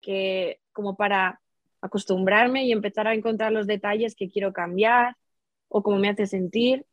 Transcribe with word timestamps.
que 0.00 0.60
como 0.72 0.96
para 0.96 1.40
acostumbrarme 1.80 2.64
y 2.64 2.72
empezar 2.72 3.06
a 3.06 3.14
encontrar 3.14 3.52
los 3.52 3.66
detalles 3.66 4.14
que 4.14 4.28
quiero 4.28 4.52
cambiar 4.52 5.16
o 5.68 5.82
cómo 5.82 5.98
me 5.98 6.08
hace 6.08 6.26
sentir 6.26 6.84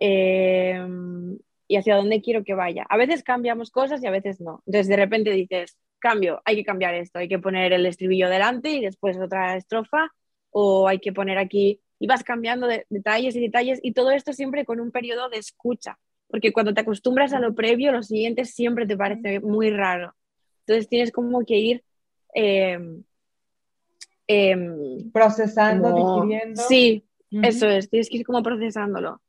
eh, 0.00 0.84
y 1.68 1.76
hacia 1.76 1.96
dónde 1.96 2.20
quiero 2.20 2.44
que 2.44 2.54
vaya. 2.54 2.84
A 2.88 2.96
veces 2.96 3.22
cambiamos 3.22 3.70
cosas 3.70 4.02
y 4.02 4.06
a 4.06 4.10
veces 4.10 4.40
no. 4.40 4.62
Entonces 4.66 4.88
de 4.88 4.96
repente 4.96 5.30
dices, 5.30 5.78
cambio, 6.00 6.42
hay 6.44 6.56
que 6.56 6.64
cambiar 6.64 6.94
esto, 6.94 7.20
hay 7.20 7.28
que 7.28 7.38
poner 7.38 7.72
el 7.72 7.86
estribillo 7.86 8.28
delante 8.28 8.70
y 8.70 8.80
después 8.80 9.18
otra 9.18 9.56
estrofa 9.56 10.10
o 10.50 10.88
hay 10.88 10.98
que 10.98 11.12
poner 11.12 11.38
aquí 11.38 11.80
y 12.00 12.06
vas 12.06 12.24
cambiando 12.24 12.66
de, 12.66 12.86
detalles 12.88 13.36
y 13.36 13.40
detalles 13.40 13.78
y 13.82 13.92
todo 13.92 14.10
esto 14.10 14.32
siempre 14.32 14.64
con 14.64 14.80
un 14.80 14.90
periodo 14.90 15.28
de 15.28 15.38
escucha, 15.38 15.98
porque 16.26 16.52
cuando 16.52 16.74
te 16.74 16.80
acostumbras 16.80 17.32
a 17.32 17.40
lo 17.40 17.54
previo, 17.54 17.92
lo 17.92 18.02
siguiente 18.02 18.44
siempre 18.46 18.86
te 18.86 18.96
parece 18.96 19.40
muy 19.40 19.70
raro. 19.70 20.14
Entonces 20.66 20.88
tienes 20.88 21.12
como 21.12 21.44
que 21.44 21.56
ir... 21.58 21.84
Em, 22.34 23.02
em, 24.26 25.10
Procesando, 25.12 25.94
digiriendo. 25.94 26.62
Sí, 26.62 27.04
eso 27.30 27.68
es, 27.68 27.88
tienes 27.88 28.08
que 28.08 28.18
ir 28.18 28.26
como 28.26 28.42
procesándolo. 28.42 29.20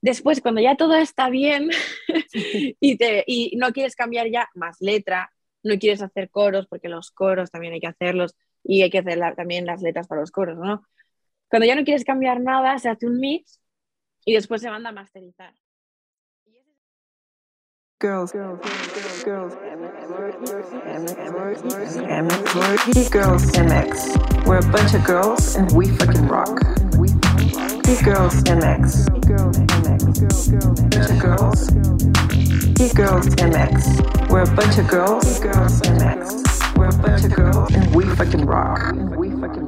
Después, 0.00 0.40
cuando 0.40 0.60
ya 0.60 0.76
todo 0.76 0.94
está 0.94 1.30
bien 1.30 1.70
y, 2.80 2.96
te, 2.96 3.24
y 3.26 3.56
no 3.56 3.72
quieres 3.72 3.96
cambiar 3.96 4.28
ya 4.30 4.48
más 4.54 4.76
letra, 4.80 5.30
no 5.62 5.78
quieres 5.78 6.02
hacer 6.02 6.30
coros, 6.30 6.66
porque 6.68 6.88
los 6.88 7.10
coros 7.10 7.50
también 7.50 7.72
hay 7.72 7.80
que 7.80 7.88
hacerlos 7.88 8.36
y 8.62 8.82
hay 8.82 8.90
que 8.90 8.98
hacer 8.98 9.18
también 9.36 9.66
las 9.66 9.82
letras 9.82 10.06
para 10.06 10.20
los 10.20 10.30
coros, 10.30 10.58
¿no? 10.58 10.86
Cuando 11.48 11.66
ya 11.66 11.74
no 11.74 11.84
quieres 11.84 12.04
cambiar 12.04 12.40
nada, 12.40 12.78
se 12.78 12.88
hace 12.88 13.06
un 13.06 13.18
mix 13.18 13.60
y 14.24 14.34
después 14.34 14.60
se 14.60 14.70
manda 14.70 14.90
a 14.90 14.92
masterizar. 14.92 15.54
Girls, 17.98 18.30
girls, 18.30 18.60
girls, 18.60 19.24
girls, 19.24 19.54
girls, 19.54 20.34
girls, 20.44 20.68
he 22.94 23.08
girls 23.08 23.50
MX. 23.52 24.46
We're 24.46 24.58
a 24.58 24.70
bunch 24.70 24.92
of 24.92 25.02
girls 25.02 25.56
and 25.56 25.72
we 25.72 25.88
fucking 25.96 26.28
rock. 26.28 26.60
Geek 27.84 28.04
Girls 28.04 28.42
MX. 28.44 29.08
Girls 29.26 29.56
MX. 29.56 30.90
Bunch 30.90 31.10
of 31.10 31.18
girls. 31.18 31.70
Geek 32.74 32.94
Girls 32.94 33.28
MX. 33.28 34.28
We're 34.28 34.42
a 34.42 34.54
bunch 34.54 34.76
of 34.76 34.88
girls. 34.88 35.40
Girls 35.40 35.80
MX. 35.80 36.76
We're 36.76 36.88
a 36.88 36.98
bunch 36.98 37.24
of 37.24 37.34
girls 37.34 37.74
and 37.74 37.94
we 37.94 38.04
fucking 38.14 38.44
rock. 38.44 38.92
We 39.16 39.30
fucking. 39.30 39.65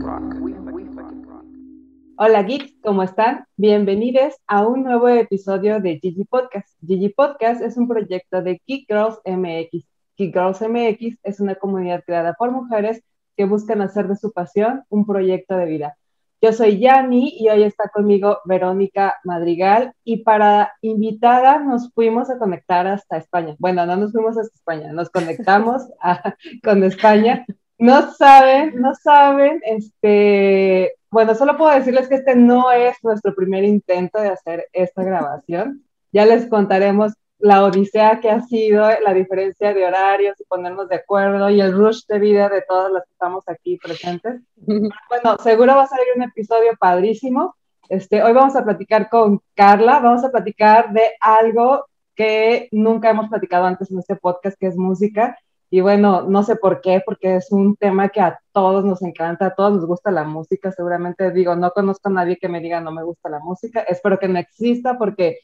Hola 2.21 2.43
geeks, 2.43 2.75
¿cómo 2.83 3.05
están? 3.05 3.45
Bienvenidos 3.57 4.35
a 4.49 4.67
un 4.67 4.83
nuevo 4.83 5.07
episodio 5.07 5.81
de 5.81 6.01
Gigi 6.01 6.25
Podcast. 6.25 6.77
Gigi 6.85 7.11
Podcast 7.11 7.63
es 7.63 7.77
un 7.77 7.87
proyecto 7.87 8.43
de 8.43 8.61
Geek 8.67 8.89
Girls 8.89 9.21
MX. 9.25 9.87
Geek 10.17 10.35
Girls 10.35 10.61
MX 10.61 11.17
es 11.23 11.39
una 11.39 11.55
comunidad 11.55 12.03
creada 12.05 12.35
por 12.35 12.51
mujeres 12.51 13.05
que 13.37 13.45
buscan 13.45 13.83
hacer 13.83 14.09
de 14.09 14.17
su 14.17 14.33
pasión 14.33 14.83
un 14.89 15.07
proyecto 15.07 15.57
de 15.57 15.67
vida. 15.67 15.97
Yo 16.43 16.53
soy 16.53 16.81
Yani 16.81 17.37
y 17.39 17.51
hoy 17.51 17.63
está 17.63 17.89
conmigo 17.89 18.39
Verónica 18.47 19.15
Madrigal 19.23 19.93
y 20.03 20.25
para 20.25 20.73
invitada 20.83 21.61
nos 21.61 21.93
fuimos 21.93 22.31
a 22.31 22.39
conectar 22.41 22.89
hasta 22.89 23.17
España. 23.17 23.55
Bueno, 23.61 23.87
no 23.87 23.95
nos 23.95 24.11
fuimos 24.11 24.37
hasta 24.37 24.57
España, 24.57 24.93
nos 24.93 25.09
conectamos 25.11 25.85
con 26.65 26.83
España. 26.83 27.47
No 27.79 28.13
saben, 28.13 28.81
no 28.81 28.95
saben, 28.95 29.61
este, 29.65 30.95
bueno, 31.11 31.35
solo 31.35 31.57
puedo 31.57 31.71
decirles 31.71 32.09
que 32.09 32.17
este 32.17 32.35
no 32.35 32.73
es 32.73 32.97
nuestro 33.05 33.35
primer 33.35 33.65
intento 33.65 34.21
de 34.21 34.29
hacer 34.29 34.67
esta 34.73 35.05
grabación. 35.05 35.85
Ya 36.13 36.27
les 36.27 36.47
contaremos 36.47 37.13
la 37.39 37.63
odisea 37.63 38.21
que 38.21 38.31
ha 38.31 38.41
sido, 38.41 38.89
la 39.01 39.15
diferencia 39.15 39.73
de 39.73 39.87
horarios 39.87 40.41
y 40.41 40.45
ponernos 40.45 40.89
de 40.89 40.97
acuerdo 40.97 41.49
y 41.51 41.61
el 41.61 41.73
rush 41.73 42.05
de 42.09 42.19
vida 42.19 42.49
de 42.49 42.63
todas 42.63 42.91
las 42.91 43.05
que 43.05 43.13
estamos 43.13 43.45
aquí 43.49 43.79
presentes. 43.79 44.43
Bueno, 45.09 45.37
seguro 45.43 45.77
va 45.77 45.85
a 45.85 45.87
salir 45.87 46.07
un 46.17 46.23
episodio 46.23 46.73
padrísimo. 46.79 47.55
Este, 47.89 48.23
hoy 48.23 48.33
vamos 48.33 48.57
a 48.57 48.65
platicar 48.65 49.09
con 49.09 49.41
Carla, 49.55 50.01
vamos 50.01 50.25
a 50.25 50.31
platicar 50.31 50.93
de 50.93 51.13
algo 51.21 51.87
que 52.15 52.69
nunca 52.73 53.11
hemos 53.11 53.29
platicado 53.29 53.65
antes 53.65 53.91
en 53.91 54.01
este 54.01 54.17
podcast, 54.17 54.59
que 54.59 54.67
es 54.67 54.77
música. 54.77 55.39
Y 55.71 55.81
bueno, 55.81 56.23
no 56.23 56.43
sé 56.43 56.57
por 56.57 56.81
qué, 56.81 57.03
porque 57.05 57.37
es 57.37 57.53
un 57.53 57.77
tema 57.77 58.09
que 58.09 58.21
a 58.21 58.41
todos 58.53 58.85
nos 58.85 59.03
encanta, 59.03 59.47
a 59.47 59.55
todos 59.55 59.75
nos 59.75 59.87
gusta 59.87 60.11
la 60.11 60.25
música. 60.25 60.73
Seguramente 60.73 61.31
digo, 61.31 61.55
no 61.57 61.71
conozco 61.73 62.09
a 62.09 62.13
nadie 62.13 62.39
que 62.39 62.49
me 62.49 62.61
diga 62.61 62.81
no 62.81 62.93
me 62.93 63.05
gusta 63.05 63.29
la 63.29 63.41
música. 63.41 63.81
Espero 63.83 64.19
que 64.19 64.29
no 64.29 64.39
exista 64.39 64.97
porque 64.99 65.39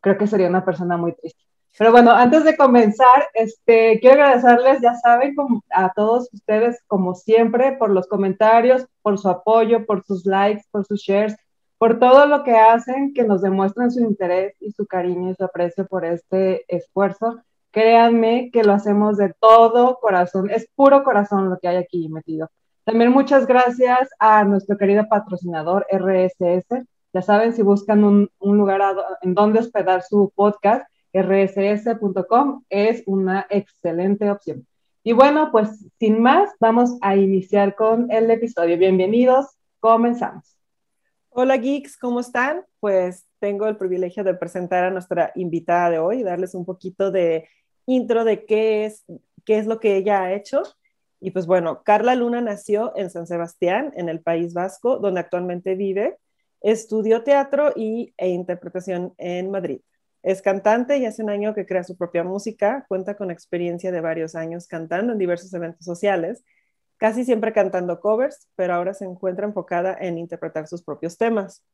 creo 0.00 0.18
que 0.18 0.26
sería 0.26 0.48
una 0.48 0.64
persona 0.64 0.96
muy 0.96 1.14
triste. 1.14 1.42
Pero 1.78 1.92
bueno, 1.92 2.10
antes 2.10 2.42
de 2.44 2.56
comenzar, 2.56 3.28
este, 3.34 4.00
quiero 4.00 4.24
agradecerles, 4.24 4.80
ya 4.82 4.94
saben, 4.96 5.36
a 5.70 5.92
todos 5.92 6.28
ustedes, 6.32 6.82
como 6.88 7.14
siempre, 7.14 7.76
por 7.78 7.90
los 7.90 8.08
comentarios, 8.08 8.86
por 9.00 9.16
su 9.18 9.28
apoyo, 9.28 9.86
por 9.86 10.04
sus 10.04 10.26
likes, 10.26 10.64
por 10.72 10.84
sus 10.86 11.00
shares, 11.00 11.36
por 11.78 12.00
todo 12.00 12.26
lo 12.26 12.42
que 12.42 12.56
hacen, 12.56 13.14
que 13.14 13.22
nos 13.22 13.42
demuestran 13.42 13.92
su 13.92 14.00
interés 14.00 14.56
y 14.58 14.72
su 14.72 14.86
cariño 14.86 15.30
y 15.30 15.34
su 15.36 15.44
aprecio 15.44 15.86
por 15.86 16.04
este 16.04 16.64
esfuerzo. 16.66 17.40
Créanme 17.70 18.50
que 18.52 18.64
lo 18.64 18.72
hacemos 18.72 19.16
de 19.16 19.34
todo 19.40 19.98
corazón, 20.00 20.50
es 20.50 20.68
puro 20.74 21.04
corazón 21.04 21.50
lo 21.50 21.58
que 21.58 21.68
hay 21.68 21.76
aquí 21.76 22.08
metido. 22.08 22.50
También 22.84 23.12
muchas 23.12 23.46
gracias 23.46 24.08
a 24.18 24.44
nuestro 24.44 24.78
querido 24.78 25.06
patrocinador 25.08 25.86
RSS, 25.92 26.86
ya 27.12 27.22
saben, 27.22 27.52
si 27.52 27.62
buscan 27.62 28.04
un, 28.04 28.30
lugar 28.40 28.80
en 29.22 29.34
donde 29.34 29.60
hospedar 29.60 30.02
su 30.02 30.32
podcast, 30.34 30.86
rss.com 31.12 32.64
es 32.68 33.02
una 33.06 33.46
excelente 33.48 34.30
opción. 34.30 34.66
Y 35.02 35.12
bueno, 35.12 35.50
pues 35.50 35.86
sin 35.98 36.20
más, 36.20 36.50
vamos 36.60 36.98
a 37.00 37.16
iniciar 37.16 37.74
con 37.74 38.10
el 38.10 38.30
episodio. 38.30 38.76
Bienvenidos, 38.76 39.46
comenzamos. 39.80 40.56
Hola 41.30 41.56
geeks, 41.56 41.96
¿cómo 41.96 42.20
están? 42.20 42.64
Pues 42.80 43.27
tengo 43.40 43.66
el 43.66 43.76
privilegio 43.76 44.24
de 44.24 44.34
presentar 44.34 44.84
a 44.84 44.90
nuestra 44.90 45.32
invitada 45.34 45.90
de 45.90 45.98
hoy, 45.98 46.22
darles 46.22 46.54
un 46.54 46.64
poquito 46.64 47.10
de 47.10 47.48
intro 47.86 48.24
de 48.24 48.44
qué 48.44 48.84
es, 48.84 49.04
qué 49.44 49.58
es 49.58 49.66
lo 49.66 49.80
que 49.80 49.96
ella 49.96 50.22
ha 50.22 50.32
hecho. 50.32 50.62
Y 51.20 51.30
pues 51.32 51.46
bueno, 51.46 51.82
Carla 51.82 52.14
Luna 52.14 52.40
nació 52.40 52.92
en 52.96 53.10
San 53.10 53.26
Sebastián, 53.26 53.92
en 53.96 54.08
el 54.08 54.20
País 54.20 54.54
Vasco, 54.54 54.98
donde 54.98 55.20
actualmente 55.20 55.74
vive. 55.74 56.18
Estudió 56.60 57.22
teatro 57.22 57.72
y, 57.74 58.14
e 58.16 58.28
interpretación 58.28 59.14
en 59.18 59.50
Madrid. 59.50 59.80
Es 60.22 60.42
cantante 60.42 60.98
y 60.98 61.06
hace 61.06 61.22
un 61.22 61.30
año 61.30 61.54
que 61.54 61.66
crea 61.66 61.84
su 61.84 61.96
propia 61.96 62.24
música, 62.24 62.84
cuenta 62.88 63.16
con 63.16 63.30
experiencia 63.30 63.92
de 63.92 64.00
varios 64.00 64.34
años 64.34 64.66
cantando 64.66 65.12
en 65.12 65.18
diversos 65.18 65.52
eventos 65.54 65.84
sociales, 65.84 66.44
casi 66.96 67.24
siempre 67.24 67.52
cantando 67.52 68.00
covers, 68.00 68.48
pero 68.56 68.74
ahora 68.74 68.94
se 68.94 69.04
encuentra 69.04 69.46
enfocada 69.46 69.96
en 69.98 70.18
interpretar 70.18 70.66
sus 70.66 70.82
propios 70.82 71.16
temas. 71.16 71.64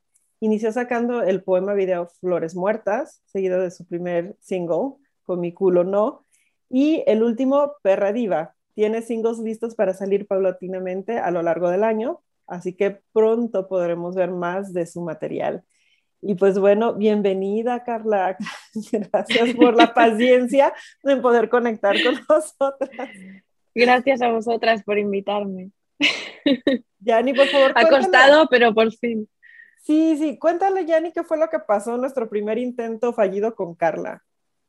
Inició 0.45 0.73
sacando 0.73 1.23
el 1.23 1.43
poema 1.43 1.73
video 1.73 2.07
Flores 2.21 2.55
Muertas, 2.55 3.23
seguido 3.25 3.63
de 3.63 3.71
su 3.71 3.87
primer 3.87 4.37
single, 4.41 4.97
Con 5.23 5.41
mi 5.41 5.55
culo 5.55 5.85
no, 5.85 6.27
y 6.69 7.03
el 7.07 7.23
último, 7.23 7.77
Perra 7.81 8.13
Diva. 8.13 8.55
Tiene 8.75 9.01
singles 9.01 9.39
listos 9.39 9.75
para 9.75 9.95
salir 9.95 10.27
paulatinamente 10.27 11.19
a 11.19 11.31
lo 11.31 11.41
largo 11.41 11.71
del 11.71 11.83
año, 11.83 12.21
así 12.47 12.75
que 12.75 13.01
pronto 13.15 13.69
podremos 13.69 14.17
ver 14.17 14.33
más 14.33 14.75
de 14.75 14.85
su 14.85 15.01
material. 15.01 15.65
Y 16.21 16.35
pues 16.35 16.59
bueno, 16.59 16.93
bienvenida 16.93 17.83
Carla, 17.83 18.37
gracias 18.93 19.55
por 19.55 19.75
la 19.75 19.95
paciencia 19.95 20.75
de 21.03 21.17
poder 21.17 21.49
conectar 21.49 21.97
con 22.03 22.17
nosotras. 22.29 23.09
Gracias 23.75 24.21
a 24.21 24.31
vosotras 24.31 24.83
por 24.83 24.99
invitarme. 24.99 25.71
Yani, 26.99 27.33
por 27.33 27.47
favor. 27.47 27.73
Ha 27.77 27.89
costado, 27.89 28.47
pero 28.51 28.75
por 28.75 28.93
fin. 28.93 29.27
Sí, 29.85 30.17
sí, 30.17 30.39
cuéntale, 30.39 30.87
Yani, 30.87 31.13
qué 31.13 31.23
fue 31.25 31.37
lo 31.37 31.49
que 31.51 31.59
pasó 31.59 31.95
en 31.95 32.01
nuestro 32.01 32.29
primer 32.29 32.57
intento 32.57 33.13
fallido 33.13 33.55
con 33.55 33.75
Carla. 33.75 34.23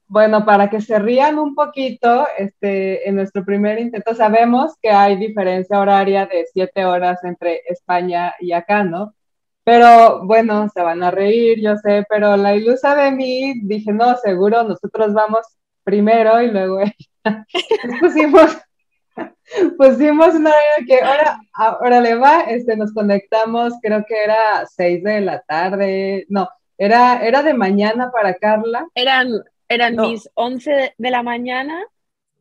Bueno, 0.07 0.45
para 0.45 0.69
que 0.69 0.81
se 0.81 0.99
rían 0.99 1.39
un 1.39 1.55
poquito, 1.55 2.27
este, 2.37 3.07
en 3.07 3.15
nuestro 3.15 3.43
primer 3.45 3.79
intento 3.79 4.13
sabemos 4.13 4.73
que 4.81 4.89
hay 4.89 5.15
diferencia 5.15 5.79
horaria 5.79 6.25
de 6.25 6.45
siete 6.51 6.85
horas 6.85 7.23
entre 7.23 7.61
España 7.67 8.33
y 8.41 8.51
acá, 8.51 8.83
¿no? 8.83 9.15
Pero 9.63 10.25
bueno, 10.25 10.67
se 10.69 10.81
van 10.81 11.01
a 11.01 11.11
reír, 11.11 11.59
yo 11.61 11.77
sé, 11.77 12.05
pero 12.09 12.35
la 12.37 12.55
ilusa 12.55 12.93
de 12.95 13.11
mí, 13.11 13.61
dije, 13.63 13.93
no, 13.93 14.17
seguro, 14.17 14.63
nosotros 14.63 15.13
vamos 15.13 15.45
primero 15.83 16.41
y 16.41 16.51
luego 16.51 16.79
pusimos, 18.01 18.57
pusimos 19.77 20.35
una 20.35 20.51
que 20.87 21.01
ahora, 21.01 21.39
ahora 21.53 22.01
le 22.01 22.15
va, 22.15 22.41
este, 22.41 22.75
nos 22.75 22.93
conectamos, 22.93 23.73
creo 23.81 24.05
que 24.07 24.23
era 24.23 24.65
seis 24.65 25.03
de 25.03 25.21
la 25.21 25.41
tarde, 25.41 26.25
no, 26.29 26.49
era, 26.77 27.25
era 27.25 27.41
de 27.43 27.53
mañana 27.53 28.11
para 28.11 28.33
Carla. 28.35 28.87
Eran 28.95 29.29
eran 29.67 29.95
mis 29.95 30.29
11 30.35 30.95
de 30.97 31.11
la 31.11 31.23
mañana. 31.23 31.83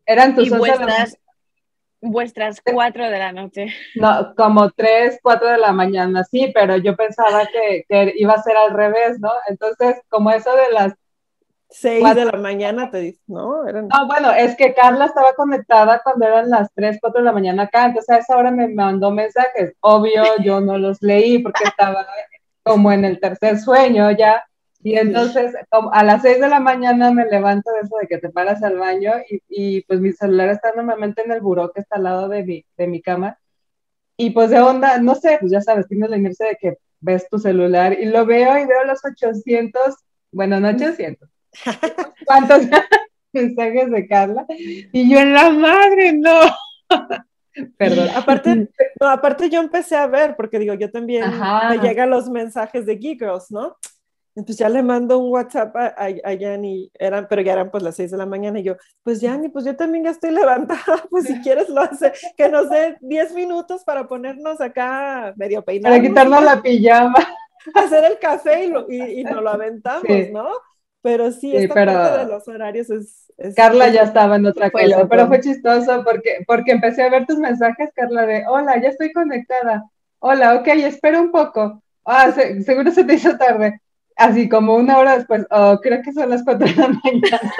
Eran 0.07 0.35
tus 0.35 0.49
y 0.49 0.51
vuestras, 0.51 1.17
vuestras 2.01 2.61
4 2.61 3.11
de 3.11 3.19
la 3.19 3.33
noche. 3.33 3.67
No, 3.95 4.35
como 4.37 4.71
3, 4.71 5.19
4 5.23 5.49
de 5.49 5.59
la 5.59 5.73
mañana, 5.73 6.25
sí, 6.25 6.51
pero 6.55 6.77
yo 6.77 6.95
pensaba 6.97 7.47
que, 7.47 7.85
que, 7.89 8.13
iba 8.17 8.35
a 8.35 8.43
ser 8.43 8.57
al 8.57 8.75
revés, 8.75 9.19
¿no? 9.21 9.31
Entonces, 9.49 10.01
como 10.09 10.31
eso 10.31 10.55
de 10.55 10.73
las 10.73 10.95
6 11.75 12.15
de 12.15 12.25
la 12.25 12.39
mañana 12.39 12.91
te 12.91 12.99
dice, 12.99 13.21
¿no? 13.27 13.65
No, 13.65 14.07
bueno, 14.07 14.31
es 14.33 14.57
que 14.57 14.75
Carla 14.75 15.07
estaba 15.07 15.35
conectada 15.35 16.01
cuando 16.05 16.27
eran 16.27 16.49
las 16.49 16.69
3, 16.75 16.99
4 17.01 17.21
de 17.21 17.25
la 17.25 17.33
mañana 17.33 17.65
acá, 17.65 17.87
entonces 17.87 18.11
a 18.11 18.19
esa 18.19 18.37
hora 18.37 18.51
me 18.51 18.69
mandó 18.69 19.11
mensajes. 19.11 19.75
Obvio, 19.81 20.23
yo 20.43 20.61
no 20.61 20.79
los 20.79 21.03
leí 21.03 21.41
porque 21.41 21.65
estaba 21.65 22.07
como 22.63 22.93
en 22.93 23.05
el 23.05 23.19
tercer 23.19 23.59
sueño 23.59 24.11
ya. 24.13 24.45
Y 24.83 24.97
entonces 24.97 25.55
a 25.93 26.05
las 26.05 26.23
6 26.23 26.41
de 26.41 26.49
la 26.49 26.61
mañana 26.61 27.11
me 27.11 27.25
levanto 27.27 27.73
de 27.73 27.81
eso 27.81 27.97
de 28.01 28.07
que 28.07 28.19
te 28.19 28.31
paras 28.31 28.63
al 28.63 28.79
baño 28.79 29.13
y, 29.29 29.41
y 29.49 29.81
pues 29.83 29.99
mi 29.99 30.13
celular 30.13 30.51
está 30.51 30.73
normalmente 30.77 31.23
en 31.23 31.33
el 31.33 31.41
buró 31.41 31.73
que 31.73 31.81
está 31.81 31.97
al 31.97 32.05
lado 32.05 32.29
de 32.29 32.45
mi, 32.45 32.65
de 32.77 32.87
mi 32.87 33.03
cama. 33.03 33.39
Y 34.17 34.31
pues 34.31 34.51
de 34.51 34.61
onda, 34.61 34.99
no 34.99 35.15
sé, 35.17 35.39
pues 35.41 35.51
ya 35.51 35.61
sabes, 35.61 35.89
tienes 35.89 36.11
la 36.11 36.19
inercia 36.19 36.47
de 36.47 36.57
que 36.57 36.79
ves 37.01 37.29
tu 37.29 37.39
celular 37.39 37.99
y 37.99 38.07
lo 38.07 38.25
veo 38.27 38.59
y 38.59 38.67
veo 38.67 38.85
los 38.85 39.05
800, 39.05 39.97
bueno, 40.31 40.61
no 40.61 40.69
800, 40.69 41.29
¿cuántos 42.27 42.63
mensajes 43.33 43.91
de 43.91 44.07
Carla? 44.07 44.47
Y 44.49 45.11
yo 45.11 45.21
en 45.21 45.33
la 45.33 45.51
madre, 45.51 46.13
no. 46.13 46.41
Perdón. 47.77 48.09
Aparte, 48.17 48.69
no, 49.01 49.09
aparte 49.09 49.49
yo 49.49 49.61
empecé 49.61 49.95
a 49.95 50.09
ver, 50.09 50.35
porque 50.35 50.59
digo, 50.59 50.75
yo 50.75 50.91
también 50.91 51.25
me 51.69 51.79
llegan 51.79 52.11
los 52.11 52.29
mensajes 52.29 52.85
de 52.85 52.97
Geek 52.97 53.21
Girls, 53.21 53.51
¿no? 53.51 53.77
Entonces 54.37 54.59
ya 54.59 54.69
le 54.69 54.83
mando 54.83 55.19
un 55.19 55.31
WhatsApp 55.31 55.77
a, 55.77 55.95
a, 55.97 56.33
eran, 56.33 57.29
pero 57.29 57.43
ya 57.43 57.53
eran 57.53 57.71
pues 57.71 57.85
las 57.85 57.95
6 57.95 58.11
de 58.11 58.17
la 58.17 58.27
mañana, 58.27 58.59
y 58.59 58.65
yo, 58.65 58.77
pues 59.05 59.21
Yanni, 59.21 59.49
pues 59.49 59.65
yo 59.65 59.77
también 59.77 60.05
ya 60.05 60.11
estoy 60.11 60.33
levantada, 60.33 61.05
pues 61.09 61.27
si 61.27 61.41
quieres 61.41 61.69
lo 61.69 61.81
hace, 61.81 62.13
que 62.37 62.49
nos 62.49 62.69
dé 62.69 62.97
10 63.01 63.35
minutos 63.35 63.85
para 63.85 64.09
ponernos 64.09 64.61
acá 64.61 65.33
medio 65.37 65.65
peinados. 65.65 65.97
Para 65.97 66.09
quitarnos 66.09 66.43
la 66.43 66.61
pijama. 66.61 67.15
Hacer 67.75 68.05
el 68.05 68.19
café 68.19 68.65
y, 68.65 68.69
lo, 68.69 68.91
y, 68.91 69.23
nos 69.25 69.43
lo 69.43 69.51
aventamos, 69.51 70.31
¿no? 70.33 70.49
Pero 71.05 71.31
sí, 71.33 71.55
esta 71.55 71.75
parte 71.75 72.19
de 72.25 72.27
los 72.33 72.49
horarios 72.49 72.89
es... 72.89 73.31
Carla 73.55 73.89
ya 73.89 74.05
estaba 74.05 74.37
en 74.37 74.47
otra 74.47 74.71
cosa, 74.71 75.07
pero 75.07 75.29
fue 75.29 75.41
chistoso 75.41 76.03
porque, 76.03 76.39
porque 76.47 76.73
empecé 76.73 77.03
a 77.03 77.11
ver 77.11 77.27
tus 77.27 77.37
mensajes, 77.37 77.91
Carla, 77.95 78.25
de, 78.25 78.45
hola, 78.49 78.81
ya 78.81 78.89
estoy 78.89 79.13
conectada. 79.13 79.85
Hola, 80.19 80.55
ok, 80.55 80.67
espera 80.69 81.21
un 81.21 81.31
poco. 81.31 81.83
Ah, 82.07 82.33
seguro 82.33 82.91
se 82.91 83.05
te 83.05 83.15
hizo 83.15 83.37
tarde 83.37 83.83
así 84.17 84.49
como 84.49 84.77
una 84.77 84.97
hora 84.97 85.19
después, 85.19 85.47
oh, 85.51 85.79
creo 85.83 86.01
que 86.01 86.13
son 86.13 86.31
las 86.31 86.43
cuatro 86.43 86.67
de 86.67 86.75
la 86.75 86.89
mañana. 86.89 87.53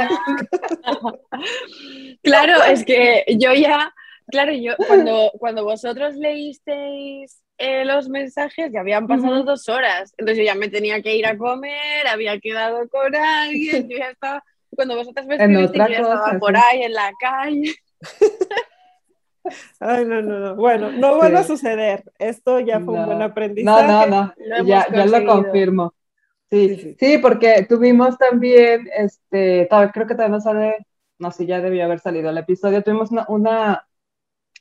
claro, 2.23 2.63
es 2.65 2.83
que 2.85 3.25
yo 3.37 3.53
ya, 3.53 3.93
claro, 4.29 4.53
yo 4.53 4.73
cuando, 4.89 5.33
cuando 5.39 5.65
vosotros 5.65 6.15
leísteis 6.15 7.44
eh, 7.59 7.85
los 7.85 8.09
mensajes 8.09 8.73
ya 8.73 8.81
habían 8.81 9.07
pasado 9.07 9.45
dos 9.45 9.69
horas, 9.69 10.13
entonces 10.17 10.39
yo 10.39 10.45
ya 10.45 10.55
me 10.55 10.69
tenía 10.69 11.01
que 11.03 11.17
ir 11.17 11.27
a 11.27 11.37
comer, 11.37 12.07
había 12.07 12.39
quedado 12.41 12.89
con 12.89 13.15
alguien, 13.15 13.89
yo 13.89 13.99
ya 13.99 14.11
estaba, 14.11 14.43
cuando 14.71 14.97
vosotros 14.97 15.27
me 15.27 15.37
escribiste, 15.37 15.79
yo 15.79 15.87
ya 15.89 15.99
estaba 15.99 16.39
por 16.39 16.57
ahí 16.57 16.83
en 16.83 16.93
la 16.93 17.13
calle. 17.19 17.75
Ay, 19.79 20.05
no, 20.07 20.23
no, 20.23 20.39
no. 20.39 20.57
Bueno, 20.57 20.91
no 20.91 21.17
vuelve 21.17 21.39
a 21.39 21.45
suceder. 21.45 22.03
Esto 22.19 22.61
ya 22.61 22.81
fue 22.81 22.95
un 22.95 23.05
buen 23.05 23.21
aprendizaje. 23.21 23.87
No, 23.87 24.07
no, 24.07 24.33
no. 24.37 24.65
ya, 24.65 24.87
ya 24.91 25.05
lo 25.07 25.27
confirmo. 25.27 25.95
Sí, 26.51 26.97
sí, 26.99 27.19
porque 27.19 27.67
tuvimos 27.69 28.17
también, 28.17 28.89
este, 28.97 29.69
creo 29.93 30.07
que 30.07 30.15
todavía 30.15 30.37
no 30.37 30.41
sale, 30.41 30.87
no 31.19 31.31
sé, 31.31 31.47
ya 31.47 31.61
debió 31.61 31.85
haber 31.85 31.99
salido 31.99 32.31
el 32.31 32.39
episodio, 32.39 32.83
tuvimos 32.83 33.11
una, 33.11 33.25
una, 33.29 33.89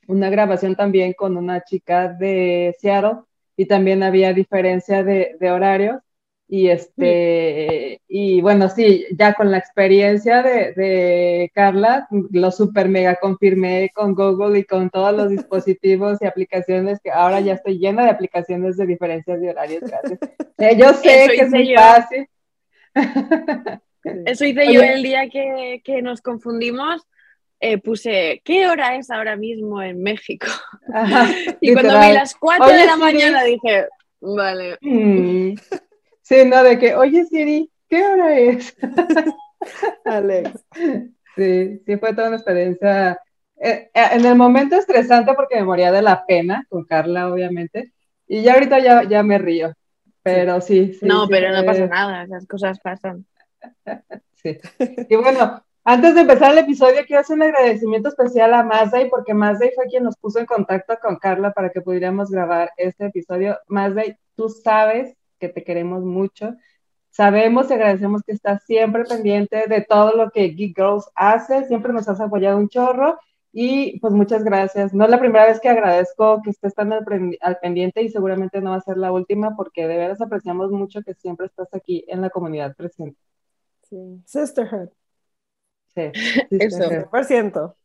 grabación 0.08 0.76
también 0.76 1.12
con 1.12 1.36
una 1.36 1.62
chica 1.64 2.08
de 2.08 2.74
Seattle 2.78 3.20
y 3.56 3.66
también 3.66 4.02
había 4.02 4.32
diferencia 4.32 5.02
de, 5.02 5.36
de 5.38 5.50
horarios 5.50 6.00
y 6.46 6.68
este, 6.68 8.02
y 8.06 8.40
bueno, 8.42 8.68
sí, 8.68 9.06
ya 9.16 9.32
con 9.32 9.50
la 9.50 9.58
experiencia 9.58 10.42
de, 10.42 11.50
Carla, 11.54 12.06
lo 12.10 12.50
super 12.50 12.88
mega 12.88 13.16
confirmé 13.16 13.90
con 13.94 14.14
Google 14.14 14.58
y 14.58 14.64
con 14.64 14.90
todos 14.90 15.16
los 15.16 15.30
dispositivos 15.30 16.18
y 16.20 16.26
aplicaciones, 16.26 17.00
que 17.02 17.10
ahora 17.10 17.40
ya 17.40 17.54
estoy 17.54 17.78
llena 17.78 18.04
de 18.04 18.10
aplicaciones 18.10 18.76
de 18.76 18.86
diferencias 18.86 19.40
de 19.40 19.50
horarios. 19.50 19.82
Gracias. 19.82 20.20
Eh, 20.56 20.76
yo 20.78 20.92
sé 20.94 21.26
que 21.34 21.42
es 21.42 21.50
muy 21.50 21.74
fácil. 21.74 22.28
Eso 24.24 24.44
hice 24.44 24.64
yo 24.72 24.80
el 24.80 25.02
día 25.02 25.28
que, 25.28 26.00
nos 26.00 26.22
confundimos. 26.22 27.02
Eh, 27.60 27.78
puse, 27.78 28.42
¿qué 28.44 28.66
hora 28.68 28.96
es 28.96 29.10
ahora 29.10 29.36
mismo 29.36 29.80
en 29.82 30.02
México? 30.02 30.46
y 31.60 31.72
cuando 31.72 31.98
vi 32.00 32.12
las 32.12 32.34
4 32.34 32.66
de 32.66 32.86
la 32.86 32.96
mañana 32.96 33.42
dije, 33.44 33.86
vale. 34.20 34.76
Mm. 34.80 35.54
Sí, 36.22 36.44
no, 36.46 36.62
de 36.62 36.78
que, 36.78 36.94
oye 36.94 37.24
Siri, 37.26 37.70
¿qué 37.88 38.04
hora 38.04 38.38
es? 38.38 38.76
Alex. 40.04 40.50
Sí, 41.36 41.82
sí, 41.84 41.96
fue 41.96 42.14
toda 42.14 42.28
una 42.28 42.36
experiencia. 42.36 43.18
Eh, 43.56 43.90
eh, 43.94 44.08
en 44.12 44.24
el 44.24 44.34
momento 44.34 44.76
estresante 44.76 45.32
porque 45.34 45.56
me 45.56 45.64
moría 45.64 45.92
de 45.92 46.02
la 46.02 46.24
pena 46.26 46.66
con 46.68 46.84
Carla, 46.84 47.32
obviamente. 47.32 47.92
Y 48.26 48.42
ya 48.42 48.54
ahorita 48.54 48.78
ya, 48.78 49.02
ya 49.04 49.22
me 49.22 49.38
río. 49.38 49.74
Pero 50.22 50.60
sí, 50.60 50.94
sí. 50.94 51.04
no, 51.04 51.28
pero 51.28 51.52
no 51.52 51.64
pasa 51.64 51.86
nada, 51.86 52.24
esas 52.24 52.46
cosas 52.46 52.80
pasan. 52.80 53.26
sí. 54.34 54.58
Y 55.10 55.16
bueno, 55.16 55.62
antes 55.84 56.14
de 56.14 56.22
empezar 56.22 56.52
el 56.52 56.58
episodio, 56.58 57.02
quiero 57.06 57.20
hacer 57.20 57.36
un 57.36 57.42
agradecimiento 57.42 58.08
especial 58.08 58.54
a 58.54 58.62
Mazday, 58.62 59.10
porque 59.10 59.34
Mazday 59.34 59.72
fue 59.74 59.86
quien 59.86 60.04
nos 60.04 60.16
puso 60.16 60.38
en 60.38 60.46
contacto 60.46 60.98
con 61.00 61.16
Carla 61.16 61.52
para 61.52 61.70
que 61.70 61.82
pudiéramos 61.82 62.30
grabar 62.30 62.72
este 62.78 63.06
episodio. 63.06 63.58
Mazday, 63.68 64.16
tú 64.34 64.48
sabes 64.48 65.14
que 65.38 65.48
te 65.48 65.62
queremos 65.62 66.02
mucho. 66.02 66.54
Sabemos 67.10 67.70
y 67.70 67.74
agradecemos 67.74 68.22
que 68.22 68.32
estás 68.32 68.64
siempre 68.64 69.04
pendiente 69.04 69.66
de 69.68 69.82
todo 69.82 70.16
lo 70.16 70.30
que 70.30 70.48
Geek 70.48 70.74
Girls 70.76 71.08
hace, 71.14 71.66
siempre 71.66 71.92
nos 71.92 72.08
has 72.08 72.20
apoyado 72.20 72.58
un 72.58 72.68
chorro 72.68 73.18
y 73.52 74.00
pues 74.00 74.12
muchas 74.12 74.42
gracias. 74.42 74.92
No 74.92 75.04
es 75.04 75.10
la 75.10 75.20
primera 75.20 75.46
vez 75.46 75.60
que 75.60 75.68
agradezco 75.68 76.42
que 76.42 76.50
estés 76.50 76.74
tan 76.74 76.92
al, 76.92 77.58
pendiente 77.60 78.02
y 78.02 78.08
seguramente 78.08 78.60
no 78.60 78.70
va 78.70 78.76
a 78.76 78.80
ser 78.80 78.96
la 78.96 79.12
última 79.12 79.54
porque 79.54 79.86
de 79.86 79.96
veras 79.96 80.20
apreciamos 80.20 80.72
mucho 80.72 81.02
que 81.02 81.14
siempre 81.14 81.46
estás 81.46 81.72
aquí 81.72 82.04
en 82.08 82.20
la 82.20 82.30
comunidad 82.30 82.74
presente. 82.74 83.20
Sí, 83.82 84.20
sisterhood. 84.24 84.88
Sí. 85.94 86.10
Por 87.10 87.24
ciento. 87.24 87.76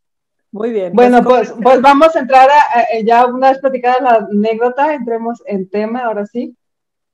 Muy 0.51 0.71
bien. 0.71 0.93
Bueno, 0.93 1.23
pues, 1.23 1.53
pues, 1.61 1.81
vamos 1.81 2.15
a 2.15 2.19
entrar 2.19 2.49
a, 2.49 2.99
ya 3.03 3.25
una 3.27 3.51
vez 3.51 3.59
platicada 3.59 4.01
la 4.01 4.27
anécdota, 4.31 4.93
entremos 4.93 5.43
en 5.45 5.69
tema 5.69 6.05
ahora 6.05 6.25
sí. 6.25 6.55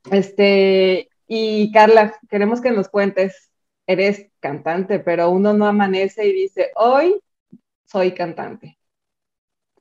Este, 0.10 1.10
y 1.28 1.72
Carla, 1.72 2.14
queremos 2.30 2.62
que 2.62 2.72
nos 2.72 2.88
cuentes, 2.88 3.52
eres 3.88 4.28
cantante, 4.40 5.00
pero 5.00 5.30
uno 5.30 5.54
no 5.54 5.66
amanece 5.66 6.28
y 6.28 6.34
dice, 6.34 6.72
hoy 6.76 7.20
soy 7.86 8.14
cantante. 8.14 8.78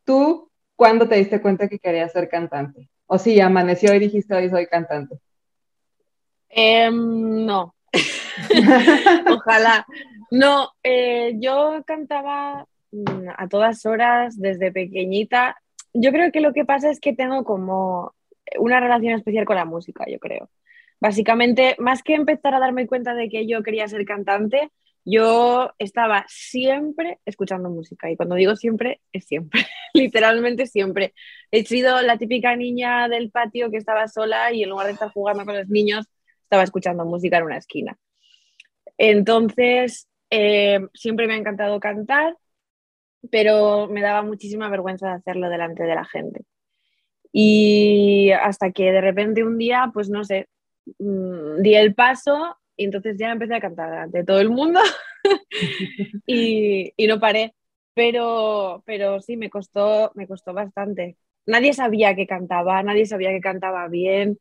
¿Tú 0.04 0.50
cuándo 0.74 1.08
te 1.08 1.16
diste 1.16 1.40
cuenta 1.40 1.68
que 1.68 1.78
querías 1.78 2.12
ser 2.12 2.28
cantante? 2.28 2.88
O 3.06 3.18
sí, 3.18 3.40
amaneció 3.40 3.94
y 3.94 4.00
dijiste, 4.00 4.34
hoy 4.34 4.48
soy 4.48 4.66
cantante. 4.66 5.20
Em, 6.48 7.46
no. 7.46 7.74
Ojalá. 9.30 9.86
No, 10.34 10.72
eh, 10.82 11.36
yo 11.38 11.84
cantaba 11.86 12.66
mm, 12.90 13.28
a 13.36 13.48
todas 13.48 13.86
horas 13.86 14.36
desde 14.36 14.72
pequeñita. 14.72 15.62
Yo 15.92 16.10
creo 16.10 16.32
que 16.32 16.40
lo 16.40 16.52
que 16.52 16.64
pasa 16.64 16.90
es 16.90 16.98
que 16.98 17.12
tengo 17.14 17.44
como 17.44 18.12
una 18.58 18.80
relación 18.80 19.14
especial 19.14 19.44
con 19.44 19.54
la 19.54 19.64
música, 19.64 20.06
yo 20.10 20.18
creo. 20.18 20.50
Básicamente, 20.98 21.76
más 21.78 22.02
que 22.02 22.14
empezar 22.14 22.52
a 22.52 22.58
darme 22.58 22.88
cuenta 22.88 23.14
de 23.14 23.28
que 23.28 23.46
yo 23.46 23.62
quería 23.62 23.86
ser 23.86 24.04
cantante, 24.04 24.72
yo 25.04 25.72
estaba 25.78 26.24
siempre 26.26 27.20
escuchando 27.26 27.70
música. 27.70 28.10
Y 28.10 28.16
cuando 28.16 28.34
digo 28.34 28.56
siempre, 28.56 29.02
es 29.12 29.26
siempre, 29.26 29.64
literalmente 29.94 30.66
siempre. 30.66 31.14
He 31.52 31.64
sido 31.64 32.02
la 32.02 32.18
típica 32.18 32.56
niña 32.56 33.08
del 33.08 33.30
patio 33.30 33.70
que 33.70 33.76
estaba 33.76 34.08
sola 34.08 34.50
y 34.52 34.64
en 34.64 34.70
lugar 34.70 34.86
de 34.86 34.94
estar 34.94 35.12
jugando 35.12 35.44
con 35.44 35.56
los 35.56 35.68
niños, 35.68 36.06
estaba 36.42 36.64
escuchando 36.64 37.04
música 37.04 37.38
en 37.38 37.44
una 37.44 37.58
esquina. 37.58 37.96
Entonces, 38.98 40.08
eh, 40.30 40.80
siempre 40.94 41.26
me 41.26 41.34
ha 41.34 41.36
encantado 41.36 41.80
cantar, 41.80 42.36
pero 43.30 43.88
me 43.88 44.02
daba 44.02 44.22
muchísima 44.22 44.68
vergüenza 44.68 45.08
de 45.08 45.14
hacerlo 45.14 45.48
delante 45.48 45.84
de 45.84 45.94
la 45.94 46.04
gente. 46.04 46.44
Y 47.32 48.30
hasta 48.30 48.70
que 48.72 48.92
de 48.92 49.00
repente 49.00 49.44
un 49.44 49.58
día, 49.58 49.90
pues 49.92 50.08
no 50.08 50.24
sé, 50.24 50.48
mm, 50.98 51.62
di 51.62 51.74
el 51.74 51.94
paso 51.94 52.56
y 52.76 52.84
entonces 52.84 53.16
ya 53.18 53.32
empecé 53.32 53.54
a 53.54 53.60
cantar 53.60 53.90
delante 53.90 54.18
de 54.18 54.24
todo 54.24 54.40
el 54.40 54.50
mundo 54.50 54.80
y, 56.26 56.92
y, 56.96 57.06
no 57.06 57.20
paré. 57.20 57.54
Pero, 57.94 58.82
pero 58.86 59.20
sí, 59.20 59.36
me 59.36 59.50
costó, 59.50 60.12
me 60.14 60.26
costó 60.26 60.52
bastante. 60.52 61.16
Nadie 61.46 61.72
sabía 61.72 62.14
que 62.16 62.26
cantaba, 62.26 62.82
nadie 62.82 63.06
sabía 63.06 63.30
que 63.30 63.40
cantaba 63.40 63.86
bien, 63.88 64.38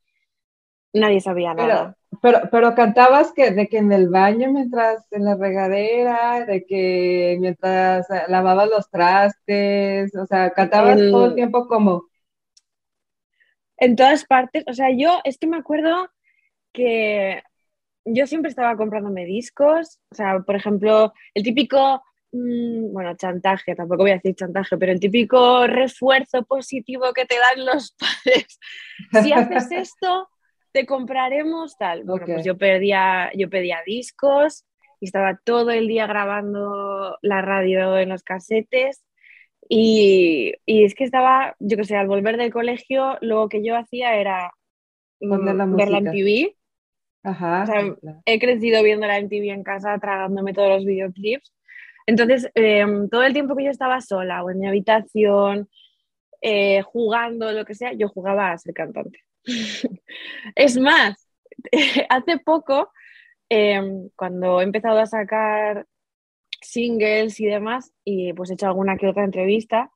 nadie 0.94 1.22
sabía 1.22 1.54
nada. 1.54 1.68
Pero, 1.68 2.03
pero, 2.22 2.76
cantabas 2.76 3.32
que 3.34 3.52
de 3.52 3.68
que 3.68 3.78
en 3.78 3.92
el 3.92 4.10
baño 4.10 4.52
mientras 4.52 5.06
en 5.12 5.26
la 5.26 5.36
regadera, 5.36 6.46
de 6.46 6.66
que 6.66 7.38
mientras 7.40 8.08
lavabas 8.28 8.70
los 8.70 8.90
trastes, 8.90 10.16
o 10.16 10.26
sea, 10.26 10.52
cantabas 10.52 10.98
todo 10.98 11.28
el 11.28 11.36
tiempo 11.36 11.68
como 11.68 12.08
en 13.78 13.96
todas 13.96 14.26
partes. 14.26 14.64
O 14.68 14.74
sea, 14.74 14.90
yo 14.96 15.20
es 15.24 15.38
que 15.38 15.48
me 15.48 15.58
acuerdo 15.58 16.10
que 16.72 17.44
yo 18.06 18.28
siempre 18.28 18.50
estaba 18.50 18.76
comprándome 18.76 19.26
discos, 19.26 20.00
o 20.12 20.16
sea, 20.16 20.40
por 20.40 20.56
ejemplo, 20.56 21.14
el 21.34 21.44
típico, 21.44 22.04
mm, 22.32 22.92
bueno, 22.92 23.16
chantaje, 23.16 23.76
tampoco 23.76 24.04
voy 24.04 24.12
a 24.12 24.16
decir 24.16 24.36
chantaje, 24.36 24.78
pero 24.78 24.92
el 24.92 25.00
típico 25.00 25.68
refuerzo 25.68 26.44
positivo 26.44 27.14
que 27.14 27.26
te 27.26 27.36
dan 27.38 27.66
los 27.66 27.96
padres. 28.00 28.60
Si 29.22 29.32
haces 29.32 29.72
esto, 29.72 30.30
te 30.74 30.86
compraremos 30.86 31.78
tal. 31.78 32.04
Bueno, 32.04 32.26
pues 32.26 32.44
yo 32.44 32.58
pedía, 32.58 33.32
yo 33.36 33.50
pedía 33.50 33.80
discos 33.86 34.66
y 35.00 35.06
estaba 35.06 35.40
todo 35.44 35.72
el 35.72 35.88
día 35.88 36.08
grabando 36.08 37.18
la 37.22 37.42
radio 37.42 37.98
en 37.98 38.10
los 38.10 38.24
casetes. 38.24 39.04
Y, 39.70 40.54
y 40.66 40.84
es 40.84 40.94
que 40.96 41.06
estaba, 41.06 41.56
yo 41.60 41.78
que 41.78 41.86
sé, 41.86 41.96
al 41.96 42.08
volver 42.08 42.36
del 42.36 42.52
colegio, 42.52 43.18
lo 43.22 43.48
que 43.48 43.64
yo 43.64 43.78
hacía 43.78 44.18
era 44.18 44.52
mm, 45.22 45.76
verla 45.76 45.98
en 46.00 46.12
TV 46.12 46.56
Ajá. 47.24 47.66
He 48.26 48.40
crecido 48.40 48.84
viendo 48.84 49.08
la 49.08 49.18
MTV 49.18 49.54
en 49.54 49.64
casa, 49.64 49.98
tragándome 49.98 50.54
todos 50.54 50.70
los 50.70 50.86
videoclips. 50.86 51.54
Entonces, 52.06 52.50
em, 52.54 53.08
todo 53.08 53.24
el 53.24 53.32
tiempo 53.32 53.56
que 53.56 53.64
yo 53.64 53.72
estaba 53.72 54.02
sola 54.02 54.44
o 54.44 54.50
en 54.50 54.60
mi 54.60 54.68
habitación, 54.68 55.70
eh, 56.42 56.82
jugando, 56.82 57.54
lo 57.54 57.64
que 57.64 57.76
sea, 57.76 57.94
yo 57.94 58.10
jugaba 58.10 58.52
a 58.52 58.58
ser 58.58 58.74
cantante. 58.74 59.20
es 60.56 60.78
más, 60.78 61.28
hace 62.10 62.38
poco, 62.40 62.92
em, 63.50 64.10
cuando 64.16 64.62
he 64.62 64.64
empezado 64.64 65.00
a 65.00 65.06
sacar 65.06 65.88
singles 66.62 67.40
y 67.40 67.46
demás, 67.46 67.94
y 68.04 68.34
pues 68.34 68.50
he 68.50 68.54
hecho 68.54 68.68
alguna 68.68 68.98
que 68.98 69.08
otra 69.08 69.24
entrevista, 69.24 69.92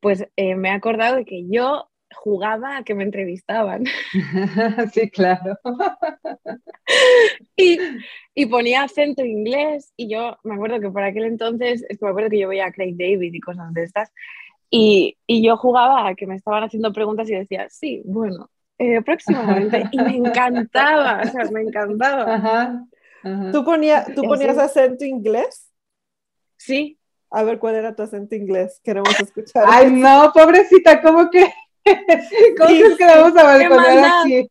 pues 0.00 0.26
eh, 0.36 0.54
me 0.56 0.68
he 0.68 0.72
acordado 0.72 1.16
de 1.16 1.24
que 1.24 1.48
yo 1.48 1.90
jugaba 2.14 2.78
a 2.78 2.84
que 2.84 2.94
me 2.94 3.04
entrevistaban. 3.04 3.84
Sí, 4.92 5.10
claro. 5.10 5.58
y, 7.56 8.46
ponía 8.46 8.82
acento 8.82 9.24
inglés 9.24 9.92
y 9.96 10.08
yo 10.08 10.38
me 10.44 10.54
acuerdo 10.54 10.80
que 10.80 10.90
por 10.90 11.02
aquel 11.02 11.24
entonces, 11.24 11.84
es 11.88 11.98
que 11.98 12.04
me 12.04 12.10
acuerdo 12.10 12.30
que 12.30 12.38
yo 12.40 12.48
veía 12.48 12.66
a 12.66 12.72
Craig 12.72 12.94
David 12.96 13.34
y 13.34 13.40
cosas 13.40 13.72
de 13.74 13.84
estas, 13.84 14.12
y, 14.70 15.16
yo 15.28 15.56
jugaba 15.56 16.08
a 16.08 16.14
que 16.14 16.26
me 16.26 16.36
estaban 16.36 16.64
haciendo 16.64 16.92
preguntas 16.92 17.28
y 17.30 17.34
decía, 17.34 17.68
sí, 17.70 18.02
bueno, 18.04 18.50
eh, 18.78 19.02
próximamente, 19.02 19.84
y 19.90 19.98
me 19.98 20.16
encantaba, 20.28 21.22
o 21.22 21.28
sea, 21.28 21.44
me 21.50 21.62
encantaba. 21.62 22.86
¿Tú, 23.52 23.64
¿Tú 24.14 24.22
ponías 24.22 24.58
acento 24.58 25.04
inglés? 25.04 25.70
Sí. 26.56 26.98
A 27.30 27.42
ver, 27.42 27.58
¿cuál 27.58 27.74
era 27.74 27.94
tu 27.94 28.02
acento 28.02 28.34
inglés? 28.34 28.80
Queremos 28.84 29.18
escuchar. 29.18 29.64
Ay, 29.66 29.90
no, 29.90 30.30
pobrecita, 30.32 31.02
¿cómo 31.02 31.28
que? 31.30 31.52
¿Cómo 32.58 32.70
es 32.70 32.96
que 32.96 33.04
vamos 33.04 33.36
a 33.36 33.44
balconear 33.44 34.22
aquí? 34.24 34.48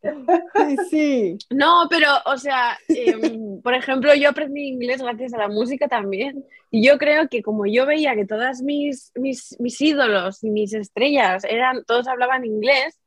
Sí, 0.55 0.77
sí. 0.89 1.37
No, 1.49 1.87
pero, 1.89 2.07
o 2.25 2.37
sea, 2.37 2.77
em, 2.87 3.61
por 3.61 3.73
ejemplo, 3.73 4.13
yo 4.15 4.29
aprendí 4.29 4.67
inglés 4.67 5.01
gracias 5.01 5.33
a 5.33 5.39
la 5.39 5.47
música 5.47 5.87
también. 5.87 6.45
Y 6.71 6.85
yo 6.85 6.97
creo 6.97 7.27
que 7.29 7.41
como 7.41 7.65
yo 7.65 7.85
veía 7.85 8.15
que 8.15 8.25
todas 8.25 8.61
mis, 8.61 9.11
mis, 9.15 9.55
mis 9.59 9.79
ídolos 9.81 10.43
y 10.43 10.49
mis 10.49 10.73
estrellas 10.73 11.43
eran, 11.43 11.83
todos 11.85 12.07
hablaban 12.07 12.45
inglés, 12.45 12.99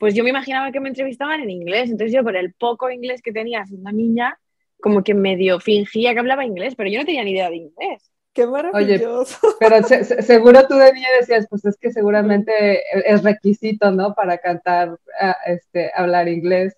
pues 0.00 0.14
yo 0.14 0.24
me 0.24 0.30
imaginaba 0.30 0.72
que 0.72 0.80
me 0.80 0.88
entrevistaban 0.88 1.40
en 1.40 1.50
inglés. 1.50 1.90
Entonces 1.90 2.12
yo, 2.12 2.24
por 2.24 2.34
el 2.34 2.54
poco 2.54 2.90
inglés 2.90 3.20
que 3.20 3.32
tenía 3.32 3.66
siendo 3.66 3.92
niña, 3.92 4.40
como 4.80 5.04
que 5.04 5.12
medio 5.12 5.60
fingía 5.60 6.14
que 6.14 6.20
hablaba 6.20 6.46
inglés, 6.46 6.74
pero 6.74 6.88
yo 6.88 6.98
no 6.98 7.04
tenía 7.04 7.22
ni 7.22 7.32
idea 7.32 7.50
de 7.50 7.56
inglés. 7.56 8.10
Qué 8.32 8.46
maravilloso. 8.46 9.36
pero 9.60 9.82
seguro 9.82 10.66
tú 10.66 10.76
de 10.76 10.94
niña 10.94 11.08
decías, 11.20 11.46
pues 11.50 11.66
es 11.66 11.76
que 11.76 11.92
seguramente 11.92 12.82
es 13.04 13.22
requisito, 13.22 13.90
¿no? 13.90 14.14
Para 14.14 14.38
cantar, 14.38 14.96
este, 15.44 15.90
hablar 15.94 16.28
inglés. 16.28 16.74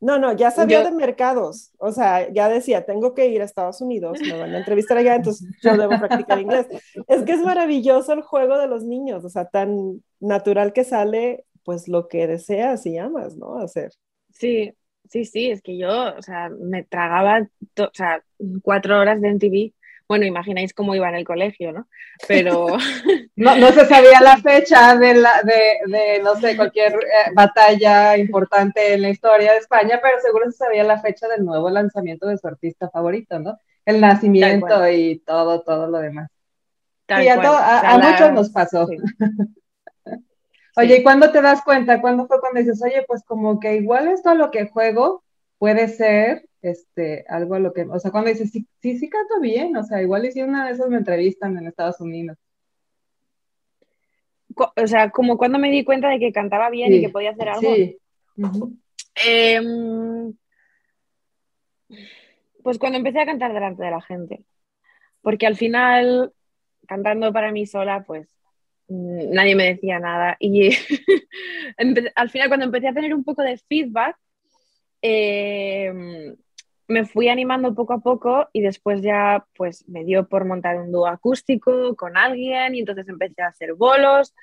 No, 0.00 0.18
no, 0.18 0.32
ya 0.32 0.50
sabía 0.50 0.82
de 0.82 0.90
mercados. 0.90 1.70
O 1.78 1.92
sea, 1.92 2.28
ya 2.32 2.48
decía, 2.48 2.84
tengo 2.84 3.14
que 3.14 3.28
ir 3.28 3.40
a 3.40 3.44
Estados 3.44 3.80
Unidos, 3.80 4.18
me 4.20 4.36
van 4.36 4.54
a 4.54 4.58
entrevistar 4.58 4.96
allá, 4.96 5.14
entonces 5.14 5.48
yo 5.62 5.76
debo 5.76 5.96
practicar 5.98 6.40
inglés. 6.40 6.66
Es 7.06 7.22
que 7.22 7.32
es 7.32 7.40
maravilloso 7.40 8.12
el 8.14 8.22
juego 8.22 8.58
de 8.58 8.66
los 8.66 8.84
niños, 8.84 9.24
o 9.24 9.28
sea, 9.28 9.44
tan 9.44 10.02
natural 10.20 10.72
que 10.72 10.84
sale, 10.84 11.44
pues 11.68 11.86
lo 11.86 12.08
que 12.08 12.26
deseas 12.26 12.86
y 12.86 12.96
amas, 12.96 13.36
¿no? 13.36 13.58
Hacer. 13.58 13.92
Sí, 14.32 14.72
sí, 15.06 15.26
sí, 15.26 15.50
es 15.50 15.60
que 15.60 15.76
yo, 15.76 16.16
o 16.16 16.22
sea, 16.22 16.48
me 16.48 16.82
tragaba, 16.82 17.46
o 17.76 17.90
sea, 17.92 18.24
cuatro 18.62 18.98
horas 18.98 19.20
de 19.20 19.28
MTV 19.34 19.74
bueno, 20.08 20.24
imagináis 20.24 20.72
cómo 20.72 20.94
iba 20.94 21.10
en 21.10 21.16
el 21.16 21.26
colegio, 21.26 21.70
¿no? 21.72 21.86
Pero... 22.26 22.68
no, 23.36 23.58
no 23.58 23.70
se 23.72 23.84
sabía 23.84 24.22
la 24.22 24.38
fecha 24.38 24.96
de, 24.96 25.12
la, 25.12 25.42
de, 25.42 25.92
de 25.94 26.22
no 26.22 26.36
sé, 26.36 26.56
cualquier 26.56 26.94
eh, 26.94 27.32
batalla 27.34 28.16
importante 28.16 28.94
en 28.94 29.02
la 29.02 29.10
historia 29.10 29.52
de 29.52 29.58
España, 29.58 30.00
pero 30.02 30.18
seguro 30.22 30.50
se 30.50 30.56
sabía 30.56 30.84
la 30.84 31.02
fecha 31.02 31.28
del 31.28 31.44
nuevo 31.44 31.68
lanzamiento 31.68 32.26
de 32.28 32.38
su 32.38 32.48
artista 32.48 32.88
favorito, 32.88 33.38
¿no? 33.40 33.58
El 33.84 34.00
nacimiento 34.00 34.88
y 34.88 35.18
todo, 35.18 35.60
todo 35.60 35.86
lo 35.88 35.98
demás. 35.98 36.30
sí, 37.06 37.28
a, 37.28 37.98
muchos 38.02 38.32
nos 38.32 38.48
pasó. 38.48 38.88
Oye, 40.78 40.98
¿y 40.98 41.02
cuándo 41.02 41.32
te 41.32 41.42
das 41.42 41.62
cuenta? 41.64 42.00
¿Cuándo 42.00 42.26
fue 42.28 42.38
cuando 42.40 42.60
dices, 42.60 42.80
oye, 42.82 43.04
pues 43.06 43.24
como 43.24 43.58
que 43.58 43.74
igual 43.76 44.06
esto 44.06 44.30
a 44.30 44.34
lo 44.34 44.52
que 44.52 44.68
juego 44.68 45.24
puede 45.58 45.88
ser 45.88 46.48
este, 46.62 47.24
algo 47.28 47.54
a 47.54 47.58
lo 47.58 47.72
que, 47.72 47.82
o 47.82 47.98
sea, 47.98 48.12
cuando 48.12 48.30
dices, 48.30 48.52
sí, 48.52 48.66
sí, 48.80 48.96
sí 48.96 49.08
canto 49.08 49.40
bien, 49.40 49.76
o 49.76 49.82
sea, 49.82 50.00
igual 50.00 50.30
si 50.30 50.40
una 50.40 50.66
de 50.66 50.72
esas 50.72 50.88
me 50.88 50.96
entrevistan 50.96 51.58
en 51.58 51.66
Estados 51.66 52.00
Unidos. 52.00 52.38
O 54.54 54.86
sea, 54.86 55.10
como 55.10 55.36
cuando 55.36 55.58
me 55.58 55.70
di 55.70 55.84
cuenta 55.84 56.08
de 56.08 56.20
que 56.20 56.32
cantaba 56.32 56.70
bien 56.70 56.92
y 56.92 57.00
que 57.00 57.08
podía 57.10 57.30
hacer 57.30 57.48
algo. 57.48 57.74
Sí. 57.74 57.98
Em, 59.26 60.32
pues 62.62 62.78
cuando 62.78 62.98
empecé 62.98 63.20
a 63.20 63.26
cantar 63.26 63.52
delante 63.52 63.82
de 63.82 63.90
la 63.90 64.00
gente. 64.00 64.44
Porque 65.22 65.46
al 65.46 65.56
final, 65.56 66.32
cantando 66.86 67.32
para 67.32 67.50
mí 67.50 67.66
sola, 67.66 68.04
pues 68.04 68.37
nadie 68.88 69.54
me 69.54 69.64
decía 69.64 69.98
nada. 69.98 70.36
Y 70.40 70.70
al 72.14 72.30
final, 72.30 72.48
cuando 72.48 72.66
empecé 72.66 72.88
a 72.88 72.94
tener 72.94 73.14
un 73.14 73.24
poco 73.24 73.42
de 73.42 73.58
feedback, 73.58 74.16
eh, 75.02 76.34
me 76.88 77.04
fui 77.04 77.28
animando 77.28 77.74
poco 77.74 77.92
a 77.92 78.00
poco 78.00 78.48
y 78.52 78.62
después 78.62 79.02
ya 79.02 79.46
pues 79.56 79.86
me 79.88 80.04
dio 80.04 80.26
por 80.26 80.46
montar 80.46 80.80
un 80.80 80.90
dúo 80.90 81.06
acústico 81.06 81.94
con 81.96 82.16
alguien 82.16 82.74
y 82.74 82.80
entonces 82.80 83.08
empecé 83.08 83.42
a 83.42 83.48
hacer 83.48 83.74
bolos. 83.74 84.34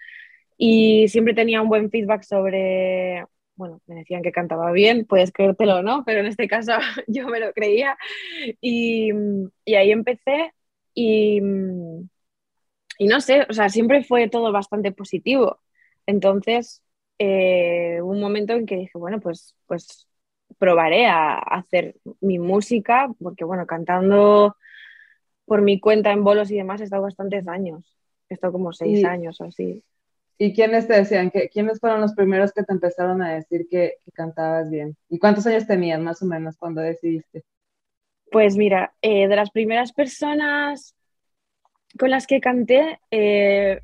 Y 0.58 1.08
siempre 1.10 1.34
tenía 1.34 1.62
un 1.62 1.70
buen 1.70 1.90
feedback 1.90 2.24
sobre, 2.24 3.26
bueno, 3.56 3.82
me 3.88 3.96
decían 3.96 4.22
que 4.22 4.32
cantaba 4.32 4.72
bien, 4.72 5.06
puedes 5.06 5.32
creértelo 5.34 5.78
o 5.78 5.84
no, 5.84 6.04
pero 6.06 6.22
en 6.22 6.28
este 6.28 6.48
caso 6.48 6.72
yo 7.08 7.28
me 7.28 7.40
lo 7.40 7.52
creía. 7.54 7.98
Y, 8.62 9.12
y 9.66 9.76
ahí 9.76 9.92
empecé 9.92 10.54
y, 10.94 11.42
y, 12.98 13.08
no 13.08 13.22
sé, 13.22 13.46
o 13.50 13.54
sea, 13.54 13.70
siempre 13.70 14.04
fue 14.04 14.30
todo 14.30 14.52
bastante 14.52 14.92
positivo. 14.92 15.60
Entonces, 16.06 16.82
eh, 17.20 18.02
un 18.02 18.20
momento 18.20 18.54
en 18.54 18.66
que 18.66 18.76
dije, 18.78 18.98
bueno, 18.98 19.20
pues, 19.20 19.56
pues 19.66 20.08
probaré 20.58 21.08
a, 21.08 21.38
hacer 21.38 21.96
mi 22.22 22.40
música, 22.40 23.10
porque 23.22 23.44
bueno, 23.44 23.66
cantando 23.66 24.56
por 25.46 25.62
mi 25.62 25.80
cuenta 25.80 26.12
en 26.12 26.24
bolos 26.24 26.52
y 26.52 26.58
demás 26.58 26.82
he 26.82 26.86
estado 26.86 27.04
bastantes 27.04 27.48
años, 27.48 27.98
he 28.30 28.34
estado 28.34 28.54
como 28.54 28.74
seis 28.74 29.06
años 29.06 29.40
o 29.42 29.46
así. 29.46 29.84
¿Y 30.38 30.54
quiénes 30.54 30.88
te 30.88 30.96
decían? 30.96 31.32
Que, 31.32 31.50
¿Quiénes 31.50 31.80
fueron 31.80 32.02
los 32.02 32.14
primeros 32.14 32.52
que 32.52 32.64
te 32.64 32.74
empezaron 32.74 33.22
a 33.22 33.36
decir 33.36 33.68
que, 33.70 34.00
cantabas 34.14 34.70
bien? 34.70 34.98
¿Y 35.10 35.18
cuántos 35.18 35.46
años 35.48 35.66
tenías 35.66 36.00
más 36.02 36.22
o 36.22 36.26
menos 36.26 36.58
cuando 36.58 36.82
decidiste? 36.82 37.44
Pues 38.32 38.58
mira, 38.58 38.94
eh, 39.02 39.28
de 39.28 39.36
las 39.36 39.52
primeras 39.52 39.94
personas 39.94 40.95
con 41.98 42.10
las 42.10 42.28
que 42.28 42.42
canté, 42.42 43.00
eh, 43.12 43.80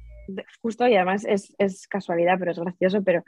justo 0.61 0.87
y 0.87 0.95
además 0.95 1.25
es, 1.25 1.53
es, 1.57 1.87
casualidad, 1.87 2.37
pero 2.39 2.51
es 2.51 2.59
gracioso, 2.59 3.03
pero 3.03 3.23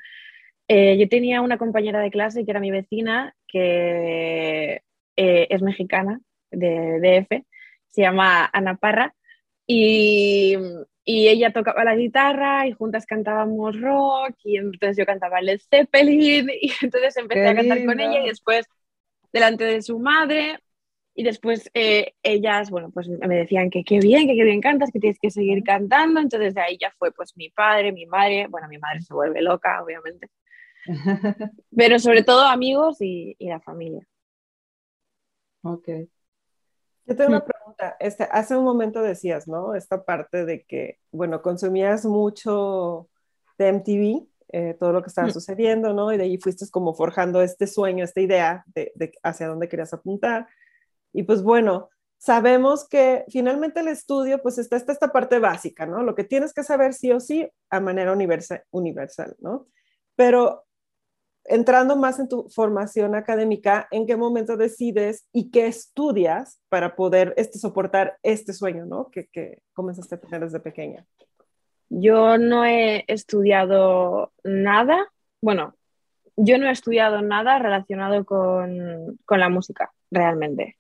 eh, 0.67 0.97
yo 0.97 1.07
tenía 1.09 1.41
una 1.41 1.57
compañera 1.57 1.99
de 1.99 2.11
clase 2.11 2.45
que 2.45 2.51
era 2.51 2.59
mi 2.59 2.71
vecina, 2.71 3.35
que 3.47 4.81
eh, 5.15 5.47
es 5.49 5.61
mexicana, 5.61 6.21
de 6.51 6.99
DF, 6.99 7.43
se 7.89 8.01
llama 8.01 8.49
Ana 8.51 8.75
Parra, 8.75 9.13
y, 9.65 10.57
y, 11.05 11.27
ella 11.29 11.53
tocaba 11.53 11.83
la 11.85 11.95
guitarra 11.95 12.67
y 12.67 12.73
juntas 12.73 13.05
cantábamos 13.05 13.79
rock, 13.79 14.35
y 14.43 14.57
entonces 14.57 14.97
yo 14.97 15.05
cantaba 15.05 15.41
Led 15.41 15.59
Zeppelin, 15.69 16.49
y 16.61 16.71
entonces 16.81 17.17
empecé 17.17 17.47
a 17.47 17.55
cantar 17.55 17.85
con 17.85 17.99
ella 17.99 18.23
y 18.23 18.27
después 18.27 18.65
delante 19.31 19.63
de 19.63 19.81
su 19.81 19.99
madre, 19.99 20.59
y 21.15 21.23
después 21.23 21.69
eh, 21.73 22.15
ellas, 22.23 22.71
bueno, 22.71 22.89
pues 22.91 23.07
me 23.07 23.35
decían 23.35 23.69
que 23.69 23.83
qué 23.83 23.99
bien, 23.99 24.27
que 24.27 24.35
qué 24.35 24.43
bien 24.43 24.61
cantas, 24.61 24.89
que 24.91 24.99
tienes 24.99 25.19
que 25.19 25.29
seguir 25.29 25.63
cantando. 25.63 26.19
Entonces 26.19 26.55
de 26.55 26.61
ahí 26.61 26.77
ya 26.79 26.91
fue 26.97 27.11
pues 27.11 27.37
mi 27.37 27.49
padre, 27.49 27.91
mi 27.91 28.05
madre, 28.05 28.47
bueno, 28.47 28.67
mi 28.67 28.79
madre 28.79 29.01
se 29.01 29.13
vuelve 29.13 29.41
loca, 29.41 29.83
obviamente. 29.83 30.29
Pero 31.75 31.99
sobre 31.99 32.23
todo 32.23 32.41
amigos 32.41 32.97
y, 32.99 33.35
la 33.39 33.59
familia. 33.59 34.01
Ok. 35.61 35.87
Yo 37.05 37.15
tengo 37.15 37.29
una 37.29 37.45
pregunta. 37.45 37.95
Este, 37.99 38.23
hace 38.23 38.55
un 38.55 38.63
momento 38.63 39.01
decías, 39.01 39.47
¿no? 39.47 39.75
Esta 39.75 40.03
parte 40.03 40.45
de 40.45 40.63
que, 40.63 40.99
bueno, 41.11 41.41
consumías 41.41 42.05
mucho 42.05 43.07
de 43.57 43.71
MTV 43.71 44.27
eh, 44.51 44.75
todo 44.79 44.93
lo 44.93 45.01
que 45.01 45.09
estaba 45.09 45.27
mm. 45.27 45.31
sucediendo, 45.31 45.93
¿no? 45.93 46.11
Y 46.11 46.17
de 46.17 46.23
ahí 46.23 46.37
fuiste 46.37 46.65
como 46.71 46.93
forjando 46.93 47.41
este 47.41 47.67
sueño, 47.67 48.03
esta 48.03 48.21
idea 48.21 48.63
de, 48.73 48.91
de, 48.95 49.11
hacia 49.21 49.47
dónde 49.47 49.67
querías 49.69 49.93
apuntar. 49.93 50.47
Y 51.13 51.23
pues 51.23 51.43
bueno, 51.43 51.89
sabemos 52.17 52.87
que 52.87 53.25
finalmente 53.29 53.81
el 53.81 53.87
estudio, 53.87 54.41
pues 54.41 54.57
está, 54.57 54.77
está, 54.77 54.91
esta 54.91 55.11
parte 55.11 55.39
básica, 55.39 55.85
¿no? 55.85 56.03
Lo 56.03 56.15
que 56.15 56.23
tienes 56.23 56.53
que 56.53 56.63
saber 56.63 56.93
sí 56.93 57.11
o 57.11 57.19
sí 57.19 57.49
a 57.69 57.79
manera 57.79 58.11
universal, 58.11 58.63
universal 58.71 59.35
¿no? 59.39 59.67
Pero 60.15 60.65
entrando 61.45 61.95
más 61.95 62.19
en 62.19 62.29
tu 62.29 62.49
formación 62.49 63.15
académica, 63.15 63.87
¿en 63.91 64.07
qué 64.07 64.15
momento 64.15 64.55
decides 64.57 65.27
y 65.33 65.51
qué 65.51 65.67
estudias 65.67 66.61
para 66.69 66.95
poder 66.95 67.33
este, 67.37 67.59
soportar 67.59 68.17
este 68.23 68.53
sueño, 68.53 68.85
¿no? 68.85 69.09
Que, 69.11 69.27
que 69.27 69.61
comenzaste 69.73 70.15
a 70.15 70.21
tener 70.21 70.41
desde 70.41 70.59
pequeña. 70.59 71.05
Yo 71.89 72.37
no 72.37 72.65
he 72.65 73.03
estudiado 73.07 74.31
nada, 74.43 75.11
bueno, 75.41 75.75
yo 76.35 76.57
no 76.57 76.67
he 76.67 76.71
estudiado 76.71 77.21
nada 77.21 77.59
relacionado 77.59 78.25
con, 78.25 79.19
con 79.25 79.39
la 79.39 79.49
música, 79.49 79.91
realmente. 80.09 80.77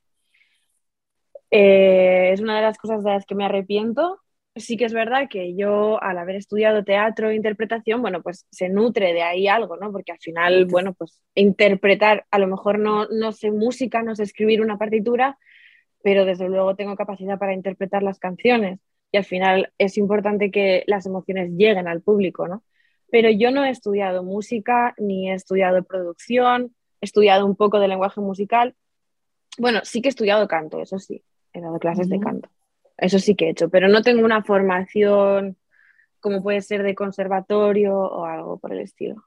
Eh, 1.55 2.31
es 2.33 2.41
una 2.41 2.55
de 2.55 2.63
las 2.63 2.77
cosas 2.77 3.03
de 3.03 3.11
las 3.11 3.25
que 3.25 3.35
me 3.35 3.45
arrepiento 3.45 4.19
sí 4.55 4.77
que 4.77 4.85
es 4.85 4.93
verdad 4.93 5.27
que 5.29 5.55
yo, 5.55 6.01
al 6.01 6.17
haber 6.17 6.35
estudiado 6.35 6.83
teatro 6.83 7.29
e 7.29 7.35
interpretación, 7.35 8.01
bueno, 8.01 8.21
pues 8.21 8.45
se 8.51 8.69
nutre 8.69 9.13
de 9.13 9.23
ahí 9.23 9.47
algo, 9.47 9.77
¿no? 9.77 9.91
Porque 9.91 10.11
al 10.11 10.19
final, 10.19 10.65
bueno, 10.65 10.93
pues 10.93 11.19
interpretar, 11.35 12.25
a 12.29 12.39
lo 12.39 12.47
mejor 12.47 12.79
no, 12.79 13.07
no 13.07 13.31
sé 13.31 13.51
música, 13.51 14.03
no 14.03 14.15
sé 14.15 14.23
escribir 14.23 14.61
una 14.61 14.77
partitura, 14.77 15.37
pero 16.03 16.25
desde 16.25 16.49
luego 16.49 16.75
tengo 16.75 16.95
capacidad 16.95 17.39
para 17.39 17.53
interpretar 17.53 18.03
las 18.03 18.19
canciones 18.19 18.79
y 19.11 19.17
al 19.17 19.25
final 19.25 19.73
es 19.77 19.97
importante 19.97 20.51
que 20.51 20.83
las 20.87 21.05
emociones 21.05 21.51
lleguen 21.51 21.87
al 21.87 22.01
público, 22.01 22.47
¿no? 22.47 22.63
Pero 23.09 23.29
yo 23.29 23.51
no 23.51 23.63
he 23.63 23.69
estudiado 23.69 24.23
música 24.23 24.93
ni 24.97 25.31
he 25.31 25.33
estudiado 25.33 25.83
producción, 25.83 26.75
he 27.01 27.05
estudiado 27.05 27.45
un 27.45 27.55
poco 27.55 27.79
de 27.79 27.87
lenguaje 27.87 28.21
musical. 28.21 28.75
Bueno, 29.57 29.81
sí 29.83 30.01
que 30.01 30.09
he 30.09 30.09
estudiado 30.09 30.47
canto, 30.47 30.81
eso 30.81 30.97
sí, 30.97 31.23
he 31.53 31.61
dado 31.61 31.79
clases 31.79 32.09
de 32.09 32.19
canto. 32.19 32.49
Eso 32.97 33.19
sí 33.19 33.35
que 33.35 33.45
he 33.45 33.49
hecho, 33.49 33.69
pero 33.69 33.87
no 33.87 34.01
tengo 34.01 34.23
una 34.25 34.43
formación 34.43 35.57
como 36.19 36.41
puede 36.41 36.61
ser 36.61 36.83
de 36.83 36.95
conservatorio 36.95 37.97
o 37.97 38.25
algo 38.25 38.57
por 38.57 38.71
el 38.71 38.79
estilo. 38.79 39.23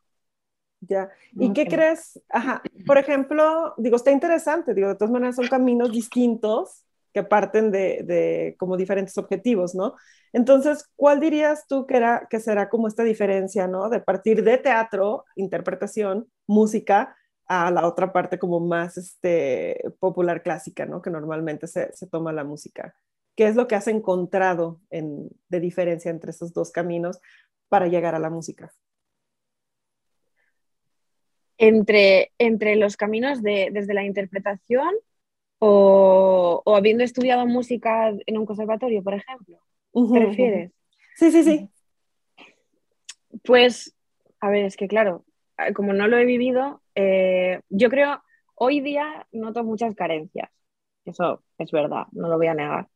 Ya. 0.80 1.10
¿Y 1.32 1.52
qué 1.52 1.66
crees? 1.66 2.20
Ajá. 2.28 2.62
Por 2.86 2.98
ejemplo, 2.98 3.74
digo, 3.76 3.96
está 3.96 4.10
interesante, 4.10 4.74
digo, 4.74 4.88
de 4.88 4.94
todas 4.94 5.10
maneras 5.10 5.36
son 5.36 5.48
caminos 5.48 5.92
distintos 5.92 6.84
que 7.12 7.22
parten 7.22 7.70
de, 7.70 8.02
de, 8.04 8.56
como 8.58 8.76
diferentes 8.76 9.16
objetivos, 9.16 9.74
¿no? 9.74 9.94
Entonces, 10.32 10.90
¿cuál 10.96 11.18
dirías 11.18 11.66
tú 11.66 11.86
que, 11.86 11.96
era, 11.96 12.26
que 12.28 12.40
será 12.40 12.68
como 12.68 12.88
esta 12.88 13.04
diferencia, 13.04 13.66
¿no? 13.66 13.88
De 13.88 14.00
partir 14.00 14.44
de 14.44 14.58
teatro, 14.58 15.24
interpretación, 15.34 16.28
música, 16.46 17.16
a 17.48 17.70
la 17.70 17.86
otra 17.86 18.12
parte 18.12 18.38
como 18.38 18.60
más 18.60 18.96
este, 18.96 19.80
popular 19.98 20.42
clásica, 20.42 20.86
¿no? 20.86 21.00
Que 21.00 21.10
normalmente 21.10 21.66
se, 21.66 21.92
se 21.92 22.06
toma 22.06 22.32
la 22.32 22.44
música. 22.44 22.94
¿Qué 23.36 23.46
es 23.46 23.54
lo 23.54 23.68
que 23.68 23.74
has 23.74 23.86
encontrado 23.86 24.80
de 24.90 25.60
diferencia 25.60 26.10
entre 26.10 26.30
esos 26.30 26.54
dos 26.54 26.70
caminos 26.70 27.20
para 27.68 27.86
llegar 27.86 28.14
a 28.14 28.18
la 28.18 28.30
música? 28.30 28.72
Entre, 31.58 32.32
entre 32.38 32.76
los 32.76 32.96
caminos 32.96 33.42
de, 33.42 33.68
desde 33.72 33.94
la 33.94 34.04
interpretación 34.04 34.94
o, 35.58 36.62
habiendo 36.66 37.04
estudiado 37.04 37.46
música 37.46 38.08
en 38.08 38.38
un 38.38 38.46
conservatorio, 38.46 39.02
por 39.02 39.14
ejemplo. 39.14 39.58
¿Te 39.92 40.18
refieres? 40.18 40.72
Sí, 41.14 41.30
sí, 41.30 41.44
sí. 41.44 41.70
Pues, 43.44 43.94
a 44.40 44.48
ver, 44.50 44.64
es 44.64 44.76
que 44.76 44.88
claro, 44.88 45.24
como 45.74 45.92
no 45.92 46.08
lo 46.08 46.18
he 46.18 46.24
vivido, 46.24 46.82
eh, 46.94 47.60
yo 47.68 47.90
creo, 47.90 48.22
hoy 48.54 48.80
día 48.80 49.26
noto 49.32 49.64
muchas 49.64 49.94
carencias. 49.94 50.50
Eso 51.04 51.44
es 51.58 51.70
verdad, 51.70 52.06
no 52.12 52.28
lo 52.28 52.36
voy 52.36 52.48
a 52.48 52.54
negar 52.54 52.88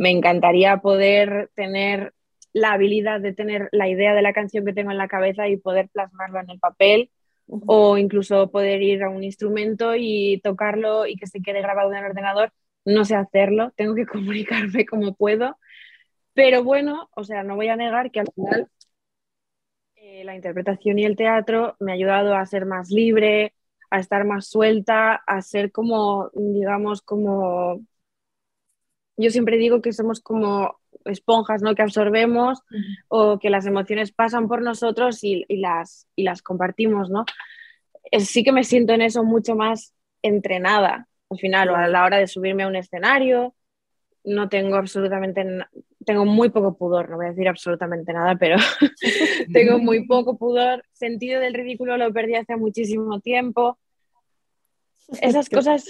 me 0.00 0.08
encantaría 0.08 0.78
poder 0.78 1.50
tener 1.54 2.14
la 2.54 2.72
habilidad 2.72 3.20
de 3.20 3.34
tener 3.34 3.68
la 3.70 3.86
idea 3.86 4.14
de 4.14 4.22
la 4.22 4.32
canción 4.32 4.64
que 4.64 4.72
tengo 4.72 4.90
en 4.90 4.96
la 4.96 5.08
cabeza 5.08 5.46
y 5.46 5.58
poder 5.58 5.90
plasmarlo 5.90 6.40
en 6.40 6.48
el 6.48 6.58
papel 6.58 7.10
o 7.46 7.98
incluso 7.98 8.50
poder 8.50 8.80
ir 8.80 9.02
a 9.02 9.10
un 9.10 9.22
instrumento 9.22 9.94
y 9.94 10.40
tocarlo 10.42 11.06
y 11.06 11.16
que 11.16 11.26
se 11.26 11.42
quede 11.42 11.60
grabado 11.60 11.92
en 11.92 11.98
el 11.98 12.06
ordenador. 12.06 12.50
No 12.86 13.04
sé 13.04 13.14
hacerlo, 13.14 13.72
tengo 13.76 13.94
que 13.94 14.06
comunicarme 14.06 14.86
como 14.86 15.14
puedo, 15.14 15.58
pero 16.32 16.64
bueno, 16.64 17.10
o 17.14 17.22
sea, 17.22 17.42
no 17.42 17.56
voy 17.56 17.68
a 17.68 17.76
negar 17.76 18.10
que 18.10 18.20
al 18.20 18.32
final 18.34 18.68
eh, 20.12 20.24
la 20.24 20.34
interpretación 20.34 20.98
y 20.98 21.04
el 21.04 21.14
teatro 21.14 21.76
me 21.78 21.92
ha 21.92 21.94
ayudado 21.94 22.34
a 22.34 22.44
ser 22.44 22.66
más 22.66 22.90
libre, 22.90 23.54
a 23.90 24.00
estar 24.00 24.24
más 24.24 24.48
suelta, 24.48 25.14
a 25.14 25.40
ser 25.40 25.70
como, 25.70 26.30
digamos, 26.34 27.00
como 27.00 27.80
yo 29.16 29.30
siempre 29.30 29.56
digo 29.56 29.80
que 29.80 29.92
somos 29.92 30.20
como 30.20 30.80
esponjas, 31.04 31.62
¿no? 31.62 31.76
Que 31.76 31.82
absorbemos 31.82 32.60
o 33.06 33.38
que 33.38 33.50
las 33.50 33.66
emociones 33.66 34.10
pasan 34.10 34.48
por 34.48 34.62
nosotros 34.62 35.22
y, 35.22 35.44
las, 35.48 36.08
y 36.16 36.24
las 36.24 36.42
compartimos, 36.42 37.08
¿no? 37.08 37.24
Sí 38.18 38.42
que 38.42 38.52
me 38.52 38.64
siento 38.64 38.94
en 38.94 39.02
eso 39.02 39.22
mucho 39.22 39.54
más 39.54 39.94
entrenada 40.22 41.06
al 41.30 41.38
final 41.38 41.70
o 41.70 41.76
a 41.76 41.86
la 41.86 42.04
hora 42.04 42.18
de 42.18 42.26
subirme 42.26 42.64
a 42.64 42.68
un 42.68 42.74
escenario. 42.74 43.54
No 44.24 44.48
tengo 44.48 44.74
absolutamente, 44.74 45.44
tengo 46.04 46.24
muy 46.24 46.50
poco 46.50 46.76
pudor, 46.76 47.10
no 47.10 47.16
voy 47.16 47.26
a 47.26 47.30
decir 47.30 47.48
absolutamente 47.48 48.12
nada, 48.12 48.36
pero 48.36 48.56
tengo 49.52 49.78
muy 49.78 50.06
poco 50.06 50.36
pudor. 50.36 50.84
Sentido 50.92 51.40
del 51.40 51.54
ridículo 51.54 51.96
lo 51.96 52.12
perdí 52.12 52.34
hace 52.36 52.56
muchísimo 52.56 53.20
tiempo. 53.20 53.78
Esas 55.20 55.48
cosas 55.50 55.84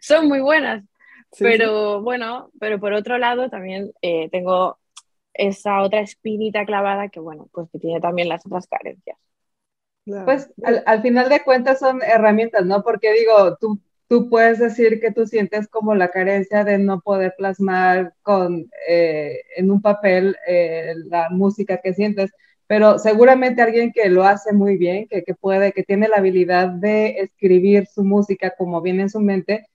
son 0.00 0.28
muy 0.28 0.40
buenas 0.40 0.84
pero 1.38 2.00
bueno, 2.02 2.50
pero 2.58 2.80
por 2.80 2.92
otro 2.92 3.18
lado 3.18 3.50
también 3.50 3.92
eh, 4.02 4.28
tengo 4.30 4.78
esa 5.34 5.82
otra 5.82 6.00
espinita 6.00 6.64
clavada 6.64 7.08
que, 7.08 7.20
bueno, 7.20 7.48
pues 7.52 7.68
que 7.70 7.78
tiene 7.78 8.00
también 8.00 8.28
las 8.28 8.44
otras 8.46 8.66
carencias. 8.66 9.18
Pues 10.24 10.50
al, 10.86 11.02
final 11.02 11.28
de 11.28 11.44
cuentas 11.44 11.80
son 11.80 12.00
herramientas, 12.02 12.64
¿no? 12.64 12.82
Porque 12.82 13.12
digo, 13.12 13.58
tú, 13.60 13.78
tú 14.08 14.28
puedes 14.28 14.58
decir 14.58 15.00
que 15.00 15.12
tú 15.12 15.26
sientes 15.26 15.68
como 15.68 15.94
la 15.94 16.08
carencia 16.10 16.64
de 16.64 16.78
no 16.78 17.00
poder 17.00 17.34
plasmar 17.36 18.14
con, 18.22 18.70
eh, 18.88 19.40
en 19.56 19.70
un 19.70 19.82
papel 19.82 20.36
eh, 20.46 20.94
la 21.06 21.28
música 21.30 21.80
que 21.82 21.94
sientes, 21.94 22.30
pero 22.66 22.98
seguramente 22.98 23.62
alguien 23.62 23.92
que 23.92 24.08
lo 24.08 24.24
hace 24.24 24.52
muy 24.52 24.76
bien, 24.76 25.06
que, 25.08 25.22
que 25.24 25.34
puede, 25.34 25.72
que 25.72 25.84
tiene 25.84 26.08
la 26.08 26.16
habilidad 26.16 26.68
de 26.68 27.20
escribir 27.20 27.86
su 27.86 28.04
música 28.04 28.54
como 28.56 28.82
viene 28.82 29.02
en 29.02 29.10
su 29.10 29.20
mente, 29.20 29.66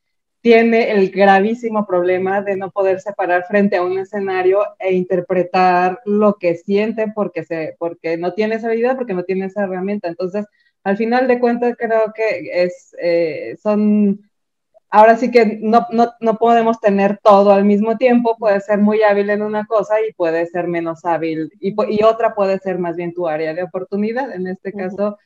tiene 0.43 0.91
el 0.91 1.09
gravísimo 1.09 1.87
problema 1.87 2.41
de 2.41 2.57
no 2.57 2.69
poder 2.69 2.99
separar 2.99 3.45
frente 3.45 3.77
a 3.77 3.83
un 3.83 3.97
escenario 3.97 4.59
e 4.77 4.93
interpretar 4.93 6.01
lo 6.03 6.35
que 6.35 6.55
siente 6.55 7.11
porque, 7.15 7.45
se, 7.45 7.77
porque 7.79 8.17
no 8.17 8.33
tiene 8.33 8.55
esa 8.55 8.67
habilidad, 8.67 8.97
porque 8.97 9.13
no 9.13 9.23
tiene 9.23 9.45
esa 9.45 9.63
herramienta. 9.63 10.09
Entonces, 10.09 10.45
al 10.83 10.97
final 10.97 11.27
de 11.27 11.39
cuentas, 11.39 11.75
creo 11.77 12.13
que 12.13 12.63
es, 12.63 12.95
eh, 13.01 13.57
son, 13.61 14.29
ahora 14.89 15.17
sí 15.17 15.31
que 15.31 15.59
no, 15.61 15.87
no, 15.91 16.13
no, 16.19 16.37
podemos 16.37 16.79
tener 16.79 17.19
todo 17.23 17.51
al 17.51 17.65
mismo 17.65 17.97
tiempo, 17.97 18.37
puede 18.37 18.59
ser 18.61 18.79
muy 18.79 19.01
hábil 19.03 19.29
en 19.29 19.41
una 19.41 19.65
cosa 19.65 20.01
y 20.01 20.13
puede 20.13 20.45
ser 20.47 20.67
menos 20.67 21.05
hábil, 21.05 21.51
y, 21.59 21.75
y 21.89 22.03
otra 22.03 22.35
puede 22.35 22.59
ser 22.59 22.79
más 22.79 22.95
bien 22.95 23.13
tu 23.13 23.27
área 23.27 23.53
de 23.53 23.63
oportunidad. 23.63 24.33
En 24.33 24.47
este 24.47 24.73
caso, 24.73 25.17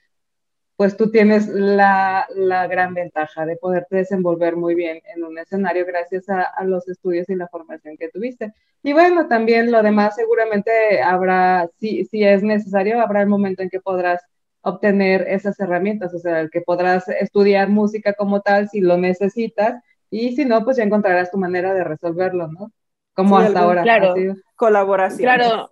pues 0.77 0.95
tú 0.95 1.09
tienes 1.09 1.47
la, 1.49 2.27
gran 2.69 2.93
ventaja 2.93 3.45
de 3.45 3.57
poderte 3.57 3.97
desenvolver 3.97 4.55
muy 4.55 4.75
bien 4.75 5.01
en 5.15 5.23
un 5.23 5.37
escenario 5.39 5.85
gracias 5.85 6.29
a, 6.29 6.63
los 6.65 6.87
estudios 6.87 7.27
y 7.29 7.35
la 7.35 7.47
formación 7.47 7.97
que 7.97 8.09
tuviste. 8.09 8.53
Y 8.83 8.93
bueno, 8.93 9.27
también 9.27 9.71
lo 9.71 9.81
demás 9.81 10.15
seguramente 10.15 11.01
habrá, 11.01 11.67
si, 11.79 12.05
si 12.05 12.23
es 12.23 12.43
necesario, 12.43 13.01
habrá 13.01 13.21
el 13.21 13.27
momento 13.27 13.63
en 13.63 13.69
que 13.69 13.81
podrás 13.81 14.21
obtener 14.61 15.25
esas 15.29 15.59
herramientas, 15.59 16.13
o 16.13 16.19
sea, 16.19 16.41
el 16.41 16.49
que 16.49 16.61
podrás 16.61 17.07
estudiar 17.07 17.69
música 17.69 18.13
como 18.13 18.41
tal 18.41 18.69
si 18.69 18.81
lo 18.81 18.97
necesitas 18.97 19.81
y 20.09 20.35
si 20.35 20.45
no, 20.45 20.63
pues 20.63 20.77
ya 20.77 20.83
encontrarás 20.83 21.31
tu 21.31 21.37
manera 21.37 21.73
de 21.73 21.83
resolverlo, 21.83 22.47
¿no? 22.47 22.71
Como 23.13 23.37
hasta 23.37 23.59
ahora. 23.59 23.83
Claro, 23.83 24.13
colaboración. 24.55 25.21
Claro. 25.21 25.69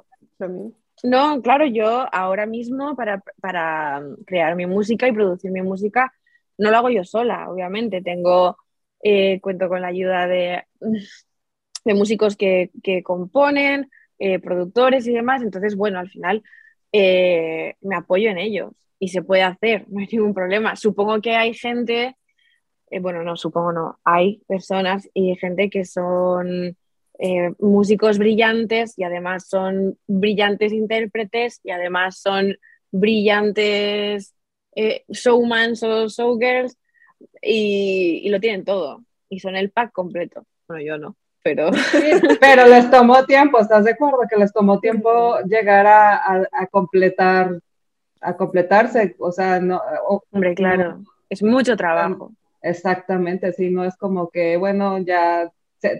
No, 1.04 1.42
claro, 1.42 1.66
yo 1.68 2.08
ahora 2.12 2.46
mismo 2.46 2.96
para, 2.96 3.22
crear 4.26 4.56
mi 4.56 4.66
música 4.66 5.08
y 5.08 5.12
producir 5.12 5.52
mi 5.52 5.62
música 5.62 6.12
no 6.58 6.72
lo 6.72 6.78
hago 6.78 6.90
yo 6.90 7.04
sola, 7.04 7.50
obviamente. 7.50 8.02
Tengo, 8.02 8.58
eh, 9.04 9.40
cuento 9.42 9.68
con 9.68 9.82
la 9.82 9.88
ayuda 9.88 10.26
de, 10.26 10.64
de 11.86 11.94
músicos 11.94 12.36
que, 12.36 12.72
componen, 13.04 13.92
eh, 14.20 14.40
productores 14.40 15.06
y 15.06 15.14
demás. 15.14 15.42
Entonces, 15.42 15.76
bueno, 15.76 16.00
al 16.00 16.10
final 16.10 16.44
eh, 16.98 17.76
me 17.82 17.98
apoyo 17.98 18.30
en 18.30 18.38
ellos 18.38 18.72
y 19.00 19.10
se 19.10 19.22
puede 19.22 19.42
hacer, 19.42 19.86
no 19.90 20.00
hay 20.00 20.08
ningún 20.10 20.34
problema. 20.34 20.78
Supongo 20.78 21.20
que 21.20 21.36
hay 21.36 21.54
gente, 21.54 22.16
bueno, 23.02 23.22
no, 23.22 23.36
supongo 23.36 23.74
no, 23.74 24.00
hay 24.06 24.42
personas 24.48 25.10
y 25.14 25.36
gente 25.36 25.70
que 25.70 25.84
son 25.84 26.78
eh, 27.20 27.52
músicos 27.60 28.18
brillantes 28.18 28.98
y 28.98 29.04
además 29.04 29.50
son 29.50 29.98
brillantes 30.08 30.72
intérpretes 30.72 31.60
y 31.66 31.72
además 31.72 32.18
son 32.22 32.56
brillantes 32.92 34.34
eh, 34.74 35.04
showmans 35.10 35.84
o 35.84 36.08
showgirls 36.08 36.78
y, 37.42 38.22
y 38.24 38.30
lo 38.30 38.40
tienen 38.40 38.64
todo. 38.64 39.04
Y 39.28 39.40
son 39.42 39.58
el 39.58 39.70
pack 39.70 39.92
completo. 39.92 40.46
Bueno, 40.66 40.82
yo 40.82 40.98
no, 40.98 41.18
pero... 41.46 41.70
pero 42.42 42.66
les 42.66 42.90
tomó 42.90 43.24
tiempo, 43.26 43.60
¿estás 43.60 43.86
de 43.86 43.92
acuerdo? 43.92 44.22
Que 44.28 44.36
les 44.36 44.52
tomó 44.52 44.80
tiempo 44.80 45.38
llegar 45.42 45.86
a, 45.86 46.48
a, 46.52 46.66
completar, 46.72 47.60
a 48.20 48.36
completarse, 48.36 49.16
o 49.20 49.32
sea, 49.32 49.60
no... 49.60 49.80
Hombre, 50.32 50.56
claro, 50.56 51.04
es 51.30 51.44
mucho 51.44 51.78
trabajo. 51.78 52.32
Exactamente, 52.64 53.54
sí, 53.54 53.70
no 53.70 53.86
es 53.86 53.96
como 53.96 54.32
que, 54.32 54.58
bueno, 54.58 54.98
ya 54.98 55.52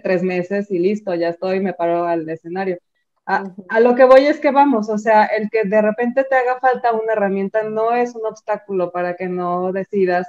tres 0.02 0.24
meses 0.24 0.68
y 0.68 0.80
listo, 0.80 1.14
ya 1.14 1.28
estoy, 1.28 1.60
me 1.60 1.74
paro 1.74 2.06
al 2.06 2.28
escenario. 2.28 2.78
A, 3.24 3.44
a, 3.68 3.78
lo 3.78 3.94
que 3.94 4.04
voy 4.04 4.26
es 4.26 4.40
que 4.40 4.50
vamos, 4.50 4.88
o 4.88 4.98
sea, 4.98 5.26
el 5.26 5.48
que 5.48 5.62
de 5.62 5.80
repente 5.80 6.24
te 6.24 6.34
haga 6.34 6.58
falta 6.58 6.92
una 6.92 7.12
herramienta 7.12 7.62
no 7.62 7.94
es 7.94 8.16
un 8.16 8.26
obstáculo 8.26 8.90
para 8.90 9.14
que 9.14 9.28
no 9.28 9.70
decidas 9.72 10.26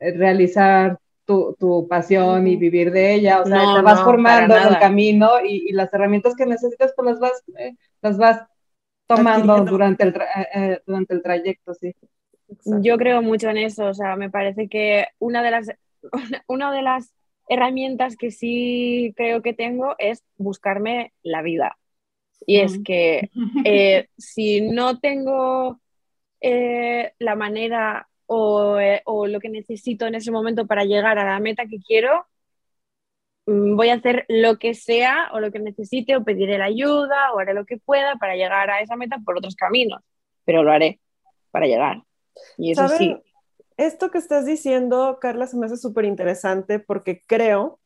eh, 0.00 0.12
realizar 0.12 0.98
tu, 1.26 1.56
tu 1.58 1.86
pasión 1.88 2.46
y 2.46 2.56
vivir 2.56 2.90
de 2.90 3.14
ella, 3.14 3.42
o 3.42 3.46
sea, 3.46 3.74
te 3.74 3.82
vas 3.82 4.02
formando 4.02 4.56
en 4.56 4.68
el 4.68 4.78
camino 4.78 5.32
y, 5.44 5.68
y, 5.68 5.72
las 5.72 5.92
herramientas 5.92 6.34
que 6.36 6.46
necesitas 6.46 6.94
pues 6.96 7.06
las 7.06 7.18
vas, 7.18 7.42
eh, 7.58 7.74
las 8.00 8.16
vas 8.16 8.46
tomando 9.06 9.64
durante 9.64 10.04
el, 10.04 10.14
eh, 10.16 10.46
eh, 10.54 10.80
durante 10.86 11.14
el 11.14 11.22
trayecto, 11.22 11.74
sí. 11.74 11.94
Yo 12.64 12.96
creo 12.96 13.22
mucho 13.22 13.50
en 13.50 13.58
eso, 13.58 13.86
o 13.86 13.94
sea, 13.94 14.16
me 14.16 14.30
parece 14.30 14.68
que 14.68 15.06
una 15.18 15.42
de 15.42 15.50
las, 15.50 15.70
una 16.46 16.72
de 16.72 16.82
las 16.82 17.12
herramientas 17.48 18.16
que 18.16 18.30
sí 18.30 19.12
creo 19.16 19.42
que 19.42 19.52
tengo 19.52 19.94
es 19.98 20.24
buscarme 20.36 21.12
la 21.22 21.42
vida. 21.42 21.76
Y 22.46 22.58
es 22.58 22.78
que 22.84 23.30
eh, 23.64 24.08
si 24.16 24.60
no 24.60 24.98
tengo 25.00 25.80
eh, 26.40 27.12
la 27.18 27.34
manera 27.34 28.08
eh, 28.28 29.02
o, 29.04 29.26
lo 29.26 29.40
que 29.40 29.48
necesito 29.48 30.06
en 30.06 30.14
ese 30.14 30.30
momento 30.30 30.66
para 30.66 30.84
llegar 30.84 31.18
a 31.18 31.24
la 31.24 31.38
meta 31.40 31.66
que 31.66 31.78
quiero, 31.78 32.26
mm, 33.46 33.76
voy 33.76 33.90
a 33.90 33.94
hacer 33.94 34.24
lo 34.28 34.58
que 34.58 34.74
sea 34.74 35.30
o 35.32 35.40
lo 35.40 35.50
que 35.50 35.58
necesite 35.58 36.16
o 36.16 36.24
pediré 36.24 36.58
la 36.58 36.66
ayuda 36.66 37.32
o 37.32 37.38
haré 37.38 37.54
lo 37.54 37.66
que 37.66 37.78
pueda 37.78 38.16
para 38.16 38.34
llegar 38.36 38.70
a 38.70 38.80
esa 38.80 38.96
meta 38.96 39.18
por 39.24 39.38
otros 39.38 39.54
caminos, 39.54 40.02
pero 40.44 40.62
lo 40.62 40.72
haré 40.72 41.00
para 41.50 41.66
llegar. 41.66 42.02
Y 42.58 42.72
eso 42.72 42.88
sí. 42.88 43.16
Esto 43.76 44.10
que 44.10 44.18
estás 44.18 44.46
diciendo, 44.46 45.18
Carla, 45.20 45.46
se 45.46 45.56
me 45.58 45.66
hace 45.66 45.76
súper 45.76 46.06
interesante 46.06 46.78
porque 46.78 47.20
creo 47.26 47.78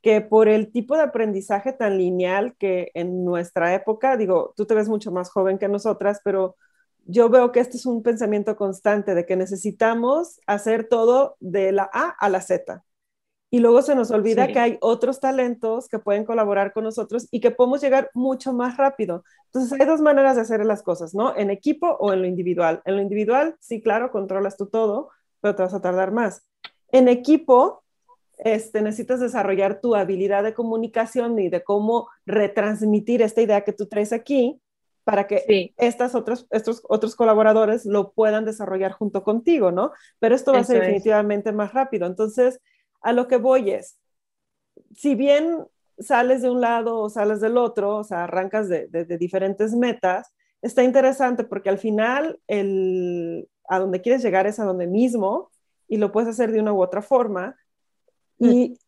que 0.00 0.20
por 0.20 0.48
el 0.48 0.72
tipo 0.72 0.96
de 0.96 1.02
aprendizaje 1.02 1.72
tan 1.72 1.98
lineal 1.98 2.56
que 2.56 2.90
en 2.94 3.24
nuestra 3.24 3.74
época, 3.74 4.16
digo, 4.16 4.52
tú 4.56 4.66
te 4.66 4.74
ves 4.74 4.88
mucho 4.88 5.12
más 5.12 5.30
joven 5.30 5.58
que 5.58 5.68
nosotras, 5.68 6.20
pero 6.24 6.56
yo 7.06 7.28
veo 7.28 7.52
que 7.52 7.60
este 7.60 7.76
es 7.76 7.86
un 7.86 8.02
pensamiento 8.02 8.56
constante 8.56 9.14
de 9.14 9.26
que 9.26 9.36
necesitamos 9.36 10.40
hacer 10.46 10.88
todo 10.88 11.36
de 11.40 11.72
la 11.72 11.88
A 11.92 12.08
a 12.18 12.28
la 12.28 12.40
Z. 12.40 12.84
Y 13.50 13.58
luego 13.58 13.82
se 13.82 13.94
nos 13.94 14.10
olvida 14.10 14.48
que 14.48 14.58
hay 14.58 14.78
otros 14.80 15.20
talentos 15.20 15.86
que 15.86 15.98
pueden 15.98 16.24
colaborar 16.24 16.72
con 16.72 16.84
nosotros 16.84 17.28
y 17.30 17.40
que 17.40 17.50
podemos 17.50 17.82
llegar 17.82 18.10
mucho 18.14 18.54
más 18.54 18.78
rápido. 18.78 19.24
Entonces 19.46 19.78
hay 19.78 19.86
dos 19.86 20.00
maneras 20.00 20.36
de 20.36 20.42
hacer 20.42 20.64
las 20.64 20.82
cosas, 20.82 21.14
¿no? 21.14 21.36
En 21.36 21.50
equipo 21.50 21.86
o 22.00 22.14
en 22.14 22.22
lo 22.22 22.26
individual. 22.26 22.80
En 22.86 22.96
lo 22.96 23.02
individual, 23.02 23.56
sí, 23.60 23.82
claro, 23.82 24.10
controlas 24.10 24.56
tú 24.56 24.68
todo, 24.68 25.10
pero 25.42 25.54
te 25.54 25.62
vas 25.62 25.74
a 25.74 25.82
tardar 25.82 26.12
más. 26.12 26.46
En 26.92 27.08
equipo, 27.08 27.84
este, 28.38 28.80
necesitas 28.80 29.20
desarrollar 29.20 29.82
tu 29.82 29.94
habilidad 29.94 30.42
de 30.44 30.54
comunicación 30.54 31.38
y 31.38 31.50
de 31.50 31.62
cómo 31.62 32.08
retransmitir 32.24 33.20
esta 33.20 33.42
idea 33.42 33.64
que 33.64 33.74
tú 33.74 33.86
traes 33.86 34.14
aquí 34.14 34.62
para 35.04 35.26
que 35.26 35.72
estas 35.76 36.14
otras, 36.14 36.46
estos 36.50 36.82
otros 36.88 37.16
colaboradores 37.16 37.84
lo 37.84 38.12
puedan 38.12 38.44
desarrollar 38.44 38.92
junto 38.92 39.24
contigo, 39.24 39.72
¿no? 39.72 39.92
Pero 40.18 40.34
esto 40.34 40.52
va 40.52 40.60
a 40.60 40.64
ser 40.64 40.80
definitivamente 40.80 41.52
más 41.52 41.72
rápido. 41.72 42.06
Entonces, 42.06 42.60
a 43.00 43.12
lo 43.12 43.26
que 43.26 43.36
voy 43.36 43.70
es, 43.70 43.98
si 44.94 45.14
bien 45.14 45.66
sales 45.98 46.42
de 46.42 46.50
un 46.50 46.60
lado 46.60 46.98
o 47.00 47.10
sales 47.10 47.40
del 47.40 47.56
otro, 47.56 47.96
o 47.96 48.04
sea, 48.04 48.24
arrancas 48.24 48.68
de, 48.68 48.86
de 48.88 49.18
diferentes 49.18 49.74
metas, 49.74 50.32
está 50.62 50.84
interesante 50.84 51.44
porque 51.44 51.68
al 51.68 51.78
final 51.78 52.38
el, 52.46 53.48
a 53.68 53.80
donde 53.80 54.00
quieres 54.00 54.22
llegar 54.22 54.46
es 54.46 54.60
a 54.60 54.64
donde 54.64 54.86
mismo 54.86 55.50
y 55.88 55.96
lo 55.96 56.12
puedes 56.12 56.30
hacer 56.30 56.52
de 56.52 56.60
una 56.60 56.72
u 56.72 56.80
otra 56.80 57.02
forma, 57.02 57.56
y 58.38 58.78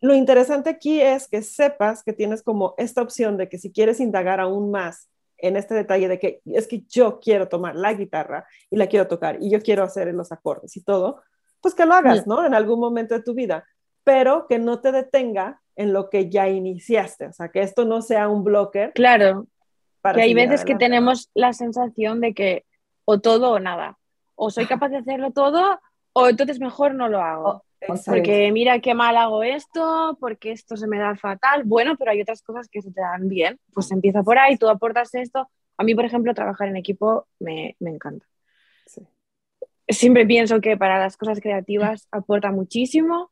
lo 0.00 0.14
interesante 0.14 0.70
aquí 0.70 1.00
es 1.00 1.28
que 1.28 1.40
sepas 1.42 2.02
que 2.02 2.12
tienes 2.12 2.42
como 2.42 2.74
esta 2.78 3.00
opción 3.00 3.36
de 3.36 3.48
que 3.48 3.58
si 3.58 3.70
quieres 3.72 4.00
indagar 4.00 4.40
aún 4.40 4.70
más 4.70 5.08
en 5.38 5.56
este 5.56 5.74
detalle 5.74 6.08
de 6.08 6.18
que 6.18 6.40
es 6.44 6.66
que 6.66 6.82
yo 6.88 7.20
quiero 7.20 7.48
tomar 7.48 7.76
la 7.76 7.92
guitarra 7.92 8.46
y 8.70 8.76
la 8.76 8.86
quiero 8.86 9.06
tocar 9.06 9.38
y 9.40 9.50
yo 9.50 9.60
quiero 9.60 9.82
hacer 9.82 10.12
los 10.14 10.32
acordes 10.32 10.76
y 10.76 10.82
todo, 10.82 11.22
pues 11.60 11.74
que 11.74 11.86
lo 11.86 11.94
hagas, 11.94 12.26
¿no? 12.26 12.44
En 12.44 12.54
algún 12.54 12.80
momento 12.80 13.14
de 13.14 13.22
tu 13.22 13.34
vida, 13.34 13.64
pero 14.04 14.46
que 14.46 14.58
no 14.58 14.80
te 14.80 14.92
detenga 14.92 15.60
en 15.76 15.92
lo 15.92 16.08
que 16.10 16.30
ya 16.30 16.48
iniciaste, 16.48 17.26
o 17.26 17.32
sea, 17.32 17.48
que 17.48 17.62
esto 17.62 17.84
no 17.84 18.02
sea 18.02 18.28
un 18.28 18.44
blocker. 18.44 18.92
Claro, 18.92 19.46
que 20.02 20.22
hay 20.22 20.34
veces 20.34 20.64
que 20.64 20.76
tenemos 20.76 21.30
la 21.34 21.52
sensación 21.52 22.20
de 22.20 22.34
que 22.34 22.64
o 23.04 23.20
todo 23.20 23.52
o 23.52 23.60
nada, 23.60 23.98
o 24.34 24.50
soy 24.50 24.66
capaz 24.66 24.90
de 24.90 24.98
hacerlo 24.98 25.30
todo 25.32 25.80
o 26.14 26.28
entonces 26.28 26.60
mejor 26.60 26.94
no 26.94 27.08
lo 27.08 27.20
hago. 27.20 27.63
Porque 28.06 28.50
mira 28.52 28.80
qué 28.80 28.94
mal 28.94 29.16
hago 29.16 29.42
esto, 29.42 30.16
porque 30.20 30.52
esto 30.52 30.76
se 30.76 30.86
me 30.86 30.98
da 30.98 31.16
fatal. 31.16 31.64
Bueno, 31.64 31.96
pero 31.98 32.10
hay 32.10 32.20
otras 32.20 32.42
cosas 32.42 32.68
que 32.68 32.82
se 32.82 32.92
te 32.92 33.00
dan 33.00 33.28
bien. 33.28 33.58
Pues 33.72 33.90
empieza 33.90 34.22
por 34.22 34.38
ahí, 34.38 34.56
tú 34.56 34.68
aportas 34.68 35.14
esto. 35.14 35.48
A 35.76 35.84
mí, 35.84 35.94
por 35.94 36.04
ejemplo, 36.04 36.34
trabajar 36.34 36.68
en 36.68 36.76
equipo 36.76 37.26
me, 37.38 37.76
me 37.80 37.90
encanta. 37.90 38.26
Siempre 39.88 40.26
pienso 40.26 40.60
que 40.60 40.76
para 40.76 40.98
las 40.98 41.16
cosas 41.16 41.40
creativas 41.40 42.08
aporta 42.12 42.50
muchísimo. 42.50 43.30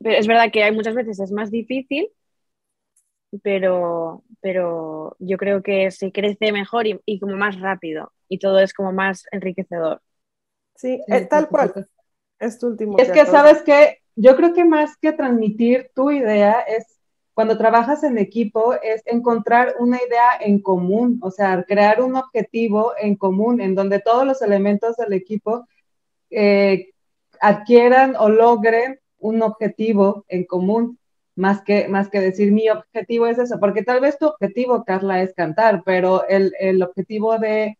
Pero 0.00 0.18
es 0.18 0.26
verdad 0.26 0.50
que 0.52 0.62
hay 0.62 0.72
muchas 0.72 0.94
veces 0.94 1.20
es 1.20 1.32
más 1.32 1.50
difícil, 1.50 2.08
pero, 3.42 4.24
pero 4.40 5.16
yo 5.18 5.36
creo 5.38 5.62
que 5.62 5.90
se 5.90 6.12
crece 6.12 6.52
mejor 6.52 6.86
y, 6.86 7.00
y 7.06 7.18
como 7.20 7.36
más 7.36 7.60
rápido 7.60 8.12
y 8.28 8.38
todo 8.38 8.58
es 8.60 8.74
como 8.74 8.92
más 8.92 9.24
enriquecedor. 9.30 10.02
Sí, 10.74 11.00
eh, 11.08 11.26
tal 11.26 11.48
cual. 11.48 11.88
Es 12.44 12.58
tu 12.58 12.66
último. 12.66 12.98
Es 12.98 13.10
que, 13.10 13.24
sabes 13.24 13.62
que 13.62 14.00
yo 14.16 14.36
creo 14.36 14.52
que 14.52 14.64
más 14.64 14.96
que 14.98 15.12
transmitir 15.12 15.90
tu 15.94 16.10
idea 16.10 16.60
es 16.60 17.00
cuando 17.32 17.56
trabajas 17.56 18.04
en 18.04 18.18
equipo 18.18 18.74
es 18.74 19.02
encontrar 19.06 19.74
una 19.78 19.96
idea 19.96 20.38
en 20.40 20.60
común, 20.60 21.18
o 21.22 21.30
sea, 21.30 21.64
crear 21.64 22.02
un 22.02 22.16
objetivo 22.16 22.92
en 23.00 23.16
común 23.16 23.60
en 23.60 23.74
donde 23.74 23.98
todos 23.98 24.26
los 24.26 24.42
elementos 24.42 24.96
del 24.96 25.14
equipo 25.14 25.66
eh, 26.30 26.90
adquieran 27.40 28.14
o 28.16 28.28
logren 28.28 29.00
un 29.18 29.42
objetivo 29.42 30.24
en 30.28 30.44
común, 30.44 30.98
más 31.34 31.62
que, 31.62 31.88
más 31.88 32.08
que 32.08 32.20
decir 32.20 32.52
mi 32.52 32.68
objetivo 32.68 33.26
es 33.26 33.38
eso, 33.38 33.58
porque 33.58 33.82
tal 33.82 34.00
vez 34.00 34.18
tu 34.18 34.26
objetivo, 34.26 34.84
Carla, 34.84 35.22
es 35.22 35.32
cantar, 35.34 35.82
pero 35.84 36.28
el, 36.28 36.52
el 36.60 36.82
objetivo 36.82 37.38
de 37.38 37.78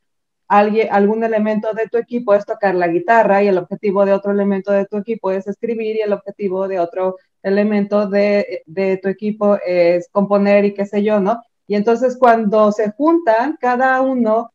alguien, 0.58 0.88
algún 0.90 1.24
elemento 1.24 1.72
de 1.72 1.88
tu 1.88 1.98
equipo 1.98 2.34
es 2.34 2.44
tocar 2.44 2.74
la 2.74 2.88
guitarra 2.88 3.42
y 3.42 3.48
el 3.48 3.58
objetivo 3.58 4.04
de 4.04 4.12
otro 4.12 4.32
elemento 4.32 4.72
de 4.72 4.86
tu 4.86 4.96
equipo 4.96 5.30
es 5.30 5.46
escribir 5.46 5.96
y 5.96 6.00
el 6.00 6.12
objetivo 6.12 6.68
de 6.68 6.80
otro 6.80 7.16
elemento 7.42 8.08
de, 8.08 8.62
de 8.66 8.98
tu 8.98 9.08
equipo 9.08 9.58
es 9.66 10.08
componer 10.10 10.64
y 10.64 10.74
qué 10.74 10.86
sé 10.86 11.02
yo, 11.02 11.20
¿no? 11.20 11.42
Y 11.66 11.74
entonces 11.74 12.16
cuando 12.18 12.72
se 12.72 12.90
juntan, 12.92 13.56
cada 13.60 14.00
uno 14.00 14.52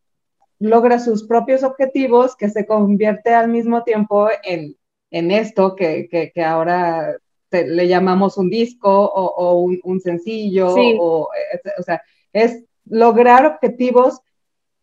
logra 0.60 1.00
sus 1.00 1.26
propios 1.26 1.64
objetivos 1.64 2.36
que 2.36 2.50
se 2.50 2.66
convierte 2.66 3.34
al 3.34 3.50
mismo 3.50 3.84
tiempo 3.84 4.28
en, 4.44 4.76
en 5.12 5.32
esto 5.32 5.76
que, 5.76 6.08
que, 6.10 6.32
que 6.32 6.44
ahora 6.44 7.16
le 7.52 7.88
llamamos 7.88 8.38
un 8.38 8.50
disco 8.50 8.90
o, 8.90 9.26
o 9.26 9.60
un, 9.60 9.80
un, 9.84 10.00
sencillo, 10.00 10.74
o, 10.76 11.30
o 11.78 11.84
sea, 11.84 12.02
es 12.32 12.64
lograr 12.86 13.46
objetivos 13.46 14.20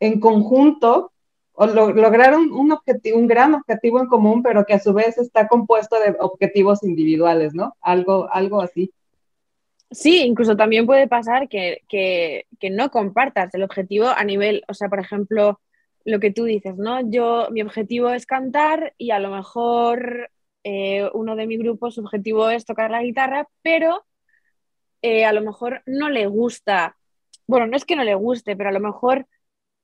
en 0.00 0.20
conjunto 0.20 1.12
o 1.56 1.66
lograron 1.66 2.52
un, 2.52 2.70
objetivo, 2.70 3.18
un 3.18 3.26
gran 3.26 3.54
objetivo 3.54 3.98
en 3.98 4.06
común, 4.06 4.42
pero 4.42 4.66
que 4.66 4.74
a 4.74 4.78
su 4.78 4.92
vez 4.92 5.16
está 5.16 5.48
compuesto 5.48 5.98
de 5.98 6.14
objetivos 6.20 6.82
individuales, 6.82 7.54
¿no? 7.54 7.74
Algo, 7.80 8.28
algo 8.30 8.60
así. 8.60 8.92
Sí, 9.90 10.22
incluso 10.22 10.54
también 10.56 10.84
puede 10.84 11.08
pasar 11.08 11.48
que, 11.48 11.82
que, 11.88 12.44
no 12.70 12.90
compartas 12.90 13.54
el 13.54 13.62
objetivo 13.62 14.08
a 14.08 14.22
nivel, 14.24 14.64
o 14.68 14.74
sea, 14.74 14.90
por 14.90 15.00
ejemplo, 15.00 15.60
lo 16.04 16.20
que 16.20 16.30
tú 16.30 16.44
dices, 16.44 16.76
¿no? 16.76 17.08
Yo, 17.08 17.48
mi 17.50 17.62
objetivo 17.62 18.10
es 18.10 18.26
cantar 18.26 18.92
y 18.98 19.12
a 19.12 19.18
lo 19.18 19.30
mejor 19.30 20.30
eh, 20.62 21.08
uno 21.14 21.36
de 21.36 21.46
mi 21.46 21.56
grupo, 21.56 21.90
su 21.90 22.02
objetivo 22.02 22.50
es 22.50 22.66
tocar 22.66 22.90
la 22.90 23.02
guitarra, 23.02 23.48
pero 23.62 24.04
eh, 25.00 25.24
a 25.24 25.32
lo 25.32 25.40
mejor 25.40 25.82
no 25.86 26.10
le 26.10 26.26
gusta, 26.26 26.96
bueno, 27.46 27.66
no 27.66 27.76
es 27.76 27.84
que 27.86 27.96
no 27.96 28.04
le 28.04 28.14
guste, 28.14 28.56
pero 28.56 28.68
a 28.68 28.72
lo 28.72 28.80
mejor 28.80 29.26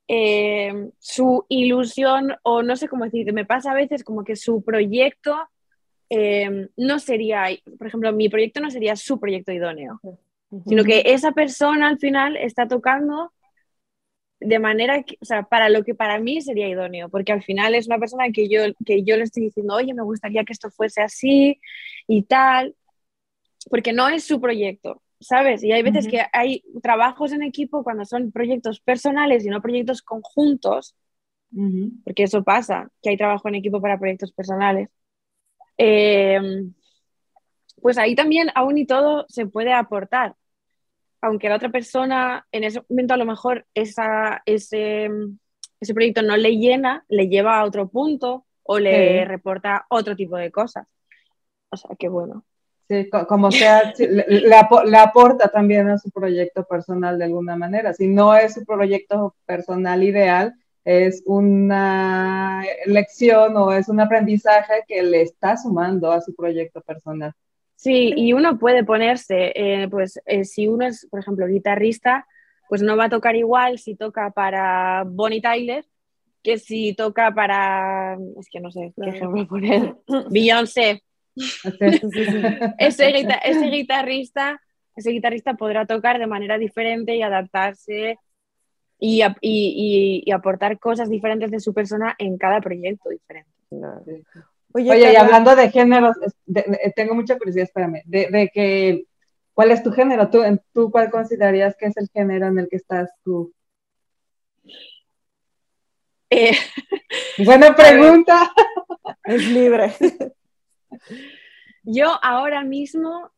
eh, 0.08 0.90
su 0.98 1.46
ilusión 1.48 2.34
o 2.42 2.62
no 2.62 2.76
sé 2.76 2.88
cómo 2.88 3.04
decir, 3.04 3.32
me 3.32 3.44
pasa 3.44 3.72
a 3.72 3.74
veces 3.74 4.04
como 4.04 4.24
que 4.24 4.36
su 4.36 4.62
proyecto 4.62 5.36
eh, 6.10 6.68
no 6.76 6.98
sería, 6.98 7.46
por 7.78 7.86
ejemplo, 7.86 8.12
mi 8.12 8.28
proyecto 8.28 8.60
no 8.60 8.70
sería 8.70 8.96
su 8.96 9.18
proyecto 9.18 9.52
idóneo, 9.52 10.00
sino 10.66 10.84
que 10.84 11.02
esa 11.06 11.32
persona 11.32 11.88
al 11.88 11.98
final 11.98 12.36
está 12.36 12.68
tocando 12.68 13.32
de 14.44 14.58
manera 14.58 15.02
que, 15.02 15.16
o 15.20 15.24
sea, 15.24 15.44
para 15.44 15.68
lo 15.68 15.84
que 15.84 15.94
para 15.94 16.18
mí 16.18 16.40
sería 16.40 16.68
idóneo, 16.68 17.08
porque 17.08 17.32
al 17.32 17.42
final 17.42 17.74
es 17.74 17.86
una 17.86 17.98
persona 17.98 18.24
que 18.32 18.48
yo, 18.48 18.62
que 18.84 19.02
yo 19.04 19.16
le 19.16 19.24
estoy 19.24 19.44
diciendo, 19.44 19.74
oye, 19.74 19.94
me 19.94 20.02
gustaría 20.02 20.44
que 20.44 20.52
esto 20.52 20.70
fuese 20.70 21.00
así 21.00 21.60
y 22.06 22.24
tal, 22.24 22.74
porque 23.70 23.92
no 23.92 24.08
es 24.08 24.24
su 24.24 24.40
proyecto, 24.40 25.00
¿sabes? 25.22 25.62
Y 25.62 25.72
hay 25.72 25.82
veces 25.82 26.06
que 26.06 26.22
hay 26.32 26.62
trabajos 26.82 27.32
en 27.32 27.42
equipo 27.42 27.82
cuando 27.82 28.04
son 28.04 28.32
proyectos 28.32 28.80
personales 28.80 29.44
y 29.44 29.48
no 29.48 29.62
proyectos 29.62 30.02
conjuntos, 30.02 30.94
porque 32.04 32.24
eso 32.24 32.42
pasa, 32.42 32.90
que 33.02 33.10
hay 33.10 33.16
trabajo 33.16 33.48
en 33.48 33.56
equipo 33.56 33.80
para 33.80 33.98
proyectos 33.98 34.32
personales. 34.32 34.88
Em, 35.76 36.74
pues 37.80 37.98
ahí 37.98 38.14
también, 38.14 38.48
aún 38.54 38.78
y 38.78 38.86
todo, 38.86 39.26
se 39.28 39.46
puede 39.46 39.72
aportar 39.72 40.36
aunque 41.22 41.48
la 41.48 41.56
otra 41.56 41.70
persona 41.70 42.46
en 42.52 42.64
ese 42.64 42.82
momento 42.88 43.14
a 43.14 43.16
lo 43.16 43.24
mejor 43.24 43.64
esa, 43.74 44.42
ese, 44.44 45.08
ese 45.80 45.94
proyecto 45.94 46.20
no 46.22 46.36
le 46.36 46.58
llena, 46.58 47.04
le 47.08 47.28
lleva 47.28 47.58
a 47.58 47.64
otro 47.64 47.88
punto 47.88 48.44
o 48.64 48.78
le 48.78 49.24
reporta 49.24 49.86
otro 49.88 50.16
tipo 50.16 50.36
de 50.36 50.50
cosas. 50.50 50.86
O 51.70 51.76
sea, 51.76 51.94
qué 51.96 52.08
bueno. 52.08 52.44
Sí, 52.88 53.08
como 53.28 53.50
sea, 53.50 53.92
le, 53.98 54.96
aporta 54.98 55.48
también 55.48 55.88
a 55.88 55.98
su 55.98 56.10
proyecto 56.10 56.64
personal 56.64 57.18
de 57.18 57.24
alguna 57.24 57.56
manera. 57.56 57.92
Si 57.92 58.08
no 58.08 58.34
es 58.34 58.54
su 58.54 58.64
proyecto 58.64 59.34
personal 59.46 60.02
ideal, 60.02 60.54
es 60.84 61.22
una 61.26 62.64
lección 62.86 63.56
o 63.56 63.72
es 63.72 63.88
un 63.88 64.00
aprendizaje 64.00 64.82
que 64.86 65.02
le 65.02 65.22
está 65.22 65.56
sumando 65.56 66.10
a 66.10 66.20
su 66.20 66.34
proyecto 66.34 66.80
personal. 66.80 67.32
Sí, 67.76 68.12
y 68.16 68.32
uno 68.32 68.58
puede 68.58 68.84
ponerse, 68.84 69.52
eh, 69.54 69.88
pues 69.88 70.20
eh, 70.26 70.44
si 70.44 70.68
uno 70.68 70.86
es, 70.86 71.06
por 71.10 71.20
ejemplo, 71.20 71.46
guitarrista, 71.46 72.26
pues 72.68 72.82
no 72.82 72.96
va 72.96 73.04
a 73.04 73.10
tocar 73.10 73.36
igual 73.36 73.78
si 73.78 73.96
toca 73.96 74.30
para 74.30 75.04
Bonnie 75.06 75.40
Tyler 75.40 75.84
que 76.42 76.58
si 76.58 76.94
toca 76.94 77.32
para, 77.32 78.18
es 78.38 78.48
que 78.50 78.60
no 78.60 78.70
sé 78.70 78.92
qué 79.00 79.10
ejemplo 79.10 79.46
poner, 79.46 79.94
Beyoncé. 80.30 81.02
Ese, 81.36 83.10
ese, 83.44 83.66
guitarrista, 83.70 84.60
ese 84.94 85.10
guitarrista 85.10 85.54
podrá 85.54 85.86
tocar 85.86 86.18
de 86.18 86.26
manera 86.26 86.58
diferente 86.58 87.16
y 87.16 87.22
adaptarse 87.22 88.18
y, 88.98 89.22
y, 89.40 90.22
y, 90.24 90.30
aportar 90.30 90.78
cosas 90.78 91.08
diferentes 91.08 91.50
de 91.50 91.60
su 91.60 91.74
persona 91.74 92.14
en 92.18 92.38
cada 92.38 92.60
proyecto 92.60 93.08
diferente. 93.08 93.50
Oye, 94.74 95.12
y 95.12 95.16
hablando 95.16 95.56
de 95.56 95.70
géneros, 95.70 96.16
tengo 96.94 97.14
mucha 97.14 97.36
curiosidad, 97.36 97.64
espérame, 97.64 98.02
de, 98.04 98.50
que, 98.52 99.04
¿cuál 99.54 99.70
es 99.70 99.82
tu 99.82 99.90
género? 99.90 100.30
¿Tú, 100.30 100.42
¿Tú 100.72 100.90
cuál 100.90 101.10
considerarías 101.10 101.76
que 101.76 101.86
es 101.86 101.96
el 101.96 102.08
género 102.12 102.46
en 102.46 102.58
el 102.58 102.68
que 102.68 102.76
estás 102.76 103.10
tú? 103.24 103.52
Eh, 106.30 106.56
Buena 107.44 107.74
pregunta. 107.76 108.50
es 109.24 109.48
libre. 109.48 109.92
Yo 111.84 112.18
ahora 112.22 112.62
mismo, 112.62 113.30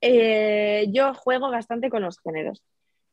eh, 0.00 0.86
yo 0.90 1.14
juego 1.14 1.50
bastante 1.50 1.90
con 1.90 2.02
los 2.02 2.20
géneros. 2.20 2.62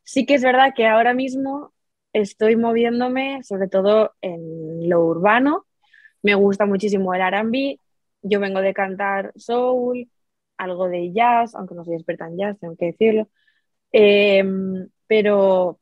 Sí 0.04 0.26
que 0.26 0.36
es 0.36 0.44
verdad 0.44 0.74
que 0.76 0.88
ahora 0.88 1.14
mismo 1.14 1.74
estoy 2.14 2.56
moviéndome 2.56 3.44
sobre 3.44 3.68
todo 3.68 4.14
en 4.22 4.88
lo 4.90 5.04
urbano, 5.06 5.66
me 6.26 6.36
gusta 6.36 6.66
muchísimo 6.66 7.14
el 7.14 7.22
RB. 7.22 7.80
Yo 8.24 8.40
vengo 8.40 8.62
de 8.62 8.74
cantar 8.74 9.32
soul, 9.36 10.10
algo 10.58 10.90
de 10.90 11.12
jazz, 11.14 11.54
aunque 11.56 11.76
no 11.76 11.86
soy 11.86 11.96
experta 11.96 12.28
en 12.28 12.38
jazz, 12.38 12.60
tengo 12.60 12.76
que 12.76 12.88
decirlo. 12.88 13.30
Em, 13.92 14.90
pero 15.08 15.80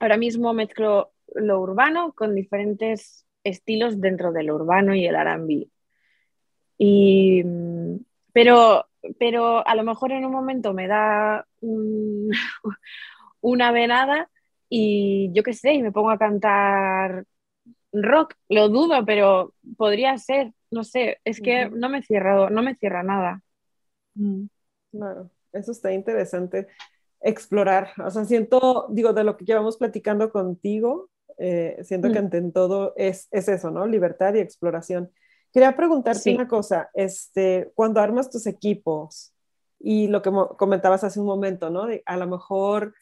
ahora 0.00 0.16
mismo 0.18 0.52
mezclo 0.52 1.12
lo 1.34 1.60
urbano 1.60 2.12
con 2.12 2.34
diferentes 2.34 3.26
estilos 3.44 4.00
dentro 4.00 4.32
del 4.32 4.50
urbano 4.50 4.94
y 4.94 5.06
el 5.06 5.14
RB. 5.16 5.68
Y, 6.78 7.42
pero, 8.32 8.86
pero 9.18 9.66
a 9.66 9.74
lo 9.74 9.84
mejor 9.84 10.12
en 10.12 10.24
un 10.24 10.32
momento 10.32 10.72
me 10.72 10.88
da 10.88 11.46
una 13.40 13.72
venada 13.72 14.30
y 14.68 15.30
yo 15.32 15.42
qué 15.42 15.52
sé, 15.52 15.74
y 15.74 15.82
me 15.82 15.92
pongo 15.92 16.10
a 16.10 16.18
cantar 16.18 17.24
rock, 17.92 18.34
lo 18.48 18.68
dudo, 18.68 19.04
pero 19.04 19.54
podría 19.76 20.18
ser, 20.18 20.52
no 20.70 20.82
sé, 20.84 21.20
es 21.24 21.40
que 21.40 21.70
no 21.70 21.88
me 21.88 22.02
cierra, 22.02 22.50
no 22.50 22.62
me 22.62 22.74
cierra 22.74 23.02
nada. 23.02 23.40
Mm. 24.14 24.46
Claro, 24.90 25.30
eso 25.52 25.72
está 25.72 25.92
interesante 25.92 26.66
explorar. 27.20 27.90
O 28.04 28.10
sea, 28.10 28.24
siento, 28.24 28.86
digo, 28.90 29.12
de 29.12 29.24
lo 29.24 29.36
que 29.36 29.44
llevamos 29.44 29.76
platicando 29.76 30.30
contigo, 30.30 31.10
eh, 31.38 31.78
siento 31.82 32.08
que 32.08 32.20
mm. 32.20 32.24
ante 32.24 32.42
todo 32.52 32.92
es, 32.96 33.28
es, 33.30 33.48
eso, 33.48 33.70
¿no? 33.70 33.86
Libertad 33.86 34.34
y 34.34 34.40
exploración. 34.40 35.10
Quería 35.54 35.76
preguntarte 35.76 36.34
una 36.34 36.48
cosa, 36.48 36.90
este, 36.94 37.70
cuando 37.76 38.00
armas 38.00 38.28
tus 38.28 38.44
equipos 38.48 39.32
y 39.78 40.08
lo 40.08 40.20
que 40.20 40.32
comentabas 40.58 41.04
hace 41.04 41.20
un 41.20 41.26
momento, 41.26 41.70
¿no? 41.70 41.86
a 42.04 42.16
lo 42.16 42.26
mejor 42.26 42.92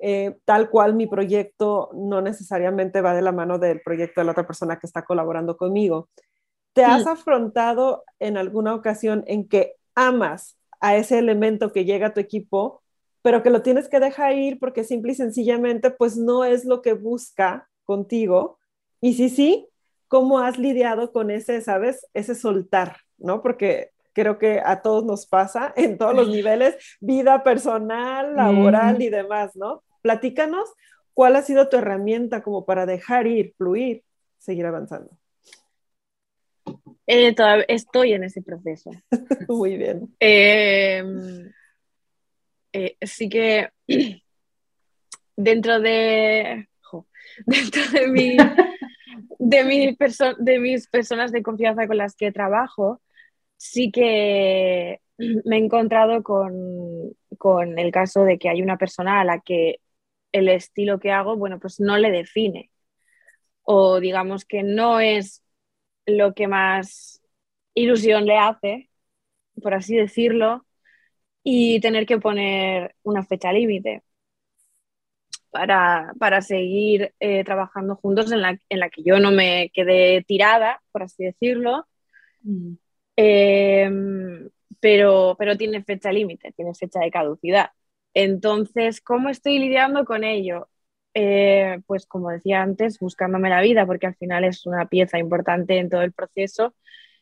eh, 0.00 0.36
tal 0.44 0.70
cual 0.70 0.94
mi 0.94 1.06
proyecto 1.06 1.90
no 1.94 2.20
necesariamente 2.20 3.00
va 3.00 3.14
de 3.14 3.22
la 3.22 3.30
mano 3.30 3.60
del 3.60 3.80
proyecto 3.82 4.20
de 4.20 4.24
la 4.24 4.32
otra 4.32 4.44
persona 4.44 4.76
que 4.80 4.88
está 4.88 5.04
colaborando 5.04 5.56
conmigo. 5.56 6.08
¿Te 6.72 6.84
has 6.84 7.06
afrontado 7.06 8.02
en 8.18 8.36
alguna 8.36 8.74
ocasión 8.74 9.22
en 9.28 9.46
que 9.46 9.74
amas 9.94 10.56
a 10.80 10.96
ese 10.96 11.16
elemento 11.16 11.70
que 11.70 11.84
llega 11.84 12.08
a 12.08 12.14
tu 12.14 12.18
equipo, 12.18 12.82
pero 13.22 13.44
que 13.44 13.50
lo 13.50 13.62
tienes 13.62 13.88
que 13.88 14.00
dejar 14.00 14.36
ir 14.36 14.58
porque 14.58 14.82
simple 14.82 15.12
y 15.12 15.14
sencillamente 15.14 15.92
pues 15.92 16.16
no 16.16 16.44
es 16.44 16.64
lo 16.64 16.82
que 16.82 16.94
busca 16.94 17.68
contigo? 17.84 18.58
Y 19.00 19.14
si 19.14 19.28
sí, 19.28 19.69
¿cómo 20.10 20.40
has 20.40 20.58
lidiado 20.58 21.12
con 21.12 21.30
ese, 21.30 21.60
sabes, 21.60 22.04
ese 22.14 22.34
soltar, 22.34 22.96
¿no? 23.16 23.42
Porque 23.42 23.92
creo 24.12 24.38
que 24.38 24.60
a 24.62 24.82
todos 24.82 25.04
nos 25.04 25.24
pasa 25.24 25.72
en 25.76 25.96
todos 25.98 26.14
los 26.14 26.28
niveles, 26.28 26.76
vida 27.00 27.44
personal, 27.44 28.34
laboral 28.34 29.00
y 29.00 29.08
demás, 29.08 29.54
¿no? 29.54 29.84
Platícanos 30.02 30.68
cuál 31.14 31.36
ha 31.36 31.42
sido 31.42 31.68
tu 31.68 31.76
herramienta 31.76 32.42
como 32.42 32.66
para 32.66 32.86
dejar 32.86 33.28
ir, 33.28 33.54
fluir, 33.56 34.02
seguir 34.36 34.66
avanzando. 34.66 35.16
Eh, 37.06 37.32
estoy 37.68 38.12
en 38.12 38.24
ese 38.24 38.42
proceso. 38.42 38.90
Muy 39.48 39.76
bien. 39.76 40.12
Em, 40.18 41.52
eh, 42.72 42.96
sí 43.00 43.28
que 43.28 43.68
dentro 45.36 45.78
de, 45.78 46.68
dentro 47.46 47.82
de, 47.92 48.08
mi, 48.08 48.36
de, 49.40 49.96
de 50.38 50.58
mis 50.60 50.88
personas 50.88 51.32
de 51.32 51.42
confianza 51.42 51.86
con 51.86 51.96
las 51.96 52.14
que 52.16 52.32
trabajo, 52.32 53.00
sí 53.56 53.90
que 53.92 55.00
me 55.44 55.56
he 55.56 55.58
encontrado 55.58 56.22
con, 56.22 57.14
con, 57.38 57.78
el 57.78 57.92
caso 57.92 58.24
de 58.24 58.38
que 58.38 58.48
hay 58.50 58.62
una 58.62 58.78
persona 58.78 59.20
a 59.20 59.24
la 59.24 59.40
que 59.40 59.80
el 60.32 60.48
estilo 60.48 61.00
que 61.00 61.12
hago, 61.12 61.36
bueno, 61.36 61.58
pues 61.60 61.80
no 61.80 61.98
le 61.98 62.10
define. 62.10 62.70
O 63.62 64.00
digamos 64.00 64.44
que 64.44 64.62
no 64.62 65.00
es 65.00 65.42
lo 66.06 66.34
que 66.34 66.48
más 66.48 67.22
ilusión 67.74 68.26
le 68.26 68.38
hace, 68.38 68.90
por 69.62 69.74
así 69.74 69.96
decirlo, 69.96 70.66
y 71.44 71.80
tener 71.80 72.06
que 72.06 72.18
poner 72.18 72.96
una 73.04 73.24
fecha 73.24 73.52
límite 73.52 74.02
para, 75.50 76.42
seguir 76.42 77.12
eh, 77.20 77.44
trabajando 77.44 77.96
juntos 77.96 78.30
en 78.32 78.40
la, 78.40 78.56
que 78.90 79.02
yo 79.02 79.18
no 79.18 79.30
me 79.30 79.70
quedé 79.74 80.22
tirada, 80.22 80.82
por 80.92 81.02
así 81.02 81.24
decirlo. 81.24 81.86
Mm. 82.42 82.74
Em, 83.16 84.50
pero, 84.80 85.36
pero 85.38 85.56
tiene 85.56 85.82
fecha 85.84 86.12
límite, 86.12 86.52
tiene 86.52 86.74
fecha 86.74 87.00
de 87.00 87.10
caducidad. 87.10 87.70
Entonces, 88.14 89.00
¿cómo 89.00 89.28
estoy 89.28 89.58
lidiando 89.58 90.04
con 90.04 90.24
ello? 90.24 90.68
Eh, 91.14 91.80
pues 91.86 92.06
como 92.06 92.30
decía 92.30 92.62
antes, 92.62 92.98
buscándome 93.00 93.50
la 93.50 93.60
vida, 93.60 93.84
porque 93.86 94.06
al 94.06 94.16
final 94.16 94.44
es 94.44 94.66
una 94.66 94.86
pieza 94.88 95.18
importante 95.18 95.78
en 95.78 95.90
todo 95.90 96.02
el 96.02 96.12
proceso. 96.12 96.74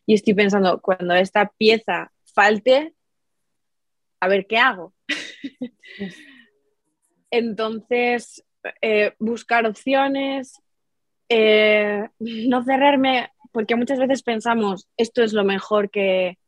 Y 0.06 0.14
estoy 0.14 0.34
pensando, 0.34 0.80
cuando 0.80 1.14
esta 1.14 1.52
pieza 1.58 2.12
falte, 2.34 2.94
a 4.20 4.28
ver 4.28 4.46
qué 4.46 4.58
hago. 4.58 4.94
Entonces, 7.30 8.44
eh, 8.82 9.14
buscar 9.18 9.66
opciones, 9.66 10.60
eh, 11.28 12.08
no 12.18 12.62
cerrarme, 12.64 13.30
porque 13.52 13.76
muchas 13.76 13.98
veces 13.98 14.22
pensamos, 14.22 14.88
esto 14.96 15.22
es 15.22 15.32
lo 15.32 15.44
mejor 15.44 15.90
que, 15.90 16.38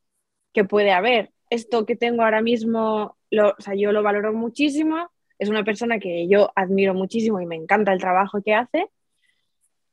que 0.53 0.65
puede 0.65 0.93
haber. 0.93 1.31
Esto 1.51 1.87
que 1.87 1.97
tengo 1.97 2.23
ahora 2.23 2.43
mismo 2.43 3.17
lo, 3.31 3.51
o 3.51 3.61
sea, 3.61 3.75
yo 3.75 3.93
lo 3.93 4.03
valoro 4.03 4.33
muchísimo, 4.33 5.11
es 5.39 5.49
una 5.49 5.65
persona 5.65 5.99
que 5.99 6.29
yo 6.29 6.53
admiro 6.55 6.95
muchísimo 6.95 7.41
y 7.41 7.47
me 7.47 7.57
encanta 7.57 7.93
el 7.93 8.01
trabajo 8.01 8.43
que 8.43 8.55
hace 8.55 8.89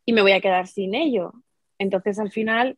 y 0.06 0.13
me 0.13 0.21
voy 0.21 0.34
a 0.34 0.41
quedar 0.41 0.67
sin 0.67 0.93
ello. 0.93 1.34
Entonces, 1.80 2.19
al 2.19 2.32
final, 2.32 2.78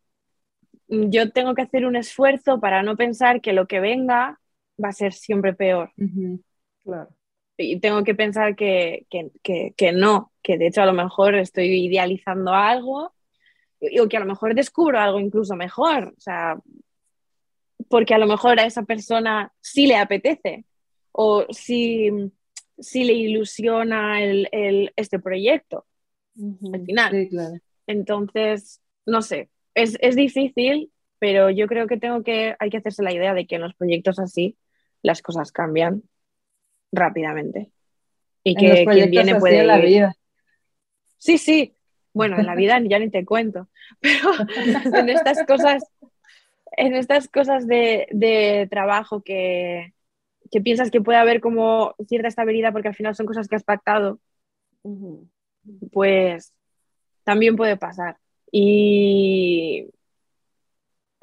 yo 0.88 1.32
tengo 1.32 1.56
que 1.56 1.62
hacer 1.62 1.86
un 1.86 1.96
esfuerzo 1.96 2.60
para 2.60 2.84
no 2.84 2.96
pensar 2.96 3.42
que 3.42 3.54
lo 3.54 3.68
que 3.68 3.80
venga 3.80 4.40
va 4.84 4.90
a 4.90 4.94
ser 4.94 5.14
siempre 5.14 5.54
peor. 5.54 5.92
Claro. 6.84 7.10
Y 7.60 7.80
tengo 7.80 8.04
que 8.04 8.16
pensar 8.16 8.56
que, 8.56 9.06
que, 9.10 9.92
no, 9.92 10.32
que 10.42 10.58
de 10.58 10.68
hecho 10.68 10.82
a 10.82 10.86
lo 10.86 10.94
mejor 10.94 11.36
estoy 11.36 11.86
idealizando 11.86 12.54
algo 12.54 13.14
o 13.82 14.08
que 14.08 14.18
a 14.18 14.22
lo 14.22 14.26
mejor 14.26 14.56
descubro 14.56 15.00
algo 15.00 15.20
incluso 15.20 15.56
mejor, 15.56 16.14
o 16.18 16.20
sea, 16.20 16.58
porque 17.90 18.14
a 18.14 18.18
lo 18.18 18.28
mejor 18.28 18.60
a 18.60 18.66
esa 18.66 18.84
persona 18.84 19.54
sí 19.62 19.88
le 19.88 19.98
apetece 19.98 20.66
o 21.12 21.46
sí, 21.50 22.10
le 22.94 23.14
ilusiona 23.14 24.24
el, 24.24 24.92
este 24.96 25.20
proyecto 25.20 25.86
al 26.74 26.86
final. 26.86 27.62
Entonces, 27.88 28.82
no 29.06 29.22
sé, 29.22 29.50
es, 29.74 29.98
es, 30.02 30.16
difícil, 30.16 30.92
pero 31.18 31.50
yo 31.50 31.68
creo 31.68 31.88
que 31.88 31.98
tengo 31.98 32.24
que, 32.24 32.56
hay 32.60 32.70
que 32.70 32.78
hacerse 32.78 33.04
la 33.04 33.14
idea 33.14 33.34
de 33.34 33.48
que 33.48 33.56
en 33.56 33.62
los 33.62 33.74
proyectos 33.76 34.20
así 34.20 34.56
las 35.02 35.22
cosas 35.22 35.52
cambian 35.52 36.04
rápidamente. 36.92 37.72
Y 38.44 38.56
que 38.56 38.86
quien 38.86 39.12
viene 39.12 39.36
puede. 39.36 39.64
la 39.64 39.78
vida. 39.80 40.16
Sí, 41.18 41.38
sí. 41.38 41.76
Bueno, 42.14 42.40
en 42.40 42.46
la 42.46 42.56
vida 42.56 42.80
ya 42.84 43.00
ni 43.00 43.10
te 43.10 43.26
cuento. 43.26 43.70
Pero 44.02 44.32
en 44.98 45.10
estas 45.10 45.46
cosas, 45.46 45.84
en 46.72 46.96
estas 46.96 47.28
cosas 47.28 47.68
de, 47.68 48.68
trabajo 48.70 49.22
que, 49.22 49.94
piensas 50.64 50.90
que 50.92 51.02
puede 51.02 51.20
haber 51.20 51.42
como 51.42 51.96
cierta 52.08 52.28
estabilidad 52.28 52.74
porque 52.74 52.88
al 52.88 52.96
final 52.96 53.16
son 53.16 53.26
cosas 53.26 53.48
que 53.48 53.56
has 53.56 53.64
pactado, 53.64 54.20
pues 55.92 56.54
también 57.24 57.56
puede 57.56 57.78
pasar. 57.78 58.18
Y, 58.52 59.92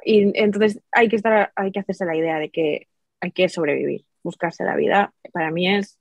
y 0.05 0.31
entonces 0.39 0.81
hay 0.93 1.09
que 1.09 1.17
estar, 1.17 1.53
hay 1.57 1.73
que 1.73 1.81
hacerse 1.81 2.05
la 2.05 2.17
idea 2.17 2.39
de 2.39 2.51
que 2.51 2.89
hay 3.21 3.33
que 3.33 3.49
sobrevivir 3.49 4.06
buscarse 4.27 4.65
la 4.65 4.77
vida, 4.77 5.15
para 5.33 5.51
mí 5.51 5.69
es 5.69 5.99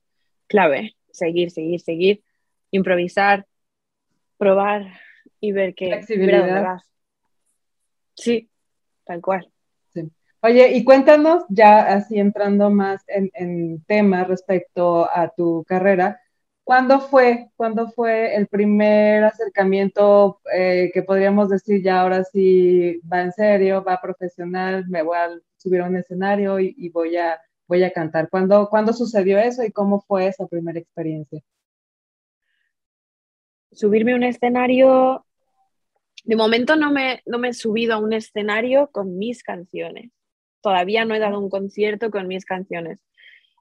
clave. 0.48 0.96
Seguir, 1.12 1.52
seguir, 1.52 1.80
seguir, 1.80 2.24
improvisar, 2.72 3.46
probar 4.38 4.88
y 5.40 5.52
ver 5.54 5.76
qué 5.76 5.88
Flexibilidad. 5.88 6.80
Sí, 8.16 8.50
tal 9.06 9.22
cual. 9.22 9.50
Oye, 10.42 10.76
y 10.76 10.84
cuéntanos, 10.84 11.44
ya 11.50 11.94
así 11.96 12.20
entrando 12.20 12.70
más 12.70 13.04
en, 13.08 13.32
en 13.34 13.84
tema 13.86 14.24
respecto 14.26 15.10
a 15.10 15.30
tu 15.30 15.64
carrera, 15.64 16.20
¿cuándo 16.64 17.00
fue, 17.00 17.50
¿cuándo 17.56 17.90
fue 17.90 18.36
el 18.36 18.48
primer 18.48 19.24
acercamiento 19.24 20.40
eh, 20.54 20.92
que 20.94 21.02
podríamos 21.02 21.50
decir 21.50 21.82
ya 21.82 22.02
ahora 22.02 22.24
sí 22.24 23.00
va 23.12 23.22
en 23.22 23.32
serio, 23.32 23.84
va 23.84 24.00
profesional, 24.00 24.86
me 24.88 25.02
voy 25.02 25.18
a 25.18 25.30
subir 25.58 25.82
a 25.82 25.88
un 25.88 25.98
escenario 25.98 26.60
y 26.60 26.90
voy 26.90 27.18
a 27.18 27.40
voy 27.68 27.84
a 27.84 27.92
cantar. 27.92 28.30
¿Cuándo, 28.30 28.68
¿Cuándo 28.70 28.94
sucedió 28.94 29.40
eso 29.40 29.64
y 29.64 29.72
cómo 29.72 30.02
fue 30.02 30.28
esa 30.28 30.48
primera 30.48 30.80
experiencia? 30.80 31.42
Subirme 33.72 34.14
a 34.14 34.16
un 34.16 34.24
escenario, 34.24 35.26
de 36.24 36.36
momento 36.36 36.76
no 36.76 36.92
me, 36.92 37.22
no 37.26 37.38
me 37.40 37.50
he 37.50 37.54
subido 37.54 37.96
a 37.96 37.98
un 37.98 38.14
escenario 38.14 38.90
con 38.92 39.18
mis 39.18 39.44
canciones. 39.44 40.12
Todavía 40.62 41.06
no 41.06 41.14
he 41.14 41.20
dado 41.20 41.40
un 41.40 41.50
concierto 41.50 42.10
con 42.10 42.28
mis 42.28 42.46
canciones. 42.46 43.00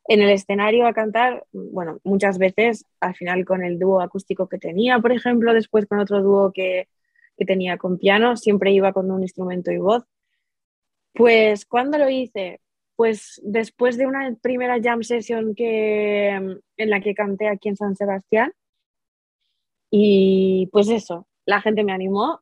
En 0.07 0.21
el 0.21 0.31
escenario 0.31 0.87
a 0.87 0.93
cantar, 0.93 1.45
bueno, 1.53 1.99
muchas 2.05 2.39
veces 2.39 2.85
al 3.01 3.15
final 3.15 3.45
con 3.45 3.65
el 3.65 3.79
dúo 3.79 4.01
acústico 4.01 4.49
que 4.49 4.59
tenía, 4.59 4.99
por 4.99 5.13
ejemplo, 5.13 5.55
después 5.55 5.87
con 5.87 5.99
otro 5.99 6.23
dúo 6.23 6.53
que, 6.53 6.89
que 7.37 7.45
tenía 7.45 7.79
con 7.79 7.99
piano, 7.99 8.37
siempre 8.37 8.73
iba 8.73 8.93
con 8.93 9.11
un 9.11 9.23
instrumento 9.23 9.73
y 9.73 9.79
voz. 9.79 10.05
Pues 11.15 11.65
cuando 11.65 11.97
lo 11.97 12.11
hice, 12.11 12.61
pues 12.97 13.41
después 13.45 13.97
de 13.97 14.07
una 14.07 14.35
primera 14.41 14.81
jam 14.83 15.03
session 15.03 15.55
que, 15.55 16.29
en 16.29 16.91
la 16.91 17.01
que 17.01 17.15
canté 17.15 17.49
aquí 17.49 17.69
en 17.69 17.77
San 17.77 17.97
Sebastián, 17.97 18.53
y 19.91 20.69
pues 20.73 20.89
eso, 20.89 21.29
la 21.47 21.61
gente 21.61 21.85
me 21.85 21.93
animó 21.93 22.41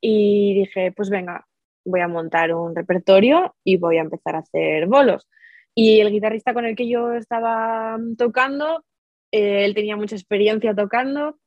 y 0.00 0.54
dije, 0.54 0.92
pues 0.92 1.10
venga, 1.10 1.46
voy 1.84 2.00
a 2.00 2.08
montar 2.08 2.54
un 2.54 2.74
repertorio 2.74 3.54
y 3.64 3.78
voy 3.78 3.98
a 3.98 4.02
empezar 4.02 4.36
a 4.36 4.40
hacer 4.40 4.86
bolos. 4.86 5.28
Y 5.74 6.00
el 6.00 6.10
guitarrista 6.12 6.54
con 6.54 6.66
el 6.66 6.76
que 6.76 6.88
yo 6.88 7.12
estaba 7.14 7.98
tocando, 8.16 8.84
eh, 9.32 9.64
él 9.64 9.74
tenía 9.74 9.96
mucha 9.96 10.14
experiencia 10.14 10.74
tocando, 10.74 11.38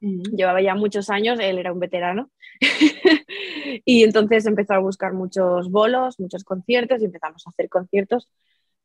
llevaba 0.00 0.62
ya 0.62 0.74
muchos 0.74 1.10
años, 1.10 1.38
él 1.40 1.58
era 1.58 1.72
un 1.72 1.80
veterano. 1.80 2.30
y 3.84 4.04
entonces 4.04 4.46
empezó 4.46 4.74
a 4.74 4.78
buscar 4.78 5.12
muchos 5.12 5.70
bolos, 5.70 6.18
muchos 6.18 6.44
conciertos 6.44 7.00
y 7.00 7.06
empezamos 7.06 7.46
a 7.46 7.50
hacer 7.50 7.68
conciertos 7.68 8.28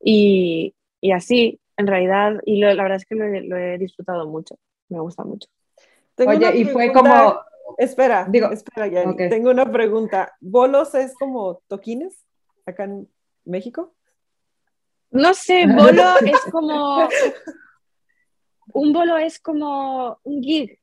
y, 0.00 0.74
y 1.00 1.12
así, 1.12 1.60
en 1.76 1.86
realidad, 1.86 2.40
y 2.44 2.60
la 2.60 2.74
verdad 2.74 2.96
es 2.96 3.06
que 3.06 3.14
lo, 3.14 3.56
he 3.56 3.78
disfrutado 3.78 4.26
mucho, 4.26 4.58
me 4.88 5.00
gusta 5.00 5.24
mucho. 5.24 5.48
Oye, 6.18 6.56
y 6.56 6.64
fue 6.64 6.92
como... 6.92 7.40
Espera, 7.78 8.26
digo, 8.30 8.50
espera, 8.52 8.86
ya 8.86 9.04
tengo 9.28 9.50
una 9.50 9.70
pregunta. 9.70 10.32
¿Bolos 10.40 10.94
es 10.94 11.14
como 11.18 11.60
toquines 11.66 12.24
acá 12.64 12.84
en 12.84 13.08
México? 13.44 13.94
No 15.10 15.34
sé, 15.34 15.66
bolo 15.76 16.18
es 16.24 16.40
como... 16.50 17.08
Un 18.72 18.92
bolo 18.92 19.16
es 19.18 19.38
como 19.40 20.18
un 20.22 20.42
gig 20.42 20.78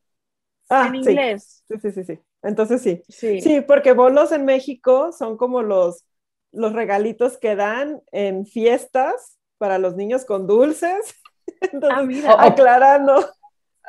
ah, 0.68 0.86
en 0.88 0.96
inglés. 0.96 1.64
Sí, 1.68 1.74
sí, 1.80 1.92
sí, 1.92 2.04
sí. 2.04 2.18
Entonces 2.42 2.82
sí. 2.82 3.02
sí. 3.08 3.60
porque 3.66 3.92
bolos 3.92 4.30
en 4.32 4.44
México 4.44 5.12
son 5.12 5.36
como 5.36 5.62
los, 5.62 6.04
los 6.52 6.72
regalitos 6.72 7.38
que 7.38 7.56
dan 7.56 8.02
en 8.12 8.46
fiestas 8.46 9.38
para 9.58 9.78
los 9.78 9.96
niños 9.96 10.24
con 10.24 10.46
dulces. 10.46 11.14
Entonces, 11.72 12.24
ah, 12.26 12.46
aclarando. 12.46 13.26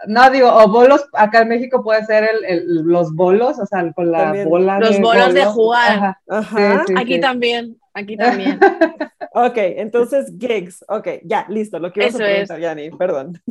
No, 0.08 0.30
digo, 0.30 0.50
o 0.50 0.68
bolos, 0.70 1.06
acá 1.14 1.42
en 1.42 1.50
México 1.50 1.84
puede 1.84 2.06
ser 2.06 2.30
el, 2.48 2.84
los 2.84 3.14
bolos, 3.14 3.60
o 3.60 3.66
sea, 3.66 3.92
con 3.94 4.12
la 4.12 4.44
bola. 4.46 4.80
Los 4.80 5.00
bolos 5.00 5.34
de 5.34 5.46
jugar. 5.46 6.18
Ajá. 6.28 6.86
aquí 6.98 7.20
también, 7.20 7.78
aquí 7.94 8.18
también. 8.18 8.60
ok, 9.34 9.56
entonces 9.56 10.34
gigs, 10.38 10.84
ok, 10.88 11.08
ya, 11.24 11.46
listo, 11.50 11.80
lo 11.80 11.92
que 11.92 12.02
ibas 12.02 12.16
a 12.16 12.18
preguntar, 12.18 12.60
Yani, 12.60 12.92
perdón. 12.92 13.42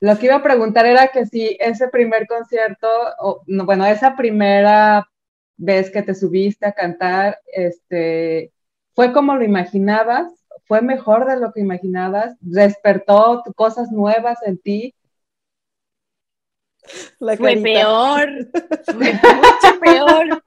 Lo 0.00 0.18
que 0.18 0.26
iba 0.26 0.36
a 0.36 0.42
preguntar 0.42 0.86
era 0.86 1.08
que 1.08 1.26
si 1.26 1.56
ese 1.60 1.88
primer 1.88 2.26
concierto, 2.26 2.88
o, 3.18 3.42
no, 3.46 3.64
bueno, 3.66 3.84
esa 3.86 4.16
primera 4.16 5.08
vez 5.56 5.90
que 5.90 6.02
te 6.02 6.14
subiste 6.14 6.66
a 6.66 6.72
cantar, 6.72 7.40
este, 7.52 8.52
¿fue 8.94 9.12
como 9.12 9.34
lo 9.34 9.44
imaginabas? 9.44 10.32
¿Fue 10.66 10.82
mejor 10.82 11.26
de 11.26 11.38
lo 11.38 11.52
que 11.52 11.60
imaginabas? 11.60 12.36
¿Despertó 12.40 13.42
cosas 13.56 13.90
nuevas 13.90 14.38
en 14.44 14.58
ti? 14.58 14.94
fue 17.18 17.56
peor, 17.56 18.28
fue 18.84 19.12
mucho 19.12 19.80
peor. 19.80 20.42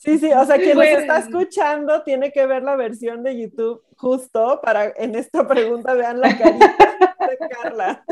Sí, 0.00 0.18
sí, 0.18 0.32
o 0.32 0.44
sea, 0.44 0.56
quien 0.56 0.76
nos 0.76 0.86
está 0.86 1.18
escuchando 1.18 2.02
tiene 2.02 2.32
que 2.32 2.46
ver 2.46 2.62
la 2.62 2.76
versión 2.76 3.22
de 3.22 3.40
YouTube 3.40 3.82
justo 3.96 4.60
para 4.62 4.92
en 4.96 5.14
esta 5.14 5.46
pregunta 5.46 5.94
vean 5.94 6.20
la 6.20 6.36
carita 6.36 6.98
de 7.28 7.38
Carla. 7.48 8.04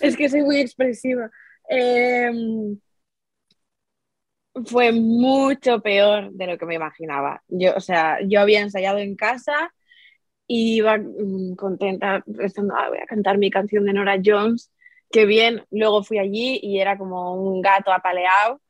Es 0.00 0.16
que 0.16 0.28
soy 0.28 0.42
muy 0.42 0.60
expresiva. 0.60 1.30
Em, 1.68 2.78
fue 4.66 4.92
mucho 4.92 5.80
peor 5.80 6.32
de 6.32 6.46
lo 6.46 6.58
que 6.58 6.66
me 6.66 6.74
imaginaba. 6.74 7.42
Yo, 7.48 7.74
o 7.76 7.80
sea, 7.80 8.18
yo 8.26 8.40
había 8.40 8.60
ensayado 8.60 8.98
en 8.98 9.16
casa 9.16 9.72
y 10.46 10.76
iba 10.76 10.98
mm, 10.98 11.54
contenta 11.56 12.22
pensando, 12.36 12.74
ah, 12.76 12.88
voy 12.88 12.98
a 12.98 13.06
cantar 13.06 13.38
mi 13.38 13.50
canción 13.50 13.84
de 13.84 13.92
Nora 13.92 14.20
Jones, 14.24 14.70
qué 15.10 15.26
bien. 15.26 15.64
Luego 15.70 16.02
fui 16.04 16.18
allí 16.18 16.60
y 16.62 16.80
era 16.80 16.98
como 16.98 17.34
un 17.34 17.62
gato 17.62 17.92
apaleado. 17.92 18.60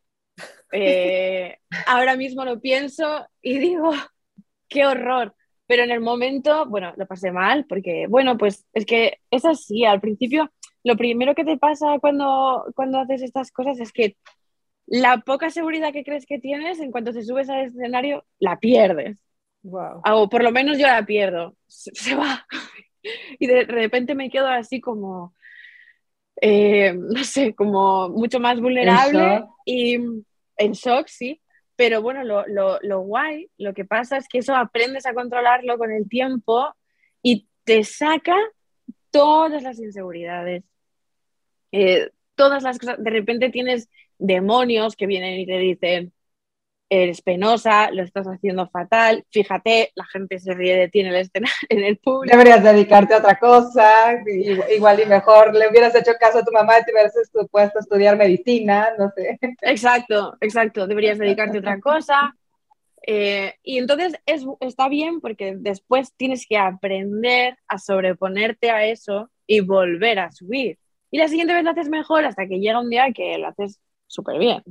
Eh, 0.76 1.56
ahora 1.87 2.16
mismo 2.16 2.44
lo 2.44 2.60
pienso 2.60 3.26
y 3.40 3.58
digo, 3.58 3.92
qué 4.68 4.84
horror. 4.84 5.34
Pero 5.66 5.84
en 5.84 5.92
el 5.92 6.00
momento, 6.00 6.66
bueno, 6.66 6.92
lo 6.96 7.06
pasé 7.06 7.30
mal 7.30 7.64
porque, 7.66 8.06
bueno, 8.08 8.37
pues 8.37 8.66
es 8.72 8.84
que 8.84 9.20
es 9.30 9.44
así, 9.44 9.84
al 9.84 10.00
principio, 10.00 10.52
lo 10.82 10.96
primero 10.96 11.34
que 11.34 11.44
te 11.44 11.56
pasa 11.56 11.98
cuando, 12.00 12.66
cuando 12.74 12.98
haces 12.98 13.22
estas 13.22 13.50
cosas 13.50 13.78
es 13.78 13.92
que 13.92 14.16
la 14.87 15.18
poca 15.18 15.48
seguridad 15.48 15.92
que 15.92 16.04
crees 16.04 16.26
que 16.26 16.38
tienes, 16.38 16.80
en 16.80 16.90
cuanto 16.90 17.12
te 17.12 17.22
subes 17.22 17.48
al 17.48 17.66
escenario, 17.66 18.24
la 18.40 18.58
pierdes. 18.58 19.16
Wow. 19.62 20.02
O 20.04 20.29
por 20.29 20.42
lo 20.42 20.50
menos 20.50 20.77
yo 20.77 20.87
la 20.87 21.06
pierdo. 21.06 21.56
Se, 21.66 22.14
va. 22.14 22.46
Y 23.38 23.46
de, 23.46 23.64
repente 23.64 24.14
me 24.14 24.31
quedo 24.31 24.46
así 24.46 24.81
como, 24.81 25.35
eh, 26.40 26.94
no 26.94 27.22
sé, 27.22 27.54
como 27.54 28.08
mucho 28.08 28.40
más 28.40 28.58
vulnerable 28.58 29.44
y 29.66 29.98
en 30.57 30.73
shock, 30.73 31.09
sí. 31.09 31.40
Pero 31.77 32.02
bueno, 32.02 32.23
lo, 32.23 32.46
lo, 32.46 32.79
lo, 32.83 33.00
guay, 33.00 33.50
lo 33.59 33.75
que 33.75 33.85
pasa 33.85 34.17
es 34.17 34.29
que 34.29 34.38
eso 34.38 34.55
aprendes 34.55 35.07
a 35.07 35.15
controlarlo 35.15 35.77
con 35.77 35.90
el 35.90 36.09
tiempo 36.09 36.73
y 37.21 37.48
te 37.65 37.83
saca 37.83 38.37
todas 39.11 39.63
las 39.63 39.79
inseguridades, 39.79 40.65
eh, 41.73 42.11
todas 42.37 42.63
las 42.63 42.79
cosas. 42.79 43.02
De 43.02 43.11
repente 43.11 43.50
tienes 43.50 43.88
demonios 44.19 44.96
que 44.96 45.07
vienen 45.07 45.40
y 45.40 45.46
te 45.46 45.59
dicen, 45.59 46.13
eres 47.02 47.22
penosa, 47.22 47.90
lo 47.90 48.02
estás 48.02 48.26
haciendo 48.26 48.68
fatal, 48.68 49.24
fíjate, 49.30 49.90
la 49.94 50.04
gente 50.04 50.38
se 50.38 50.54
ríe 50.54 50.76
de 50.76 50.88
ti 50.88 51.00
en 51.00 51.06
el, 51.06 51.30
en 51.68 51.84
el 51.84 51.96
público. 51.98 52.36
Deberías 52.36 52.62
dedicarte 52.62 53.14
a 53.14 53.18
otra 53.18 53.38
cosa, 53.38 54.22
igual 54.74 55.00
y 55.00 55.06
mejor 55.06 55.54
le 55.54 55.68
hubieras 55.68 55.94
hecho 55.94 56.12
caso 56.18 56.38
a 56.38 56.44
tu 56.44 56.52
mamá 56.52 56.78
y 56.78 56.84
te 56.84 56.92
hubieras 56.92 57.14
puesto 57.50 57.78
a 57.78 57.82
estudiar 57.82 58.16
medicina, 58.16 58.90
no 58.98 59.10
sé. 59.14 59.38
Exacto, 59.62 60.36
exacto, 60.40 60.86
deberías 60.86 61.18
dedicarte 61.18 61.58
a 61.58 61.60
otra 61.60 61.80
cosa. 61.80 62.34
Eh, 63.06 63.54
y 63.62 63.78
entonces 63.78 64.14
es, 64.24 64.46
está 64.60 64.88
bien 64.88 65.20
porque 65.20 65.54
después 65.58 66.14
tienes 66.16 66.46
que 66.46 66.56
aprender 66.56 67.58
a 67.68 67.78
sobreponerte 67.78 68.70
a 68.70 68.86
eso 68.86 69.30
y 69.46 69.60
volver 69.60 70.18
a 70.18 70.30
subir. 70.30 70.78
Y 71.10 71.18
la 71.18 71.28
siguiente 71.28 71.54
vez 71.54 71.64
lo 71.64 71.70
haces 71.70 71.88
mejor 71.88 72.24
hasta 72.24 72.46
que 72.46 72.60
llega 72.60 72.80
un 72.80 72.90
día 72.90 73.12
que 73.14 73.38
lo 73.38 73.48
haces 73.48 73.78
súper 74.06 74.38
bien. 74.38 74.62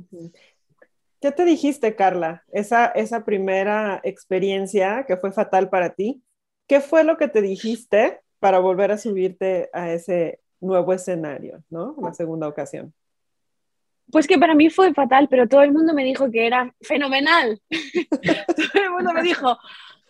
¿Qué 1.24 1.32
te 1.32 1.46
dijiste, 1.46 1.96
Carla? 1.96 2.44
Esa, 2.52 2.84
esa 2.88 3.24
primera 3.24 3.98
experiencia 4.04 5.06
que 5.08 5.16
fue 5.16 5.32
fatal 5.32 5.70
para 5.70 5.94
ti, 5.94 6.22
¿qué 6.66 6.82
fue 6.82 7.02
lo 7.02 7.16
que 7.16 7.28
te 7.28 7.40
dijiste 7.40 8.20
para 8.40 8.58
volver 8.58 8.92
a 8.92 8.98
subirte 8.98 9.70
a 9.72 9.90
ese 9.90 10.40
nuevo 10.60 10.92
escenario, 10.92 11.64
¿no? 11.70 11.96
La 12.02 12.12
segunda 12.12 12.46
ocasión. 12.46 12.92
Pues 14.12 14.26
que 14.26 14.38
para 14.38 14.54
mí 14.54 14.68
fue 14.68 14.92
fatal, 14.92 15.28
pero 15.30 15.48
todo 15.48 15.62
el 15.62 15.72
mundo 15.72 15.94
me 15.94 16.04
dijo 16.04 16.30
que 16.30 16.46
era 16.46 16.74
fenomenal. 16.82 17.58
todo 17.70 18.82
el 18.84 18.90
mundo 18.90 19.14
me 19.14 19.22
dijo, 19.22 19.56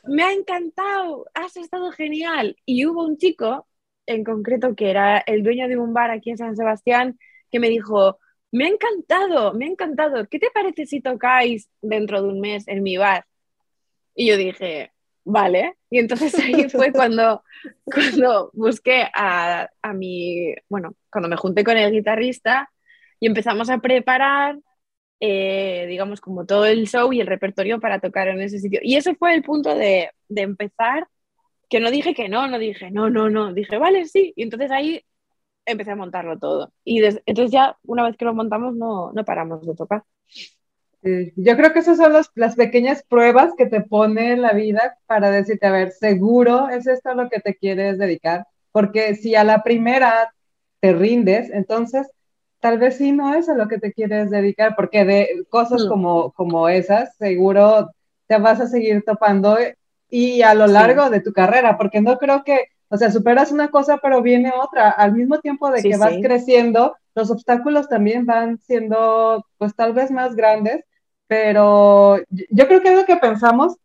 me 0.09 0.25
ha 0.25 0.33
encantado, 0.33 1.27
has 1.33 1.57
estado 1.57 1.93
genial. 1.93 2.57
Y 2.67 2.87
hubo 2.87 3.05
un 3.05 3.19
chico 3.19 3.69
en 4.07 4.25
concreto 4.25 4.75
que 4.75 4.91
era 4.91 5.19
el 5.19 5.45
dueño 5.45 5.69
de 5.69 5.79
un 5.79 5.95
bar 5.95 6.11
aquí 6.11 6.31
en 6.31 6.39
San 6.39 6.57
Sebastián 6.57 7.21
que 7.53 7.61
me 7.61 7.69
dijo, 7.69 8.19
me 8.55 8.67
ha 8.67 8.69
encantado, 8.69 9.53
me 9.53 9.65
ha 9.65 9.69
encantado. 9.69 10.29
¿Qué 10.29 10.39
te 10.39 10.49
parece 10.55 10.87
si 10.87 11.01
tocáis 11.01 11.69
dentro 11.83 12.23
de 12.23 12.29
un 12.29 12.41
mes 12.41 12.69
en 12.69 12.85
mi 12.85 12.97
bar? 12.97 13.27
Y 14.15 14.29
yo 14.29 14.37
dije, 14.37 14.93
vale. 15.25 15.75
Y 15.91 15.99
entonces 15.99 16.39
ahí 16.39 16.69
fue 16.71 16.93
cuando, 16.93 17.43
cuando 17.85 18.51
busqué 18.55 19.09
a, 19.13 19.69
a 19.83 19.93
mi, 19.93 20.55
bueno, 20.69 20.95
cuando 21.11 21.29
me 21.29 21.37
junté 21.37 21.65
con 21.65 21.77
el 21.77 21.91
guitarrista 21.91 22.71
y 23.19 23.27
empezamos 23.27 23.71
a 23.71 23.79
preparar, 23.79 24.57
eh, 25.19 25.87
digamos, 25.89 26.21
como 26.21 26.47
todo 26.47 26.65
el 26.65 26.87
show 26.87 27.13
y 27.13 27.21
el 27.21 27.27
repertorio 27.27 27.81
para 27.81 27.99
tocar 27.99 28.29
en 28.29 28.41
ese 28.41 28.61
sitio. 28.61 28.79
Y 28.85 28.95
ese 28.95 29.17
fue 29.17 29.35
el 29.35 29.43
punto 29.43 29.75
de, 29.75 30.11
de 30.29 30.43
empezar, 30.43 31.09
que 31.69 31.81
no 31.81 31.91
dije 31.91 32.15
que 32.15 32.29
no, 32.29 32.47
no 32.47 32.61
dije, 32.61 32.93
no, 32.93 33.11
no, 33.11 33.31
no, 33.31 33.53
dije, 33.53 33.79
vale, 33.79 34.07
sí. 34.07 34.33
Y 34.37 34.45
entonces 34.45 34.71
ahí 34.71 35.05
empecé 35.67 35.91
a 35.93 35.97
montarlo 35.97 36.39
todo. 36.39 36.73
Y 36.85 37.03
entonces 37.05 37.51
ya 37.51 37.77
una 37.85 38.05
vez 38.05 38.17
que 38.17 38.25
lo 38.25 38.35
montamos 38.35 38.75
no, 38.75 39.13
no 39.13 39.25
paramos 39.25 39.67
de 39.67 39.75
tocar. 39.75 40.05
yo 41.03 41.57
creo 41.57 41.73
que 41.73 41.81
esas 41.81 41.99
son 41.99 42.15
las 42.35 42.57
pequeñas 42.57 43.03
pruebas 43.09 43.53
que 43.57 43.67
te 43.67 43.81
pone 43.81 44.37
la 44.37 44.53
vida 44.53 44.99
para 45.07 45.31
decirte, 45.31 45.67
a 45.67 45.73
ver, 45.73 45.91
seguro 45.91 46.69
es 46.69 46.87
esto 46.87 47.11
a 47.11 47.15
lo 47.15 47.29
que 47.29 47.41
te 47.41 47.55
quieres 47.55 47.99
dedicar, 47.99 48.47
porque 48.73 49.15
si 49.15 49.35
a 49.35 49.45
la 49.45 49.63
primera 49.63 50.33
te 50.81 50.93
rindes, 50.93 51.51
entonces 51.51 52.11
tal 52.61 52.79
vez 52.79 52.97
sí 52.97 53.13
no 53.13 53.35
es 53.35 53.49
a 53.49 53.55
lo 53.55 53.69
que 53.69 53.79
te 53.79 53.93
quieres 53.93 54.31
dedicar, 54.31 54.75
porque 54.77 55.05
de 55.05 55.45
cosas 55.51 55.85
mm. 55.85 55.89
como, 55.89 56.33
como 56.33 56.69
esas, 56.69 57.15
seguro 57.17 57.91
te 58.27 58.39
vas 58.39 58.61
a 58.61 58.67
seguir 58.67 59.03
topando 59.05 59.59
y 60.09 60.43
a 60.43 60.55
lo 60.55 60.67
largo 60.67 61.11
de 61.11 61.21
tu 61.21 61.33
carrera, 61.33 61.77
porque 61.77 62.01
no 62.01 62.19
creo 62.19 62.43
que 62.45 62.69
o 62.89 62.97
sea, 62.97 63.11
superas 63.11 63.53
una 63.53 63.69
cosa, 63.69 63.99
pero 63.99 64.23
viene 64.23 64.53
otra. 64.57 64.91
Al 64.91 65.13
mismo 65.13 65.41
tiempo 65.41 65.71
de 65.71 65.83
que 65.83 65.97
vas 65.97 66.15
creciendo, 66.23 66.97
los 67.15 67.31
obstáculos 67.31 67.89
también 67.89 68.27
van 68.27 68.59
siendo, 68.59 69.47
pues 69.59 69.75
tal 69.75 69.93
vez 69.93 70.11
más 70.11 70.35
grandes, 70.35 70.85
pero 71.27 72.19
yo 72.29 72.67
creo 72.69 72.83
que 72.83 72.89
algo 72.91 73.05
que 73.05 73.17
pensamos 73.17 73.77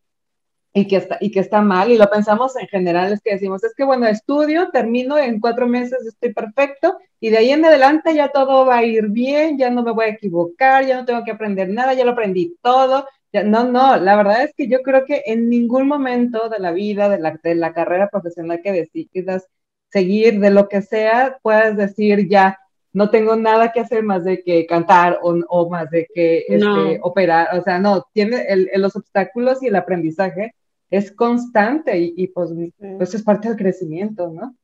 y 0.72 0.86
que, 0.86 0.96
está, 0.96 1.18
y 1.20 1.32
que 1.32 1.40
está 1.40 1.62
mal, 1.62 1.90
y 1.90 1.98
lo 1.98 2.08
pensamos 2.08 2.56
en 2.56 2.68
general, 2.68 3.12
es 3.12 3.20
que 3.20 3.32
decimos, 3.32 3.64
es 3.64 3.74
que 3.74 3.82
bueno, 3.82 4.06
estudio, 4.06 4.70
termino 4.70 5.18
en 5.18 5.40
cuatro 5.40 5.66
meses, 5.66 6.06
estoy 6.06 6.32
perfecto, 6.32 6.96
y 7.18 7.30
de 7.30 7.38
ahí 7.38 7.50
en 7.50 7.64
adelante 7.64 8.14
ya 8.14 8.28
todo 8.28 8.66
va 8.66 8.78
a 8.78 8.84
ir 8.84 9.08
bien, 9.08 9.58
ya 9.58 9.70
no 9.70 9.82
me 9.82 9.90
voy 9.90 10.04
a 10.04 10.10
equivocar, 10.10 10.86
ya 10.86 10.96
no 10.96 11.04
tengo 11.04 11.24
que 11.24 11.32
aprender 11.32 11.68
nada, 11.68 11.94
ya 11.94 12.04
lo 12.04 12.12
aprendí 12.12 12.56
todo, 12.62 13.04
no, 13.32 13.64
no, 13.64 13.96
la 13.96 14.16
verdad 14.16 14.42
es 14.42 14.54
que 14.54 14.68
yo 14.68 14.82
creo 14.82 15.04
que 15.04 15.22
en 15.26 15.48
ningún 15.48 15.86
momento 15.86 16.48
de 16.48 16.58
la 16.58 16.72
vida, 16.72 17.08
de 17.08 17.18
la, 17.18 17.38
de 17.42 17.54
la 17.54 17.72
carrera 17.72 18.08
profesional 18.08 18.60
que 18.62 18.72
decidas 18.72 19.46
seguir, 19.88 20.40
de 20.40 20.50
lo 20.50 20.68
que 20.68 20.82
sea, 20.82 21.38
puedes 21.42 21.76
decir 21.76 22.28
ya, 22.28 22.58
no 22.92 23.10
tengo 23.10 23.36
nada 23.36 23.72
que 23.72 23.80
hacer 23.80 24.02
más 24.02 24.24
de 24.24 24.42
que 24.42 24.66
cantar 24.66 25.18
o, 25.22 25.38
o 25.48 25.70
más 25.70 25.90
de 25.90 26.06
que 26.12 26.44
este, 26.48 26.98
operar. 27.02 27.56
O 27.58 27.62
sea, 27.62 27.78
no, 27.78 28.06
tiene 28.12 28.44
el, 28.48 28.68
los 28.76 28.96
obstáculos 28.96 29.62
y 29.62 29.68
el 29.68 29.76
aprendizaje 29.76 30.54
es 30.90 31.12
constante 31.12 31.98
y, 31.98 32.14
y 32.16 32.26
pues, 32.28 32.50
pues 32.98 33.14
es 33.14 33.22
parte 33.22 33.48
del 33.48 33.56
crecimiento, 33.56 34.28
¿no? 34.28 34.56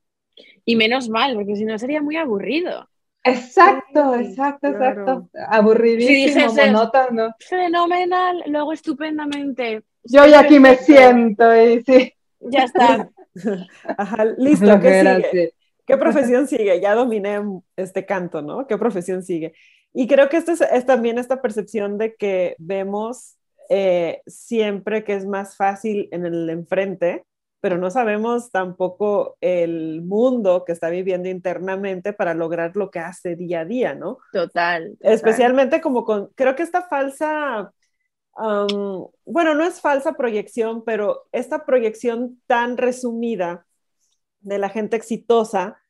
Y 0.65 0.75
menos 0.75 1.09
mal, 1.09 1.35
porque 1.35 1.57
si 1.57 1.65
no 1.65 1.79
sería 1.79 2.03
muy 2.03 2.17
aburrido. 2.17 2.89
Exacto, 3.27 4.15
exacto, 4.15 4.69
exacto. 4.69 5.29
Aburridísimo, 5.49 6.53
monótono. 6.55 7.35
Fenomenal, 7.41 8.43
lo 8.47 8.61
hago 8.61 8.73
estupendamente. 8.73 9.83
Yo 10.05 10.27
ya 10.27 10.41
aquí 10.41 10.61
me 10.61 10.77
siento 10.77 11.55
y 11.57 11.83
sí. 11.83 12.13
Ya 12.41 12.65
está. 12.65 13.11
Ajá, 13.99 14.25
listo, 14.39 14.81
¿qué 14.81 15.01
sigue? 15.01 15.53
¿Qué 15.87 15.97
profesión 15.97 16.49
sigue? 16.49 16.81
Ya 16.81 16.95
dominé 16.95 17.41
este 17.77 18.05
canto, 18.07 18.43
¿no? 18.43 18.67
¿Qué 18.67 18.77
profesión 18.77 19.23
sigue? 19.23 19.55
Y 19.93 20.07
creo 20.07 20.29
que 20.29 20.37
esto 20.37 20.53
es, 20.53 20.87
también 20.87 21.19
esta 21.19 21.41
percepción 21.41 21.97
de 21.97 22.17
que 22.17 22.55
vemos 22.59 23.37
eh, 23.71 24.21
siempre 24.27 25.05
que 25.05 25.15
es 25.15 25.27
más 25.27 25.57
fácil 25.57 26.09
en 26.13 26.27
el 26.27 26.51
enfrente 26.51 27.25
pero 27.67 27.79
no 27.79 27.91
sabemos 27.91 28.53
tampoco 28.53 29.37
el 29.41 30.01
mundo 30.01 30.63
que 30.65 30.71
está 30.71 30.89
viviendo 30.89 31.29
internamente 31.29 32.13
para 32.13 32.33
lograr 32.33 32.77
lo 32.77 32.93
que 32.93 33.01
hace 33.01 33.35
día 33.35 33.63
a 33.63 33.65
día, 33.65 33.93
¿no? 33.93 34.19
Total. 34.33 34.97
Especialmente 35.01 35.81
como 35.81 36.05
con, 36.05 36.29
creo 36.37 36.55
que 36.55 36.63
esta 36.63 36.83
falsa, 36.83 37.73
bueno, 38.37 39.55
no 39.57 39.65
es 39.65 39.81
falsa 39.81 40.13
proyección, 40.13 40.85
pero 40.85 41.27
esta 41.33 41.67
proyección 41.67 42.41
tan 42.47 42.77
resumida 42.77 43.67
de 44.39 44.59
la 44.59 44.69
gente 44.69 44.95
exitosa, 44.95 45.83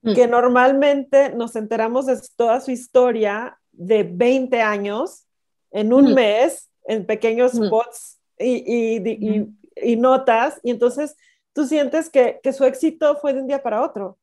mm. 0.00 0.14
que 0.14 0.26
normalmente 0.26 1.34
nos 1.34 1.56
enteramos 1.56 2.06
de 2.06 2.18
toda 2.36 2.58
su 2.62 2.70
historia 2.70 3.58
de 3.70 4.04
20 4.04 4.62
años 4.62 5.26
en 5.72 5.92
un 5.92 6.12
mm. 6.12 6.14
mes, 6.14 6.70
en 6.86 7.04
pequeños 7.04 7.52
mm. 7.52 7.66
spots 7.66 8.18
y, 8.38 8.64
y 8.96 9.52
y 9.61 9.61
notas, 9.96 10.60
y 10.62 10.70
entonces 10.70 11.16
tú 11.52 11.66
sientes 11.66 12.10
que, 12.10 12.40
que, 12.42 12.52
su 12.52 12.64
éxito 12.64 13.16
fue 13.16 13.34
de 13.34 13.40
un 13.40 13.46
día 13.46 13.62
para 13.62 13.82
otro. 13.82 14.18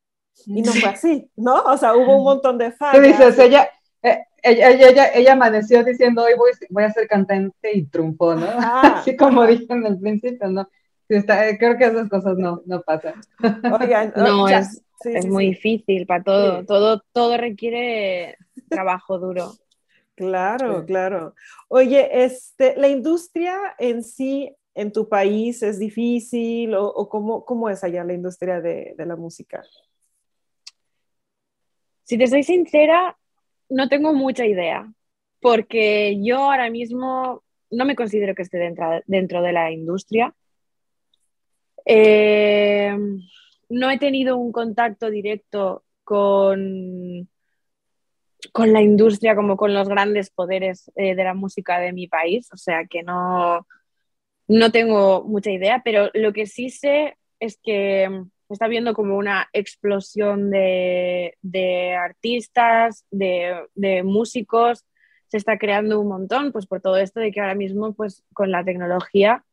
Y 0.46 0.62
no 0.62 0.72
fue 0.72 0.90
así, 0.90 1.30
¿no? 1.36 1.64
O 1.64 1.78
sea, 1.78 1.96
hubo 1.96 2.18
un 2.18 2.24
montón 2.24 2.58
de 2.58 2.72
fallas. 2.72 2.96
Tú 2.96 3.02
dices, 3.02 3.40
ella, 3.40 3.70
eh, 4.02 4.20
ella, 4.42 4.70
ella, 4.70 5.14
ella, 5.14 5.34
amaneció 5.34 5.84
diciendo, 5.84 6.24
hoy 6.24 6.34
voy, 6.38 6.52
voy, 6.70 6.84
a 6.84 6.92
ser 6.92 7.08
cantante 7.08 7.72
y 7.74 7.86
triunfó, 7.86 8.36
¿no? 8.36 8.48
Así 8.58 9.16
como 9.18 9.46
dije 9.46 9.66
en 9.70 9.86
el 9.86 10.00
principio, 10.00 10.48
¿no? 10.48 10.70
Está, 11.10 11.58
creo 11.58 11.78
que 11.78 11.86
esas 11.86 12.08
cosas 12.08 12.38
no, 12.38 12.62
no 12.66 12.82
pasan. 12.82 13.16
Oigan, 13.80 14.14
no, 14.16 14.48
es, 14.48 14.84
es 15.04 15.26
muy 15.26 15.48
difícil 15.48 16.06
para 16.06 16.24
todo. 16.24 16.66
todo. 16.66 17.04
Todo 17.12 17.38
requiere 17.38 18.38
trabajo 18.70 19.18
duro. 19.18 19.54
Claro, 20.16 20.86
claro. 20.86 21.34
Oye, 21.70 22.24
este, 22.26 22.76
la 22.76 22.90
industria 22.90 23.58
en 23.78 24.04
sí 24.04 24.54
en 24.76 24.92
tu 24.92 25.10
país 25.10 25.62
es 25.64 25.80
difícil 25.80 26.74
o, 26.76 27.10
cómo, 27.10 27.70
es 27.70 27.84
allá 27.84 28.04
la 28.04 28.14
industria 28.14 28.62
de, 28.62 28.96
la 28.98 29.16
música? 29.16 29.64
Si 32.04 32.18
te 32.18 32.28
soy 32.28 32.44
sincera, 32.44 33.18
no 33.70 33.88
tengo 33.88 34.14
mucha 34.14 34.46
idea, 34.46 34.92
porque 35.42 36.18
yo 36.22 36.38
ahora 36.38 36.70
mismo 36.70 37.44
no 37.72 37.86
me 37.86 37.96
considero 37.96 38.34
que 38.34 38.42
esté 38.42 38.58
dentro, 38.58 39.02
dentro 39.06 39.42
de 39.42 39.54
la 39.54 39.72
industria. 39.72 40.34
Eh, 41.86 42.98
no 43.70 43.90
he 43.92 44.00
tenido 44.00 44.38
un 44.38 44.52
contacto 44.52 45.10
directo 45.10 45.84
con, 46.04 47.30
con 48.52 48.74
la 48.74 48.82
industria 48.82 49.36
como 49.36 49.58
con 49.58 49.74
los 49.74 49.88
grandes 49.88 50.30
poderes 50.32 50.92
eh, 50.96 51.16
de 51.16 51.24
la 51.24 51.34
música 51.34 51.80
de 51.80 51.94
mi 51.94 52.08
país, 52.08 52.50
o 52.52 52.58
sea 52.58 52.86
que 52.86 53.04
no, 53.04 53.68
no 54.50 54.72
tengo 54.72 55.24
mucha 55.24 55.52
idea, 55.52 55.82
pero 55.86 56.10
lo 56.14 56.34
que 56.34 56.48
sí 56.48 56.70
sé 56.70 57.18
es 57.40 57.58
que 57.64 58.10
está 58.50 58.68
viendo 58.68 58.94
como 58.94 59.16
una 59.18 59.48
explosión 59.54 60.50
de, 60.50 61.36
artistas, 61.98 63.06
de, 63.12 64.04
músicos, 64.04 64.86
se 65.28 65.38
está 65.38 65.60
creando 65.60 66.00
un 66.00 66.08
montón, 66.10 66.52
pues 66.52 66.66
por 66.66 66.82
todo 66.82 66.98
esto 66.98 67.20
de 67.20 67.32
que 67.32 67.40
ahora 67.40 67.56
mismo, 67.56 67.94
pues 67.94 68.24
con 68.34 68.52
la 68.52 68.64
tecnología 68.64 69.46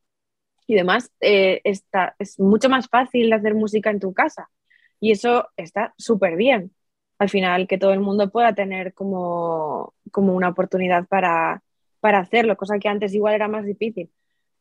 y 0.67 0.75
demás, 0.75 1.13
eh, 1.21 1.61
está, 1.65 2.17
es 2.19 2.41
mucho 2.41 2.71
más 2.71 2.89
fácil 2.89 3.33
hacer 3.33 3.55
música 3.55 3.91
en 3.91 4.01
tu 4.01 4.15
casa. 4.15 4.51
Y 4.99 5.13
eso 5.13 5.49
está 5.57 5.95
súper 5.99 6.37
bien. 6.37 6.75
Al 7.19 7.29
final, 7.31 7.69
que 7.69 7.79
todo 7.79 7.93
el 7.93 8.01
mundo 8.01 8.31
pueda 8.31 8.55
tener 8.55 8.95
como, 8.95 9.95
como 10.11 10.35
una 10.35 10.49
oportunidad 10.51 11.07
para, 11.07 11.63
para 12.01 12.21
hacerlo, 12.21 12.57
cosa 12.57 12.79
que 12.79 12.89
antes 12.89 13.15
igual 13.15 13.35
era 13.35 13.49
más 13.49 13.67
difícil. 13.67 14.11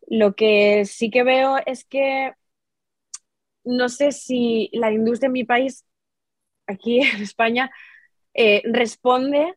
Lo 0.08 0.36
que 0.36 0.86
sí 0.86 1.10
que 1.10 1.24
veo 1.24 1.58
es 1.66 1.84
que 1.86 2.34
no 3.64 3.90
sé 3.90 4.12
si 4.12 4.70
la 4.74 4.92
industria 4.92 5.28
en 5.28 5.34
mi 5.34 5.44
país, 5.44 5.86
aquí 6.68 7.00
en 7.16 7.22
España, 7.22 7.72
eh, 8.34 8.62
responde 8.66 9.56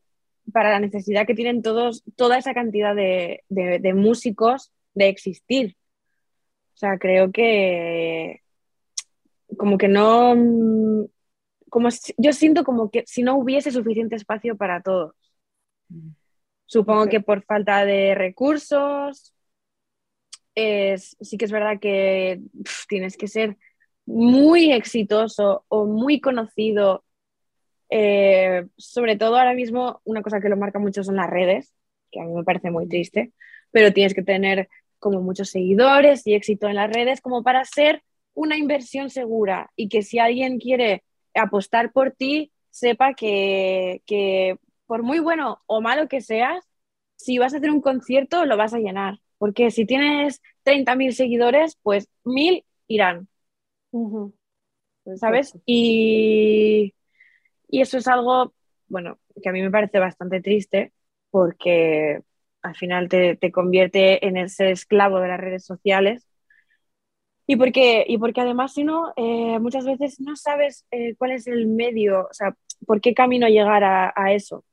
para 0.52 0.70
la 0.70 0.80
necesidad 0.80 1.26
que 1.26 1.34
tienen 1.34 1.62
todos, 1.62 2.02
toda 2.16 2.38
esa 2.38 2.54
cantidad 2.54 2.94
de, 2.94 3.44
de, 3.48 3.94
músicos 3.94 4.72
de 4.94 5.08
existir. 5.08 5.76
O 6.74 6.78
sea, 6.78 6.98
creo 6.98 7.32
que 7.32 8.40
como 9.58 9.76
que 9.76 9.88
no, 9.88 10.34
como 11.68 11.88
yo 12.16 12.32
siento 12.32 12.64
como 12.64 12.90
que 12.90 13.04
si 13.06 13.22
no 13.22 13.36
hubiese 13.36 13.70
suficiente 13.70 14.16
espacio 14.16 14.56
para 14.56 14.80
todos. 14.82 15.14
Supongo 16.66 17.08
que 17.08 17.20
por 17.20 17.42
falta 17.42 17.84
de 17.84 18.14
recursos, 18.14 19.34
es, 20.58 21.16
sí 21.20 21.38
que 21.38 21.44
es 21.44 21.52
verdad 21.52 21.78
que 21.80 22.40
tienes 22.88 23.16
que 23.16 23.28
ser 23.28 23.56
muy 24.06 24.72
exitoso 24.72 25.64
o 25.68 25.86
muy 25.86 26.20
conocido. 26.20 27.04
Eh, 27.90 28.66
sobre 28.76 29.16
todo 29.16 29.36
ahora 29.38 29.54
mismo, 29.54 30.00
una 30.04 30.22
cosa 30.22 30.40
que 30.40 30.48
lo 30.48 30.56
marca 30.56 30.78
mucho 30.78 31.04
son 31.04 31.16
las 31.16 31.30
redes, 31.30 31.72
que 32.10 32.20
a 32.20 32.24
mí 32.24 32.32
me 32.32 32.44
parece 32.44 32.70
muy 32.70 32.88
triste, 32.88 33.32
pero 33.70 33.92
tienes 33.92 34.14
que 34.14 34.22
tener 34.22 34.68
como 34.98 35.20
muchos 35.20 35.50
seguidores 35.50 36.26
y 36.26 36.34
éxito 36.34 36.68
en 36.68 36.74
las 36.74 36.90
redes 36.90 37.20
como 37.20 37.42
para 37.42 37.64
ser 37.64 38.02
una 38.34 38.56
inversión 38.56 39.10
segura 39.10 39.70
y 39.76 39.88
que 39.88 40.02
si 40.02 40.18
alguien 40.18 40.58
quiere 40.58 41.04
apostar 41.34 41.92
por 41.92 42.12
ti, 42.12 42.52
sepa 42.70 43.14
que, 43.14 44.02
que 44.06 44.58
por 44.86 45.02
muy 45.02 45.20
bueno 45.20 45.62
o 45.66 45.80
malo 45.80 46.08
que 46.08 46.20
seas, 46.20 46.64
si 47.16 47.38
vas 47.38 47.54
a 47.54 47.58
hacer 47.58 47.70
un 47.70 47.80
concierto 47.80 48.44
lo 48.44 48.56
vas 48.56 48.74
a 48.74 48.78
llenar, 48.78 49.20
porque 49.38 49.70
si 49.70 49.86
tienes 49.86 50.42
30.000 50.64 51.12
seguidores, 51.14 51.78
pues 51.82 52.08
1.000 52.24 52.64
irán. 52.88 53.28
¿Sabes? 55.16 55.56
Y, 55.66 56.94
y 57.68 57.80
eso 57.80 57.98
es 57.98 58.08
algo, 58.08 58.54
bueno, 58.88 59.18
que 59.42 59.48
a 59.48 59.52
mí 59.52 59.62
me 59.62 59.70
parece 59.70 59.98
bastante 59.98 60.40
triste 60.42 60.92
porque 61.30 62.20
al 62.62 62.76
final 62.76 63.08
te, 63.08 63.36
te 63.36 63.52
convierte 63.52 64.26
en 64.26 64.36
ese 64.36 64.70
esclavo 64.70 65.20
de 65.20 65.28
las 65.28 65.40
redes 65.40 65.64
sociales. 65.64 66.28
Y 67.46 67.56
porque, 67.56 68.04
y 68.06 68.18
porque 68.18 68.42
además, 68.42 68.74
si 68.74 68.84
no, 68.84 69.12
eh, 69.16 69.58
muchas 69.58 69.86
veces 69.86 70.20
no 70.20 70.36
sabes 70.36 70.84
eh, 70.90 71.14
cuál 71.16 71.32
es 71.32 71.46
el 71.46 71.66
medio, 71.66 72.28
o 72.30 72.34
sea, 72.34 72.54
por 72.86 73.00
qué 73.00 73.14
camino 73.14 73.48
llegar 73.48 73.84
a, 73.84 74.12
a 74.14 74.32
eso. 74.34 74.64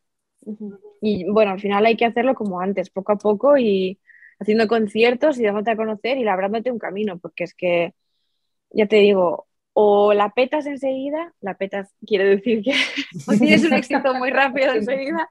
Y 1.01 1.29
bueno, 1.29 1.51
al 1.51 1.59
final 1.59 1.85
hay 1.85 1.95
que 1.97 2.05
hacerlo 2.05 2.35
como 2.35 2.59
antes, 2.59 2.89
poco 2.89 3.13
a 3.13 3.17
poco 3.17 3.57
y 3.57 3.99
haciendo 4.39 4.67
conciertos 4.67 5.39
y 5.39 5.43
dándote 5.43 5.71
a 5.71 5.75
conocer 5.75 6.17
y 6.17 6.23
labrándote 6.23 6.71
un 6.71 6.79
camino, 6.79 7.17
porque 7.19 7.43
es 7.45 7.53
que 7.53 7.93
ya 8.71 8.87
te 8.87 8.97
digo, 8.97 9.47
o 9.73 10.13
la 10.13 10.29
petas 10.29 10.65
enseguida, 10.65 11.33
la 11.41 11.55
petas 11.55 11.93
quiere 12.05 12.25
decir 12.25 12.63
que 12.63 12.73
tienes 13.39 13.63
un 13.63 13.73
éxito 13.73 14.13
muy 14.15 14.29
rápido 14.29 14.73
enseguida, 14.73 15.29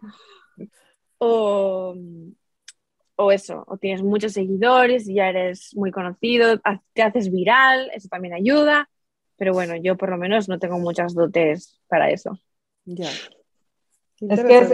o, 1.19 1.95
o 3.17 3.33
eso, 3.33 3.65
o 3.67 3.77
tienes 3.77 4.03
muchos 4.03 4.33
seguidores 4.33 5.09
y 5.09 5.15
ya 5.15 5.29
eres 5.29 5.75
muy 5.75 5.91
conocido, 5.91 6.61
te 6.93 7.03
haces 7.03 7.31
viral, 7.31 7.91
eso 7.95 8.09
también 8.09 8.35
ayuda, 8.35 8.89
pero 9.37 9.53
bueno, 9.53 9.77
yo 9.77 9.97
por 9.97 10.11
lo 10.11 10.17
menos 10.17 10.49
no 10.49 10.59
tengo 10.59 10.79
muchas 10.79 11.15
dotes 11.15 11.81
para 11.89 12.11
eso. 12.11 12.39
Ya. 12.85 13.11
Es 14.31 14.45
que 14.45 14.59
es, 14.59 14.71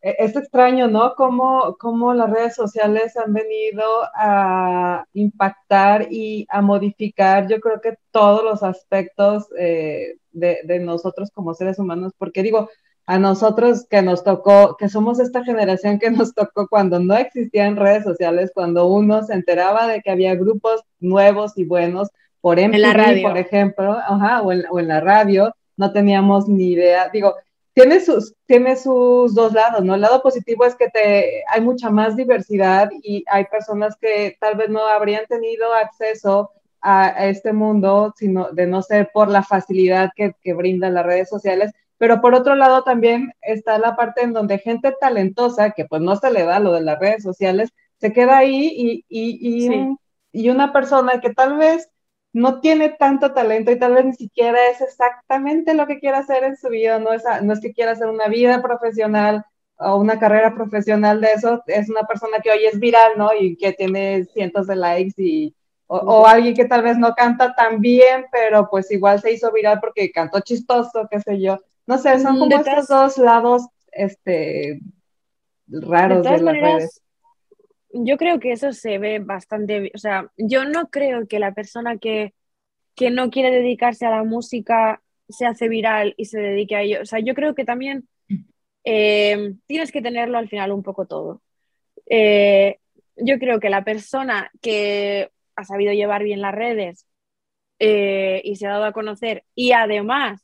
es, 0.00 0.36
extraño, 0.36 0.88
¿no? 0.88 1.14
Cómo, 1.14 1.76
cómo, 1.78 2.14
las 2.14 2.30
redes 2.30 2.54
sociales 2.54 3.16
han 3.16 3.32
venido 3.32 3.84
a 4.14 5.04
impactar 5.12 6.08
y 6.10 6.46
a 6.50 6.60
modificar, 6.62 7.48
yo 7.48 7.60
creo 7.60 7.80
que 7.80 7.96
todos 8.10 8.44
los 8.44 8.62
aspectos 8.62 9.48
eh, 9.58 10.16
de, 10.32 10.60
de, 10.64 10.78
nosotros 10.80 11.30
como 11.32 11.54
seres 11.54 11.78
humanos, 11.78 12.12
porque 12.18 12.42
digo, 12.42 12.68
a 13.06 13.18
nosotros 13.18 13.86
que 13.88 14.02
nos 14.02 14.22
tocó, 14.22 14.76
que 14.76 14.88
somos 14.88 15.18
esta 15.18 15.42
generación 15.42 15.98
que 15.98 16.10
nos 16.10 16.34
tocó 16.34 16.68
cuando 16.68 17.00
no 17.00 17.14
existían 17.16 17.76
redes 17.76 18.04
sociales, 18.04 18.50
cuando 18.54 18.86
uno 18.86 19.22
se 19.22 19.32
enteraba 19.32 19.86
de 19.86 20.02
que 20.02 20.10
había 20.10 20.34
grupos 20.34 20.82
nuevos 21.00 21.56
y 21.56 21.64
buenos, 21.64 22.10
por 22.40 22.58
MTV, 22.58 23.22
por 23.22 23.38
ejemplo, 23.38 23.92
ajá, 23.92 24.42
o, 24.42 24.52
en, 24.52 24.64
o 24.70 24.78
en 24.78 24.88
la 24.88 25.00
radio, 25.00 25.54
no 25.76 25.92
teníamos 25.92 26.48
ni 26.48 26.72
idea, 26.72 27.08
digo, 27.08 27.34
tiene 27.78 28.00
sus, 28.00 28.34
tiene 28.46 28.74
sus 28.74 29.36
dos 29.36 29.52
lados, 29.52 29.84
¿no? 29.84 29.94
El 29.94 30.00
lado 30.00 30.20
positivo 30.20 30.64
es 30.64 30.74
que 30.74 30.88
te, 30.88 31.44
hay 31.48 31.60
mucha 31.60 31.90
más 31.90 32.16
diversidad 32.16 32.90
y 33.04 33.22
hay 33.30 33.44
personas 33.44 33.96
que 34.00 34.36
tal 34.40 34.56
vez 34.56 34.68
no 34.68 34.84
habrían 34.84 35.26
tenido 35.26 35.72
acceso 35.72 36.50
a, 36.80 37.28
este 37.28 37.52
mundo, 37.52 38.12
sino 38.16 38.50
de 38.50 38.66
no 38.66 38.82
ser 38.82 39.10
por 39.14 39.28
la 39.28 39.44
facilidad 39.44 40.10
que, 40.16 40.32
que 40.42 40.54
brindan 40.54 40.94
las 40.94 41.06
redes 41.06 41.28
sociales. 41.28 41.70
Pero 41.98 42.20
por 42.20 42.34
otro 42.34 42.56
lado 42.56 42.82
también 42.82 43.32
está 43.42 43.78
la 43.78 43.94
parte 43.94 44.22
en 44.22 44.32
donde 44.32 44.58
gente 44.58 44.92
talentosa, 45.00 45.70
que 45.70 45.84
pues 45.84 46.02
no 46.02 46.16
se 46.16 46.32
le 46.32 46.42
da 46.42 46.58
lo 46.58 46.72
de 46.72 46.80
las 46.80 46.98
redes 46.98 47.22
sociales, 47.22 47.70
se 48.00 48.12
queda 48.12 48.38
ahí 48.38 48.72
y, 48.76 49.04
y, 49.08 49.68
y, 49.68 49.96
y 50.32 50.50
una 50.50 50.72
persona 50.72 51.20
que 51.20 51.32
tal 51.32 51.56
vez 51.56 51.88
no 52.38 52.60
tiene 52.60 52.90
tanto 52.90 53.32
talento 53.32 53.72
y 53.72 53.78
tal 53.78 53.94
vez 53.94 54.04
ni 54.04 54.14
siquiera 54.14 54.68
es 54.68 54.80
exactamente 54.80 55.74
lo 55.74 55.86
que 55.86 55.98
quiere 55.98 56.18
hacer 56.18 56.44
en 56.44 56.56
su 56.56 56.68
vida, 56.68 56.98
no 57.00 57.12
es, 57.12 57.24
no 57.42 57.52
es 57.52 57.60
que 57.60 57.72
quiera 57.72 57.92
hacer 57.92 58.06
una 58.06 58.28
vida 58.28 58.62
profesional 58.62 59.44
o 59.76 59.96
una 59.96 60.20
carrera 60.20 60.54
profesional 60.54 61.20
de 61.20 61.32
eso, 61.32 61.62
es 61.66 61.90
una 61.90 62.02
persona 62.02 62.38
que 62.42 62.50
hoy 62.50 62.64
es 62.64 62.78
viral, 62.78 63.12
¿no? 63.16 63.30
Y 63.34 63.56
que 63.56 63.72
tiene 63.72 64.24
cientos 64.24 64.68
de 64.68 64.76
likes 64.76 65.14
y, 65.16 65.54
o, 65.88 66.26
alguien 66.26 66.54
que 66.54 66.64
tal 66.64 66.82
vez 66.82 66.96
no 66.96 67.12
canta 67.14 67.54
tan 67.54 67.80
bien, 67.80 68.26
pero 68.30 68.68
pues 68.70 68.90
igual 68.92 69.20
se 69.20 69.32
hizo 69.32 69.52
viral 69.52 69.80
porque 69.80 70.12
cantó 70.12 70.40
chistoso, 70.40 71.08
qué 71.10 71.20
sé 71.20 71.40
yo. 71.40 71.58
No 71.86 71.98
sé, 71.98 72.20
son 72.20 72.36
mm, 72.36 72.38
como 72.38 72.56
estos 72.56 72.86
dos 72.88 73.18
lados, 73.18 73.66
este, 73.90 74.80
raros 75.66 76.22
de, 76.22 76.38
las 76.40 76.54
redes 76.54 77.02
yo 77.92 78.16
creo 78.16 78.40
que 78.40 78.52
eso 78.52 78.72
se 78.72 78.98
ve 78.98 79.18
bastante, 79.18 79.90
o 79.94 79.98
sea, 79.98 80.30
yo 80.36 80.64
no 80.64 80.90
creo 80.90 81.26
que 81.26 81.38
la 81.38 81.52
persona 81.52 81.98
que, 81.98 82.34
que 82.94 83.10
no 83.10 83.30
quiere 83.30 83.50
dedicarse 83.50 84.06
a 84.06 84.10
la 84.10 84.24
música 84.24 85.02
se 85.28 85.46
hace 85.46 85.68
viral 85.68 86.14
y 86.16 86.26
se 86.26 86.40
dedique 86.40 86.76
a 86.76 86.82
ello. 86.82 87.02
O 87.02 87.06
sea, 87.06 87.20
yo 87.20 87.34
creo 87.34 87.54
que 87.54 87.64
también 87.64 88.08
eh, 88.84 89.54
tienes 89.66 89.92
que 89.92 90.02
tenerlo 90.02 90.38
al 90.38 90.48
final 90.48 90.72
un 90.72 90.82
poco 90.82 91.06
todo. 91.06 91.42
Eh, 92.06 92.78
yo 93.16 93.38
creo 93.38 93.60
que 93.60 93.70
la 93.70 93.84
persona 93.84 94.50
que 94.62 95.30
ha 95.56 95.64
sabido 95.64 95.92
llevar 95.92 96.22
bien 96.22 96.40
las 96.40 96.54
redes 96.54 97.06
eh, 97.78 98.40
y 98.44 98.56
se 98.56 98.66
ha 98.66 98.70
dado 98.70 98.84
a 98.86 98.92
conocer 98.92 99.44
y 99.54 99.72
además 99.72 100.42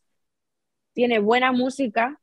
tiene 0.92 1.18
buena 1.18 1.52
música, 1.52 2.20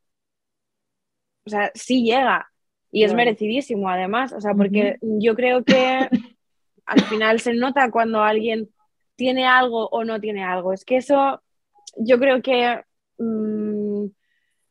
o 1.46 1.50
sea, 1.50 1.72
sí 1.74 2.04
llega, 2.04 2.51
y 2.92 3.04
es 3.04 3.14
merecidísimo, 3.14 3.90
además, 3.90 4.34
o 4.34 4.42
sea, 4.42 4.54
porque 4.54 4.98
yo 5.02 5.36
creo 5.36 5.64
que 5.64 6.10
al 6.86 7.02
final 7.02 7.40
se 7.40 7.54
nota 7.54 7.90
cuando 7.90 8.22
alguien 8.22 8.70
tiene 9.16 9.46
algo 9.46 9.88
o 9.90 10.04
no 10.04 10.20
tiene 10.20 10.44
algo. 10.44 10.74
Es 10.74 10.84
que 10.84 10.98
eso, 10.98 11.42
yo 11.96 12.20
creo 12.20 12.42
que 12.42 12.82
mm, 13.18 14.08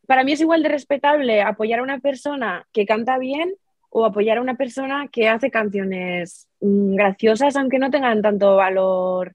para 0.07 0.25
mí 0.25 0.33
es 0.33 0.41
igual 0.41 0.63
de 0.63 0.69
respetable 0.69 1.41
apoyar 1.41 1.81
a 1.81 1.85
una 1.85 2.01
persona 2.01 2.67
que 2.73 2.85
canta 2.85 3.17
bien 3.19 3.55
o 3.89 4.05
apoyar 4.05 4.39
a 4.39 4.43
una 4.43 4.57
persona 4.57 5.09
que 5.09 5.29
hace 5.29 5.51
canciones 5.51 6.49
mm, 6.61 6.95
graciosas, 6.97 7.57
aunque 7.57 7.79
no 7.79 7.91
tengan 7.91 8.23
tanto 8.23 8.57
valor 8.57 9.35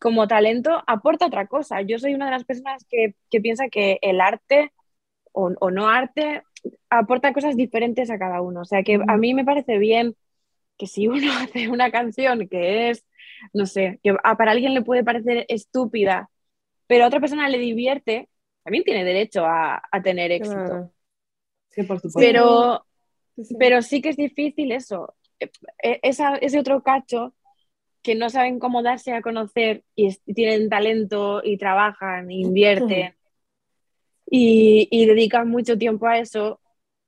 como 0.00 0.26
talento, 0.28 0.82
aporta 0.86 1.26
otra 1.26 1.46
cosa. 1.46 1.82
Yo 1.82 1.98
soy 1.98 2.14
una 2.14 2.26
de 2.26 2.32
las 2.32 2.44
personas 2.44 2.84
que, 2.88 3.14
que 3.30 3.40
piensa 3.40 3.68
que 3.68 3.98
el 4.02 4.20
arte 4.20 4.72
o, 5.32 5.52
o 5.60 5.70
no 5.70 5.88
arte 5.88 6.42
aporta 6.90 7.32
cosas 7.32 7.56
diferentes 7.56 8.10
a 8.10 8.18
cada 8.18 8.40
uno. 8.40 8.62
O 8.62 8.64
sea 8.64 8.82
que 8.82 9.00
a 9.06 9.16
mí 9.16 9.34
me 9.34 9.44
parece 9.44 9.78
bien 9.78 10.16
que 10.76 10.86
si 10.86 11.08
uno 11.08 11.30
hace 11.38 11.68
una 11.68 11.90
canción 11.90 12.48
que 12.48 12.90
es, 12.90 13.04
no 13.52 13.66
sé, 13.66 14.00
que 14.02 14.14
para 14.36 14.52
alguien 14.52 14.74
le 14.74 14.82
puede 14.82 15.04
parecer 15.04 15.44
estúpida, 15.48 16.30
pero 16.86 17.04
a 17.04 17.08
otra 17.08 17.20
persona 17.20 17.48
le 17.48 17.58
divierte, 17.58 18.28
también 18.62 18.84
tiene 18.84 19.04
derecho 19.04 19.44
a, 19.44 19.82
tener 20.02 20.32
éxito. 20.32 20.92
Sí, 21.70 21.82
por 21.82 21.98
supuesto. 22.00 22.18
Pero 22.18 22.86
sí, 23.36 23.56
pero 23.58 23.82
sí 23.82 24.00
que 24.00 24.10
es 24.10 24.16
difícil 24.16 24.72
eso. 24.72 25.14
E, 25.38 25.50
e, 25.82 26.00
esa, 26.02 26.36
ese 26.36 26.58
otro 26.58 26.82
cacho 26.82 27.34
que 28.02 28.14
no 28.14 28.30
saben 28.30 28.58
cómo 28.58 28.82
darse 28.82 29.12
a 29.12 29.22
conocer 29.22 29.84
y, 29.94 30.14
tienen 30.32 30.68
talento 30.68 31.42
y 31.44 31.58
trabajan, 31.58 32.30
invierten 32.30 33.14
y, 34.30 35.06
dedican 35.06 35.48
mucho 35.48 35.78
tiempo 35.78 36.06
a 36.06 36.18
eso 36.18 36.60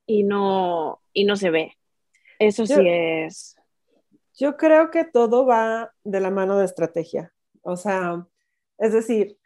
y 0.07 0.23
no, 0.23 1.01
y 1.13 1.25
no 1.25 1.37
se 1.37 1.51
ve. 1.51 1.77
Eso 2.39 2.67
sí 2.67 2.75
es. 2.87 3.57
Yo 4.35 4.57
creo 4.57 4.91
que 4.91 5.05
todo 5.05 5.45
va 5.45 5.93
de 6.05 6.21
la 6.21 6.31
mano 6.31 6.59
de 6.59 6.65
estrategia. 6.65 7.33
O 7.63 7.77
sea, 7.77 8.27
es 8.79 8.93
decir, 8.93 9.37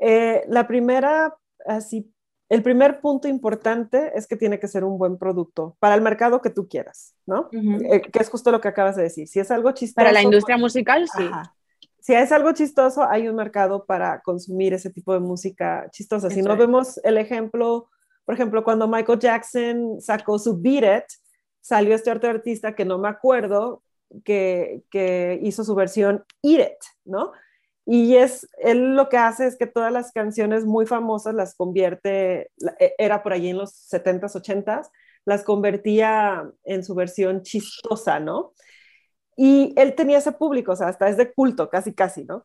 eh, 0.00 0.42
la 0.48 0.66
primera 0.66 1.36
así 1.64 2.12
el 2.48 2.62
primer 2.62 3.00
punto 3.00 3.28
importante 3.28 4.12
es 4.14 4.26
que 4.26 4.36
tiene 4.36 4.58
que 4.58 4.68
ser 4.68 4.82
un 4.82 4.96
buen 4.96 5.18
producto 5.18 5.76
para 5.80 5.94
el 5.94 6.00
mercado 6.00 6.40
que 6.40 6.48
tú 6.48 6.66
quieras, 6.66 7.14
¿no? 7.26 7.50
Eh, 7.52 8.00
que 8.00 8.18
es 8.18 8.30
justo 8.30 8.50
lo 8.50 8.60
que 8.60 8.68
acabas 8.68 8.96
de 8.96 9.02
decir. 9.02 9.28
Si 9.28 9.38
es 9.38 9.50
algo 9.50 9.70
chistoso. 9.72 9.96
Para 9.96 10.12
la 10.12 10.22
industria 10.22 10.56
musical, 10.56 11.06
sí. 11.14 11.28
Si 12.08 12.14
es 12.14 12.32
algo 12.32 12.52
chistoso, 12.52 13.06
hay 13.06 13.28
un 13.28 13.36
mercado 13.36 13.84
para 13.84 14.22
consumir 14.22 14.72
ese 14.72 14.88
tipo 14.88 15.12
de 15.12 15.20
música 15.20 15.90
chistosa. 15.90 16.30
si 16.30 16.40
no 16.40 16.56
vemos 16.56 16.98
el 17.04 17.18
ejemplo, 17.18 17.90
por 18.24 18.34
ejemplo, 18.34 18.64
cuando 18.64 18.88
Michael 18.88 19.18
Jackson 19.18 20.00
sacó 20.00 20.38
su 20.38 20.58
Beat 20.58 21.02
It, 21.02 21.04
salió 21.60 21.94
este 21.94 22.10
otro 22.10 22.30
artista 22.30 22.74
que 22.74 22.86
no 22.86 22.96
me 22.96 23.08
acuerdo, 23.10 23.82
que, 24.24 24.84
que 24.90 25.38
hizo 25.42 25.64
su 25.64 25.74
versión 25.74 26.24
Eat 26.42 26.70
It, 26.70 26.78
¿no? 27.04 27.32
Y 27.84 28.16
es, 28.16 28.48
él 28.56 28.96
lo 28.96 29.10
que 29.10 29.18
hace 29.18 29.46
es 29.46 29.58
que 29.58 29.66
todas 29.66 29.92
las 29.92 30.10
canciones 30.10 30.64
muy 30.64 30.86
famosas 30.86 31.34
las 31.34 31.54
convierte, 31.54 32.50
e, 32.78 32.94
era 32.96 33.22
por 33.22 33.34
allí 33.34 33.50
en 33.50 33.58
los 33.58 33.70
70s, 33.92 34.32
80s, 34.34 34.88
las 35.26 35.44
convertía 35.44 36.50
en 36.64 36.84
su 36.84 36.94
versión 36.94 37.42
chistosa, 37.42 38.18
¿no? 38.18 38.54
Y 39.40 39.72
él 39.76 39.94
tenía 39.94 40.18
ese 40.18 40.32
público, 40.32 40.72
o 40.72 40.76
sea, 40.76 40.88
hasta 40.88 41.08
es 41.08 41.16
de 41.16 41.32
culto, 41.32 41.70
casi, 41.70 41.94
casi, 41.94 42.24
¿no? 42.24 42.44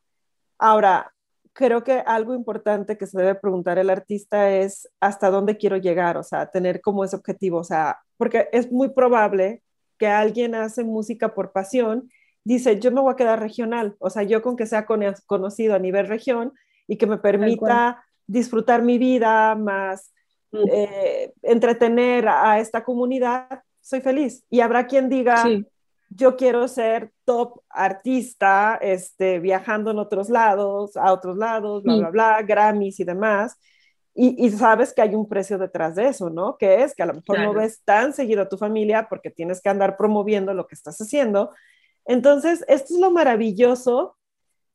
Ahora, 0.59 1.11
creo 1.53 1.83
que 1.83 2.03
algo 2.05 2.35
importante 2.35 2.99
que 2.99 3.07
se 3.07 3.17
debe 3.17 3.33
preguntar 3.33 3.79
el 3.79 3.89
artista 3.89 4.51
es 4.51 4.87
hasta 4.99 5.31
dónde 5.31 5.57
quiero 5.57 5.77
llegar, 5.77 6.17
o 6.17 6.23
sea, 6.23 6.51
tener 6.51 6.81
como 6.81 7.03
ese 7.03 7.15
objetivo, 7.15 7.57
o 7.57 7.63
sea, 7.63 7.97
porque 8.15 8.47
es 8.51 8.71
muy 8.71 8.89
probable 8.89 9.63
que 9.97 10.05
alguien 10.05 10.53
hace 10.53 10.83
música 10.83 11.33
por 11.33 11.51
pasión 11.51 12.11
dice, 12.43 12.79
yo 12.79 12.91
me 12.91 13.01
voy 13.01 13.13
a 13.13 13.15
quedar 13.15 13.39
regional, 13.39 13.95
o 13.97 14.11
sea, 14.11 14.21
yo 14.21 14.43
con 14.43 14.55
que 14.55 14.67
sea 14.67 14.85
conocido 14.85 15.73
a 15.73 15.79
nivel 15.79 16.07
región 16.07 16.53
y 16.87 16.97
que 16.97 17.07
me 17.07 17.17
permita 17.17 18.05
disfrutar 18.27 18.83
mi 18.83 18.99
vida, 18.99 19.55
más 19.55 20.13
mm. 20.51 20.63
eh, 20.71 21.33
entretener 21.41 22.27
a, 22.27 22.59
esta 22.59 22.83
comunidad, 22.83 23.63
soy 23.81 24.01
feliz. 24.01 24.43
Y 24.51 24.59
habrá 24.59 24.85
quien 24.85 25.09
diga, 25.09 25.43
yo 26.16 26.36
quiero 26.36 26.68
ser 26.68 27.11
top 27.26 27.61
artista, 27.70 28.78
este, 28.82 29.39
viajando 29.39 29.91
en 29.91 29.99
otros 29.99 30.30
lados, 30.30 30.95
a 30.97 31.14
otros 31.14 31.38
lados, 31.38 31.84
bla, 31.84 31.95
bla, 31.95 32.09
bla, 32.09 32.41
Grammys 32.41 32.99
y 32.99 33.03
demás. 33.03 33.57
Y, 34.16 34.51
sabes 34.51 34.93
que 34.93 35.01
hay 35.01 35.16
un 35.16 35.28
precio 35.28 35.57
detrás 35.57 35.95
de 35.95 36.07
eso, 36.07 36.30
¿no? 36.30 36.55
Que 36.57 36.84
es 36.84 36.93
que 36.93 37.01
a 37.01 37.07
lo 37.07 37.16
mejor 37.16 37.39
no 37.39 37.53
ves 37.53 37.82
tan 37.84 38.14
seguido 38.14 38.43
a 38.43 38.49
tu 38.49 38.57
familia 38.57 39.07
porque 39.09 39.32
tienes 39.32 39.59
que 39.59 39.70
andar 39.70 39.97
promoviendo 39.97 40.53
lo 40.53 40.68
que 40.68 40.76
estás 40.76 40.99
haciendo 41.01 41.51
entonces, 42.05 42.66
esto 42.68 42.93
es 42.93 42.99
lo 42.99 43.11
maravilloso 43.11 44.18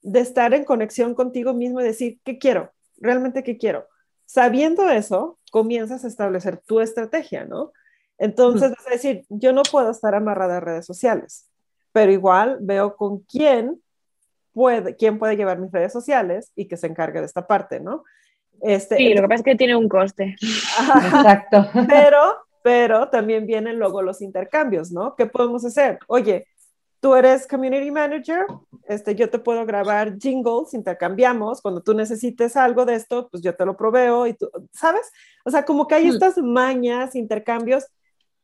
de 0.03 0.21
estar 0.21 0.55
en 0.55 0.65
conexión 0.65 1.15
contigo 1.15 1.55
mismo 1.55 1.81
y 1.81 1.85
decir, 1.85 2.21
¿qué 2.25 2.39
quiero? 2.39 2.73
¿Realmente 2.97 3.43
qué 3.43 3.59
quiero? 3.59 3.87
Sabiendo 4.25 4.89
eso, 4.89 5.39
comienzas 5.51 6.05
a 6.05 6.09
establecer 6.09 6.59
tu 6.59 6.81
estrategia, 6.81 7.45
¿no? 7.45 7.73
Entonces, 8.19 8.73
es 8.79 8.85
decir, 8.91 9.25
yo 9.29 9.53
no 9.53 9.63
puedo 9.63 9.91
estar 9.91 10.15
amarrada 10.15 10.57
a 10.57 10.61
redes 10.61 10.87
sociales, 10.87 11.49
pero 11.93 12.11
igual 12.11 12.59
veo 12.61 12.97
con 12.97 13.21
quién 13.21 13.81
puede, 14.53 14.97
quién 14.97 15.19
puede 15.19 15.37
llevar 15.37 15.59
mis 15.59 15.71
redes 15.71 15.93
sociales 15.93 16.53
y 16.57 16.67
que 16.67 16.77
se 16.77 16.89
encargue 16.89 17.21
de 17.21 17.27
esta 17.27 17.47
parte, 17.47 17.81
¿no? 17.81 18.05
Este, 18.61 18.97
sí, 18.97 19.15
lo 19.15 19.23
que 19.23 19.29
pasa 19.29 19.41
es 19.41 19.45
que 19.45 19.55
tiene 19.55 19.77
un 19.77 19.89
coste. 19.89 20.35
Exacto. 20.43 21.69
Pero, 21.89 22.19
pero 22.63 23.09
también 23.09 23.47
vienen 23.47 23.79
luego 23.79 24.03
los 24.03 24.21
intercambios, 24.21 24.91
¿no? 24.91 25.15
¿Qué 25.15 25.27
podemos 25.27 25.65
hacer? 25.65 26.01
Oye, 26.09 26.47
tú 27.01 27.15
eres 27.15 27.47
community 27.47 27.91
manager, 27.91 28.47
este, 28.89 29.15
yo 29.15 29.31
te 29.31 29.39
puedo 29.39 29.65
grabar 29.65 30.19
jingles, 30.19 30.75
intercambiamos, 30.75 31.63
cuando 31.63 31.81
tú 31.81 31.95
necesites 31.95 32.57
algo 32.57 32.85
de 32.85 32.97
esto, 32.97 33.29
pues 33.31 33.43
yo 33.43 33.55
te 33.55 33.65
lo 33.65 33.77
proveo 33.77 34.27
y 34.27 34.35
tú, 34.35 34.51
¿sabes? 34.73 35.11
O 35.45 35.51
sea, 35.51 35.65
como 35.65 35.87
que 35.87 35.95
hay 35.95 36.09
estas 36.09 36.37
mañas, 36.39 37.15
intercambios. 37.15 37.87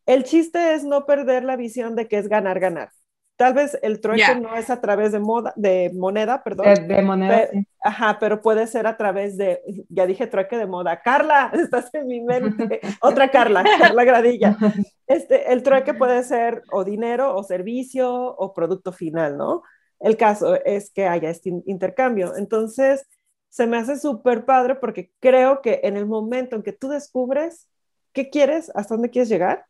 El 0.06 0.24
chiste 0.24 0.74
es 0.74 0.84
no 0.84 1.06
perder 1.06 1.44
la 1.44 1.56
visión 1.56 1.96
de 1.96 2.08
que 2.08 2.18
es 2.18 2.28
ganar, 2.28 2.60
ganar. 2.60 2.90
Tal 3.36 3.52
vez 3.52 3.76
el 3.82 4.00
trueque 4.00 4.36
no 4.36 4.54
es 4.54 4.70
a 4.70 4.80
través 4.80 5.10
de, 5.10 5.18
moda, 5.18 5.52
de 5.56 5.90
moneda, 5.92 6.44
perdón. 6.44 6.66
De, 6.86 7.02
moneda. 7.02 7.48
Ajá, 7.82 8.18
pero 8.20 8.40
puede 8.40 8.68
ser 8.68 8.86
a 8.86 8.96
través 8.96 9.36
de, 9.36 9.60
ya 9.88 10.06
dije 10.06 10.28
trueque 10.28 10.56
de 10.56 10.66
moda. 10.66 11.02
Carla, 11.02 11.50
estás 11.54 11.92
en 11.94 12.06
mi 12.06 12.20
mente. 12.20 12.80
Otra 13.00 13.30
Carla, 13.30 13.64
Carla 13.78 14.04
Gradilla. 14.04 14.56
Este, 15.06 15.52
el 15.52 15.62
trueque 15.62 15.92
puede 15.92 16.22
ser 16.22 16.62
o 16.72 16.82
dinero, 16.82 17.36
o 17.36 17.42
servicio, 17.42 18.10
o 18.10 18.54
producto 18.54 18.90
final, 18.90 19.36
¿no? 19.36 19.62
El 20.00 20.16
caso 20.16 20.54
es 20.64 20.90
que 20.90 21.06
haya 21.06 21.28
este 21.28 21.50
intercambio. 21.66 22.34
Entonces, 22.38 23.06
se 23.50 23.66
me 23.66 23.76
hace 23.76 23.98
súper 23.98 24.46
padre 24.46 24.76
porque 24.76 25.12
creo 25.20 25.60
que 25.60 25.80
en 25.84 25.98
el 25.98 26.06
momento 26.06 26.56
en 26.56 26.62
que 26.62 26.72
tú 26.72 26.88
descubres 26.88 27.68
qué 28.14 28.30
quieres, 28.30 28.72
hasta 28.74 28.94
dónde 28.94 29.10
quieres 29.10 29.28
llegar, 29.28 29.66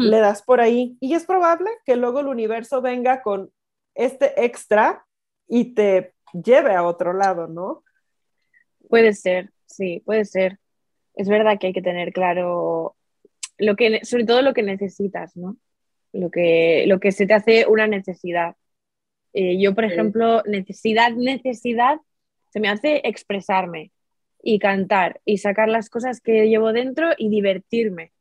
Le 0.00 0.18
das 0.18 0.42
por 0.42 0.60
ahí. 0.60 0.96
Y 1.00 1.14
es 1.14 1.24
probable 1.24 1.70
que 1.84 1.96
luego 1.96 2.20
el 2.20 2.28
universo 2.28 2.80
venga 2.82 3.22
con 3.22 3.50
este 3.94 4.44
extra 4.44 5.04
y 5.46 5.74
te 5.74 6.14
lleve 6.32 6.74
a 6.74 6.84
otro 6.84 7.12
lado, 7.12 7.46
¿no? 7.46 7.82
Puede 8.88 9.12
ser, 9.12 9.50
sí, 9.66 10.02
puede 10.04 10.24
ser. 10.24 10.58
Es 11.14 11.28
verdad 11.28 11.58
que 11.58 11.68
hay 11.68 11.72
que 11.72 11.82
tener 11.82 12.12
claro 12.12 12.96
lo 13.58 13.76
que, 13.76 14.04
sobre 14.04 14.24
todo 14.24 14.42
lo 14.42 14.54
que 14.54 14.62
necesitas, 14.62 15.36
¿no? 15.36 15.56
Lo 16.12 16.30
que, 16.30 16.84
lo 16.86 17.00
que 17.00 17.12
se 17.12 17.26
te 17.26 17.34
hace 17.34 17.66
una 17.66 17.86
necesidad. 17.86 18.56
Eh, 19.32 19.60
yo, 19.60 19.74
por 19.74 19.84
ejemplo, 19.84 20.42
necesidad, 20.46 21.12
necesidad, 21.12 22.00
se 22.50 22.60
me 22.60 22.68
hace 22.68 23.02
expresarme 23.04 23.92
y 24.42 24.58
cantar 24.58 25.20
y 25.24 25.38
sacar 25.38 25.68
las 25.68 25.90
cosas 25.90 26.20
que 26.20 26.48
llevo 26.48 26.72
dentro 26.72 27.10
y 27.18 27.28
divertirme. 27.28 28.12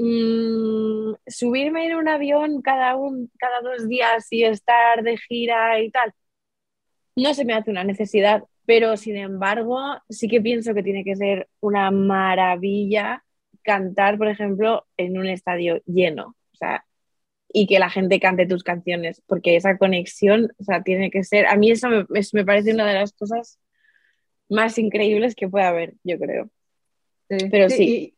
Mm, 0.00 1.14
subirme 1.26 1.86
en 1.86 1.96
un 1.96 2.08
avión 2.08 2.62
cada, 2.62 2.94
un, 2.94 3.32
cada 3.36 3.60
dos 3.62 3.88
días 3.88 4.28
y 4.30 4.44
estar 4.44 5.02
de 5.02 5.16
gira 5.18 5.80
y 5.80 5.90
tal, 5.90 6.14
no 7.16 7.34
se 7.34 7.44
me 7.44 7.52
hace 7.52 7.72
una 7.72 7.82
necesidad, 7.82 8.44
pero 8.64 8.96
sin 8.96 9.16
embargo 9.16 9.80
sí 10.08 10.28
que 10.28 10.40
pienso 10.40 10.72
que 10.72 10.84
tiene 10.84 11.02
que 11.02 11.16
ser 11.16 11.48
una 11.58 11.90
maravilla 11.90 13.24
cantar, 13.62 14.18
por 14.18 14.28
ejemplo, 14.28 14.86
en 14.96 15.18
un 15.18 15.26
estadio 15.26 15.82
lleno, 15.84 16.36
o 16.52 16.56
sea, 16.56 16.84
y 17.52 17.66
que 17.66 17.80
la 17.80 17.90
gente 17.90 18.20
cante 18.20 18.46
tus 18.46 18.62
canciones, 18.62 19.20
porque 19.26 19.56
esa 19.56 19.78
conexión, 19.78 20.52
o 20.58 20.62
sea, 20.62 20.84
tiene 20.84 21.10
que 21.10 21.24
ser, 21.24 21.46
a 21.46 21.56
mí 21.56 21.72
eso 21.72 21.88
me, 21.88 22.06
me 22.32 22.44
parece 22.44 22.72
una 22.72 22.86
de 22.86 22.94
las 22.94 23.12
cosas 23.12 23.58
más 24.48 24.78
increíbles 24.78 25.34
que 25.34 25.48
puede 25.48 25.64
haber, 25.64 25.94
yo 26.04 26.18
creo. 26.18 26.50
Pero 27.26 27.68
sí. 27.68 28.14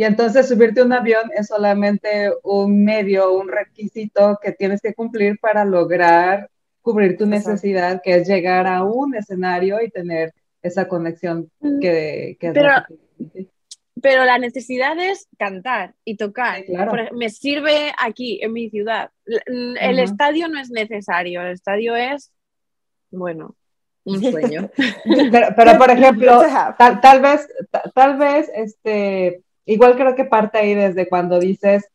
Y 0.00 0.04
entonces 0.04 0.48
subirte 0.48 0.80
a 0.80 0.84
un 0.84 0.94
avión 0.94 1.30
es 1.36 1.48
solamente 1.48 2.32
un 2.42 2.86
medio, 2.86 3.34
un 3.34 3.48
requisito 3.48 4.38
que 4.42 4.52
tienes 4.52 4.80
que 4.80 4.94
cumplir 4.94 5.38
para 5.38 5.62
lograr 5.66 6.48
cubrir 6.80 7.18
tu 7.18 7.26
necesidad, 7.26 8.00
que 8.02 8.14
es 8.14 8.26
llegar 8.26 8.66
a 8.66 8.82
un 8.82 9.14
escenario 9.14 9.78
y 9.82 9.90
tener 9.90 10.32
esa 10.62 10.88
conexión 10.88 11.50
mm. 11.60 11.80
que, 11.80 12.38
que 12.40 12.50
pero, 12.52 12.70
pero 14.00 14.24
la 14.24 14.38
necesidad 14.38 14.98
es 14.98 15.28
cantar 15.38 15.92
y 16.02 16.16
tocar. 16.16 16.64
me 17.14 17.28
sirve 17.28 17.92
aquí, 17.98 18.40
en 18.42 18.54
mi 18.54 18.70
ciudad. 18.70 19.10
El 19.26 19.98
estadio 19.98 20.48
no 20.48 20.58
es 20.58 20.70
necesario, 20.70 21.42
el 21.42 21.52
estadio 21.52 21.94
es, 21.94 22.32
bueno, 23.10 23.54
un 24.04 24.22
sueño. 24.32 24.70
pero, 25.54 25.76
por 25.76 25.90
ejemplo, 25.90 26.40
tal, 26.78 27.02
tal 27.02 27.20
vez, 27.20 27.46
tal 27.94 28.16
vez, 28.16 28.50
este 28.54 29.42
igual 29.70 29.96
creo 29.96 30.14
que 30.14 30.24
parte 30.24 30.58
ahí 30.58 30.74
desde 30.74 31.08
cuando 31.08 31.38
dices, 31.38 31.88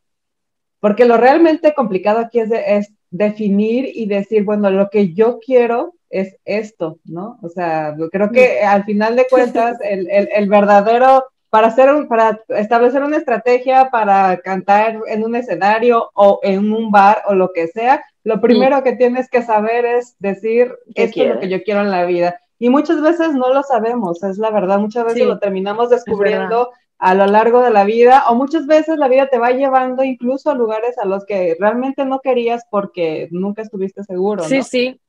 porque 0.80 1.04
lo 1.04 1.16
realmente 1.16 1.74
complicado 1.74 2.20
aquí 2.20 2.40
es, 2.40 2.92
definir 3.10 3.88
y 3.94 4.06
decir, 4.06 4.44
bueno, 4.44 4.68
lo 4.68 4.90
que 4.90 5.14
yo 5.14 5.38
quiero 5.38 5.94
es 6.10 6.36
esto, 6.44 6.98
¿no? 7.04 7.38
O 7.42 7.48
sea, 7.48 7.94
creo 8.10 8.30
que 8.30 8.60
al 8.60 8.84
final 8.84 9.14
de 9.16 9.26
cuentas, 9.30 9.78
el, 9.82 10.48
verdadero, 10.48 11.24
para, 11.50 11.68
hacer 11.68 11.94
un, 11.94 12.08
para 12.08 12.40
establecer 12.48 13.02
una 13.02 13.16
estrategia, 13.16 13.90
para 13.90 14.36
cantar 14.38 15.00
en 15.06 15.24
un 15.24 15.36
escenario 15.36 16.10
o 16.14 16.40
en 16.42 16.72
un 16.72 16.90
bar 16.90 17.22
o 17.26 17.34
lo 17.34 17.52
que 17.52 17.68
sea, 17.68 18.04
lo 18.24 18.40
primero 18.40 18.82
que 18.82 18.96
tienes 18.96 19.30
que 19.30 19.42
saber 19.42 19.84
es 19.84 20.16
decir, 20.18 20.74
esto 20.94 21.22
es 21.22 21.28
lo 21.28 21.40
que 21.40 21.48
yo 21.48 21.62
quiero 21.62 21.82
en 21.82 21.90
la 21.90 22.04
vida. 22.04 22.40
Y 22.58 22.70
muchas 22.70 23.00
veces 23.00 23.34
no 23.34 23.52
lo 23.52 23.62
sabemos, 23.62 24.22
es 24.24 24.38
la 24.38 24.50
verdad, 24.50 24.78
muchas 24.78 25.04
veces 25.04 25.26
lo 25.26 25.38
terminamos 25.38 25.90
descubriendo 25.90 26.70
a 26.98 27.14
lo 27.14 27.26
largo 27.26 27.62
de 27.62 27.70
la 27.70 27.84
vida 27.84 28.24
o 28.28 28.34
muchas 28.34 28.66
veces 28.66 28.96
la 28.98 29.08
vida 29.08 29.28
te 29.28 29.38
va 29.38 29.50
llevando 29.50 30.02
incluso 30.02 30.50
a 30.50 30.54
lugares 30.54 30.96
a 30.98 31.04
los 31.04 31.26
que 31.26 31.56
realmente 31.60 32.04
no 32.04 32.20
querías 32.20 32.64
porque 32.70 33.28
nunca 33.30 33.62
estuviste 33.62 34.02
seguro. 34.04 34.44
Sí, 34.44 34.62
sí. 34.62 35.00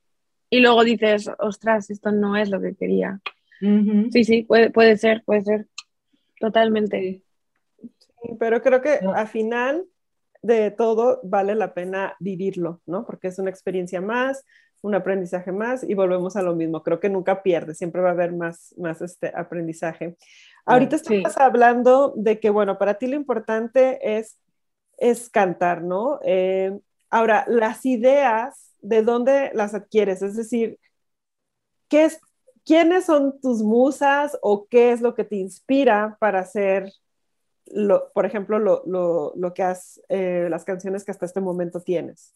Y 0.50 0.60
luego 0.60 0.84
dices, 0.84 1.30
ostras, 1.38 1.90
esto 1.90 2.10
no 2.12 2.36
es 2.36 2.50
lo 2.50 2.60
que 2.60 2.74
quería. 2.74 3.20
Sí, 3.60 4.24
sí, 4.24 4.42
puede, 4.42 4.70
puede 4.70 4.96
ser, 4.96 5.22
puede 5.24 5.42
ser. 5.42 5.66
Totalmente. 6.38 7.22
pero 8.38 8.62
creo 8.62 8.80
que 8.80 9.00
al 9.14 9.26
final 9.26 9.84
de 10.42 10.70
todo 10.70 11.20
vale 11.24 11.54
la 11.54 11.74
pena 11.74 12.14
vivirlo, 12.20 12.80
¿no? 12.86 13.04
Porque 13.04 13.28
es 13.28 13.38
una 13.38 13.50
experiencia 13.50 14.00
más, 14.00 14.44
un 14.82 14.94
aprendizaje 14.94 15.52
más 15.52 15.82
y 15.82 15.94
volvemos 15.94 16.36
a 16.36 16.42
lo 16.42 16.54
mismo. 16.54 16.82
Creo 16.82 17.00
que 17.00 17.08
nunca 17.08 17.42
pierde, 17.42 17.74
siempre 17.74 18.00
va 18.00 18.10
a 18.10 18.12
haber 18.12 18.32
más, 18.32 18.74
más 18.78 19.00
este 19.02 19.32
aprendizaje. 19.34 20.16
Ahorita 20.64 20.96
estamos 20.96 21.36
hablando 21.38 22.12
de 22.16 22.38
que, 22.40 22.50
bueno, 22.50 22.78
para 22.78 22.94
ti 22.94 23.06
lo 23.06 23.16
importante 23.16 24.18
es, 24.18 24.38
es 24.98 25.30
cantar, 25.30 25.82
¿no? 25.82 26.20
Eh, 26.24 26.78
ahora, 27.10 27.44
las 27.48 27.84
ideas, 27.86 28.74
¿de 28.80 29.02
dónde 29.02 29.50
las 29.54 29.74
adquieres? 29.74 30.22
Es 30.22 30.36
decir, 30.36 30.78
¿qué 31.88 32.04
es, 32.04 32.20
¿quiénes 32.64 33.06
son 33.06 33.40
tus 33.40 33.62
musas 33.62 34.38
o 34.42 34.66
qué 34.68 34.92
es 34.92 35.00
lo 35.00 35.14
que 35.14 35.24
te 35.24 35.36
inspira 35.36 36.16
para 36.20 36.40
hacer, 36.40 36.92
lo, 37.66 38.12
por 38.12 38.26
ejemplo, 38.26 38.58
lo, 38.58 38.82
lo, 38.86 39.32
lo 39.36 39.54
que 39.54 39.62
has, 39.62 40.00
eh, 40.08 40.48
las 40.50 40.64
canciones 40.64 41.04
que 41.04 41.10
hasta 41.10 41.26
este 41.26 41.40
momento 41.40 41.80
tienes? 41.80 42.34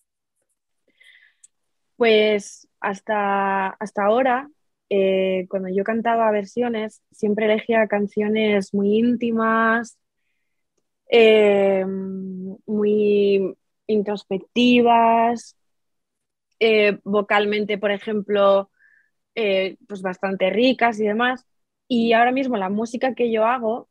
Pues 2.02 2.66
hasta, 2.80 3.68
hasta 3.68 4.04
ahora, 4.04 4.50
eh, 4.90 5.46
cuando 5.48 5.68
yo 5.68 5.84
cantaba 5.84 6.32
versiones, 6.32 7.00
siempre 7.12 7.44
elegía 7.44 7.86
canciones 7.86 8.74
muy 8.74 8.98
íntimas, 8.98 9.96
eh, 11.08 11.86
muy 12.66 13.56
introspectivas, 13.86 15.56
eh, 16.58 16.98
vocalmente, 17.04 17.78
por 17.78 17.92
ejemplo, 17.92 18.68
pues 19.32 20.02
bastante 20.02 20.50
ricas 20.50 20.98
y 20.98 21.04
demás. 21.04 21.46
Y 21.86 22.14
ahora 22.14 22.32
mismo 22.32 22.56
la 22.56 22.68
música 22.68 23.14
que 23.14 23.30
yo 23.30 23.46
hago, 23.46 23.88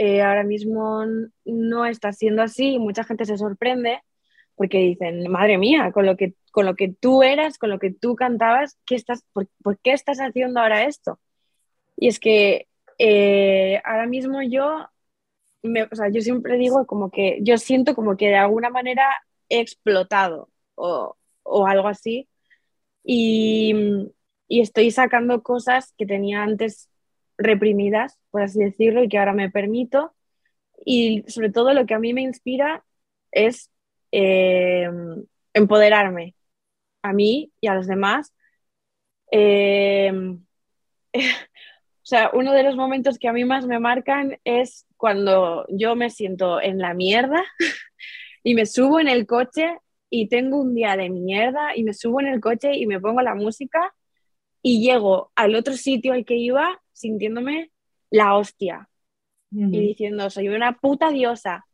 ahora 0.00 0.44
mismo 0.44 1.04
no 1.44 1.84
está 1.84 2.10
siendo 2.14 2.40
así 2.40 2.78
mucha 2.78 3.04
gente 3.04 3.26
se 3.26 3.36
sorprende 3.36 4.00
porque 4.56 4.78
dicen, 4.78 5.30
madre 5.30 5.58
mía, 5.58 5.92
con 5.92 6.06
lo 6.06 6.16
que, 6.16 6.34
con 6.52 6.66
lo 6.66 6.74
que 6.76 6.88
tú 6.88 7.22
eras, 7.22 7.58
con 7.58 7.70
lo 7.70 7.78
que 7.78 7.92
tú 7.92 8.14
cantabas, 8.16 8.78
¿qué 8.86 8.94
estás, 8.94 9.24
por, 9.32 9.48
qué 9.82 9.92
estás 9.92 10.18
haciendo 10.18 10.60
ahora 10.60 10.84
esto? 10.84 11.18
Y 11.96 12.08
es 12.08 12.20
que 12.20 12.68
eh, 12.98 13.80
ahora 13.84 14.06
mismo 14.06 14.42
yo, 14.42 14.88
o 15.62 15.96
sea, 15.96 16.08
yo 16.10 16.20
siempre 16.20 16.56
digo 16.58 16.86
como 16.86 17.10
que, 17.10 17.38
yo 17.42 17.58
siento 17.58 17.94
como 17.94 18.16
que 18.16 18.28
de 18.28 18.36
alguna 18.36 18.70
manera 18.70 19.04
he 19.48 19.60
explotado 19.60 20.50
o, 20.76 21.16
o 21.42 21.66
algo 21.66 21.88
así 21.88 22.28
y, 23.04 23.74
y 24.48 24.60
estoy 24.60 24.90
sacando 24.90 25.42
cosas 25.42 25.94
que 25.98 26.06
tenía 26.06 26.42
antes 26.42 26.88
reprimidas, 27.36 28.18
por 28.30 28.42
así 28.42 28.60
decirlo, 28.60 29.02
y 29.04 29.08
que 29.08 29.18
ahora 29.18 29.32
me 29.32 29.50
permito. 29.50 30.14
Y 30.84 31.24
sobre 31.28 31.50
todo 31.50 31.74
lo 31.74 31.86
que 31.86 31.94
a 31.94 31.98
mí 31.98 32.14
me 32.14 32.22
inspira 32.22 32.84
es 33.32 33.70
eh, 34.16 34.88
empoderarme 35.52 36.36
a 37.02 37.12
mí 37.12 37.50
y 37.60 37.66
a 37.66 37.74
los 37.74 37.88
demás. 37.88 38.32
Eh, 39.32 40.12
o 41.14 42.06
sea, 42.06 42.30
uno 42.32 42.52
de 42.52 42.62
los 42.62 42.76
momentos 42.76 43.18
que 43.18 43.26
a 43.26 43.32
mí 43.32 43.44
más 43.44 43.66
me 43.66 43.80
marcan 43.80 44.38
es 44.44 44.86
cuando 44.96 45.66
yo 45.68 45.96
me 45.96 46.10
siento 46.10 46.60
en 46.60 46.78
la 46.78 46.94
mierda 46.94 47.42
y 48.44 48.54
me 48.54 48.66
subo 48.66 49.00
en 49.00 49.08
el 49.08 49.26
coche 49.26 49.78
y 50.10 50.28
tengo 50.28 50.60
un 50.60 50.76
día 50.76 50.96
de 50.96 51.10
mierda 51.10 51.76
y 51.76 51.82
me 51.82 51.92
subo 51.92 52.20
en 52.20 52.28
el 52.28 52.40
coche 52.40 52.76
y 52.76 52.86
me 52.86 53.00
pongo 53.00 53.20
la 53.20 53.34
música 53.34 53.94
y 54.62 54.80
llego 54.80 55.32
al 55.34 55.56
otro 55.56 55.74
sitio 55.74 56.12
al 56.12 56.24
que 56.24 56.36
iba 56.36 56.80
sintiéndome 56.92 57.72
la 58.10 58.36
hostia 58.36 58.88
y 59.50 59.80
diciendo, 59.80 60.30
soy 60.30 60.48
una 60.48 60.78
puta 60.78 61.10
diosa, 61.10 61.64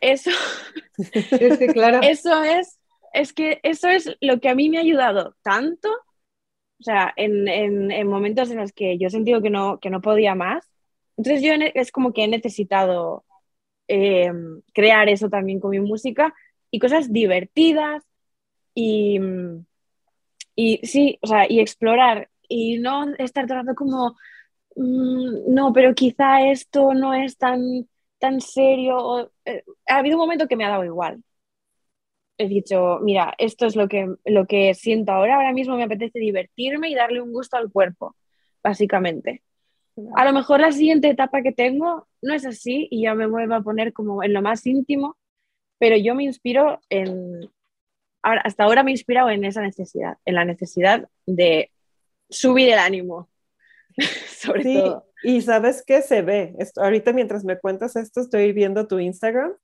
eso, 0.00 0.30
es 0.98 1.72
claro. 1.72 2.00
eso 2.02 2.42
es, 2.42 2.78
es 3.12 3.32
que 3.32 3.60
eso 3.62 3.88
es 3.88 4.16
lo 4.20 4.40
que 4.40 4.48
a 4.48 4.54
mí 4.54 4.68
me 4.68 4.78
ha 4.78 4.82
ayudado 4.82 5.36
tanto, 5.42 5.88
o 5.88 6.82
sea, 6.82 7.12
en, 7.16 7.48
en, 7.48 8.06
momentos 8.06 8.50
en 8.50 8.58
los 8.58 8.72
que 8.72 8.98
yo 8.98 9.08
he 9.08 9.10
sentido 9.10 9.42
que 9.42 9.50
no, 9.50 9.78
que 9.80 9.90
no 9.90 10.00
podía 10.00 10.34
más. 10.34 10.66
Entonces 11.16 11.42
yo 11.42 11.52
es 11.74 11.92
como 11.92 12.12
que 12.14 12.24
he 12.24 12.28
necesitado 12.28 13.24
eh, 13.88 14.32
crear 14.72 15.08
eso 15.08 15.28
también 15.28 15.60
con 15.60 15.70
mi 15.70 15.80
música 15.80 16.34
y 16.70 16.78
cosas 16.78 17.12
divertidas 17.12 18.02
y, 18.74 19.20
y 20.54 20.80
sí, 20.86 21.18
o 21.20 21.26
sea, 21.26 21.50
y 21.50 21.60
explorar 21.60 22.30
y 22.48 22.78
no 22.78 23.14
estar 23.18 23.46
tratando 23.46 23.74
como, 23.74 24.16
mm, 24.76 25.52
no, 25.52 25.72
pero 25.72 25.94
quizá 25.94 26.50
esto 26.50 26.94
no 26.94 27.14
es 27.14 27.36
tan 27.36 27.88
tan 28.20 28.40
serio. 28.40 29.32
Eh, 29.44 29.64
ha 29.88 29.98
habido 29.98 30.16
un 30.16 30.20
momento 30.20 30.46
que 30.46 30.56
me 30.56 30.64
ha 30.64 30.70
dado 30.70 30.84
igual. 30.84 31.24
He 32.38 32.48
dicho, 32.48 33.00
mira, 33.02 33.34
esto 33.38 33.66
es 33.66 33.76
lo 33.76 33.88
que, 33.88 34.08
lo 34.24 34.46
que 34.46 34.74
siento 34.74 35.12
ahora. 35.12 35.36
Ahora 35.36 35.52
mismo 35.52 35.76
me 35.76 35.84
apetece 35.84 36.20
divertirme 36.20 36.88
y 36.88 36.94
darle 36.94 37.20
un 37.20 37.32
gusto 37.32 37.56
al 37.56 37.70
cuerpo, 37.70 38.14
básicamente. 38.62 39.42
A 40.14 40.24
lo 40.24 40.32
mejor 40.32 40.60
la 40.60 40.72
siguiente 40.72 41.10
etapa 41.10 41.42
que 41.42 41.52
tengo 41.52 42.08
no 42.22 42.34
es 42.34 42.46
así 42.46 42.88
y 42.90 43.02
ya 43.02 43.14
me 43.14 43.26
vuelvo 43.26 43.54
a 43.54 43.62
poner 43.62 43.92
como 43.92 44.22
en 44.22 44.32
lo 44.32 44.40
más 44.40 44.64
íntimo, 44.66 45.16
pero 45.78 45.96
yo 45.96 46.14
me 46.14 46.24
inspiro 46.24 46.80
en, 46.88 47.50
ahora, 48.22 48.40
hasta 48.42 48.64
ahora 48.64 48.82
me 48.82 48.90
he 48.90 48.94
inspirado 48.94 49.30
en 49.30 49.44
esa 49.44 49.60
necesidad, 49.60 50.16
en 50.24 50.34
la 50.34 50.44
necesidad 50.44 51.08
de 51.26 51.70
subir 52.30 52.70
el 52.70 52.78
ánimo, 52.78 53.28
sobre 54.28 54.62
todo. 54.62 55.09
Y 55.22 55.42
sabes 55.42 55.82
qué 55.86 56.02
se 56.02 56.22
ve. 56.22 56.54
Esto, 56.58 56.82
ahorita 56.82 57.12
mientras 57.12 57.44
me 57.44 57.58
cuentas 57.58 57.96
esto, 57.96 58.20
estoy 58.20 58.52
viendo 58.52 58.86
tu 58.86 58.98
Instagram. 58.98 59.54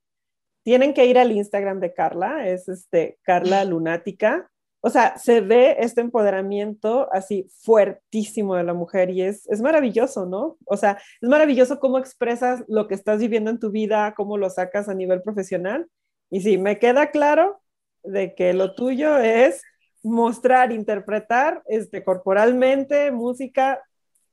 Tienen 0.62 0.94
que 0.94 1.06
ir 1.06 1.18
al 1.18 1.32
Instagram 1.32 1.80
de 1.80 1.94
Carla, 1.94 2.48
es 2.48 2.68
este 2.68 3.18
Carla 3.22 3.64
Lunática. 3.64 4.50
O 4.80 4.90
sea, 4.90 5.16
se 5.18 5.40
ve 5.40 5.76
este 5.80 6.00
empoderamiento 6.00 7.08
así 7.12 7.48
fuertísimo 7.60 8.54
de 8.54 8.64
la 8.64 8.74
mujer 8.74 9.10
y 9.10 9.22
es, 9.22 9.48
es 9.48 9.60
maravilloso, 9.60 10.26
¿no? 10.26 10.58
O 10.64 10.76
sea, 10.76 10.98
es 11.20 11.28
maravilloso 11.28 11.80
cómo 11.80 11.98
expresas 11.98 12.62
lo 12.68 12.86
que 12.86 12.94
estás 12.94 13.18
viviendo 13.18 13.50
en 13.50 13.58
tu 13.58 13.70
vida, 13.70 14.14
cómo 14.16 14.38
lo 14.38 14.50
sacas 14.50 14.88
a 14.88 14.94
nivel 14.94 15.22
profesional. 15.22 15.88
Y 16.30 16.40
sí, 16.40 16.58
me 16.58 16.78
queda 16.78 17.10
claro 17.10 17.60
de 18.04 18.34
que 18.34 18.52
lo 18.52 18.74
tuyo 18.74 19.18
es 19.18 19.62
mostrar, 20.02 20.72
interpretar 20.72 21.62
este, 21.66 22.04
corporalmente, 22.04 23.10
música, 23.10 23.82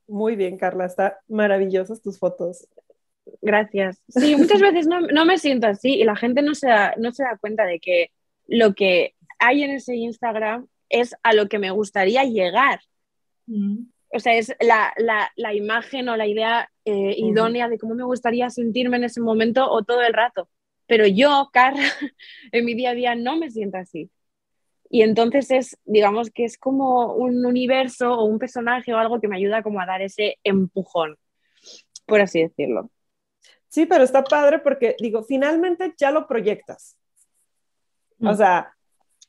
muy 0.06 0.36
bien, 0.36 0.56
Carla, 0.56 0.86
está 0.86 1.20
maravillosas 1.28 2.02
tus 2.02 2.18
fotos. 2.18 2.66
Gracias. 3.40 4.02
Sí, 4.08 4.36
muchas 4.36 4.60
veces 4.60 4.86
no, 4.86 5.00
no, 5.00 5.24
me 5.24 5.38
siento 5.38 5.66
así 5.66 5.94
y 5.94 6.04
la 6.04 6.16
gente 6.16 6.42
no 6.42 6.54
se, 6.54 6.68
da, 6.68 6.94
no 6.98 7.12
se 7.12 7.22
da 7.22 7.38
cuenta 7.38 7.64
de 7.64 7.80
que 7.80 8.10
lo 8.46 8.74
que 8.74 9.14
hay 9.38 9.62
en 9.62 9.70
ese 9.70 9.96
Instagram 9.96 10.66
es 10.88 11.14
a 11.22 11.32
lo 11.32 11.48
que 11.48 11.58
me 11.58 11.70
gustaría 11.70 12.24
llegar. 12.24 12.80
Mm. 13.46 13.86
O 14.12 14.20
sea, 14.20 14.34
es 14.34 14.54
la, 14.60 14.92
la, 14.96 15.32
la, 15.36 15.54
imagen 15.54 16.08
o 16.08 16.16
la 16.16 16.26
idea 16.26 16.70
eh, 16.84 17.14
idónea 17.16 17.68
de 17.68 17.78
cómo 17.78 17.94
me 17.94 18.04
gustaría 18.04 18.48
sentirme 18.50 18.96
en 18.98 19.04
ese 19.04 19.20
momento 19.20 19.68
o 19.68 19.82
todo 19.82 20.02
el 20.02 20.12
rato. 20.12 20.48
Pero 20.86 21.06
yo, 21.06 21.48
Carla, 21.52 21.82
en 22.52 22.64
mi 22.64 22.74
día 22.74 22.90
a 22.90 22.94
día 22.94 23.14
no 23.14 23.36
me 23.36 23.50
siento 23.50 23.78
así. 23.78 24.10
Y 24.94 25.02
entonces 25.02 25.50
es, 25.50 25.76
digamos 25.84 26.30
que 26.30 26.44
es 26.44 26.56
como 26.56 27.14
un 27.14 27.44
universo 27.44 28.12
o 28.14 28.26
un 28.26 28.38
personaje 28.38 28.94
o 28.94 28.96
algo 28.96 29.20
que 29.20 29.26
me 29.26 29.36
ayuda 29.36 29.60
como 29.60 29.80
a 29.80 29.86
dar 29.86 30.02
ese 30.02 30.38
empujón, 30.44 31.18
por 32.06 32.20
así 32.20 32.40
decirlo. 32.40 32.92
Sí, 33.66 33.86
pero 33.86 34.04
está 34.04 34.22
padre 34.22 34.60
porque, 34.60 34.94
digo, 35.00 35.24
finalmente 35.24 35.92
ya 35.98 36.12
lo 36.12 36.28
proyectas. 36.28 36.96
O 38.20 38.30
mm. 38.30 38.36
sea, 38.36 38.72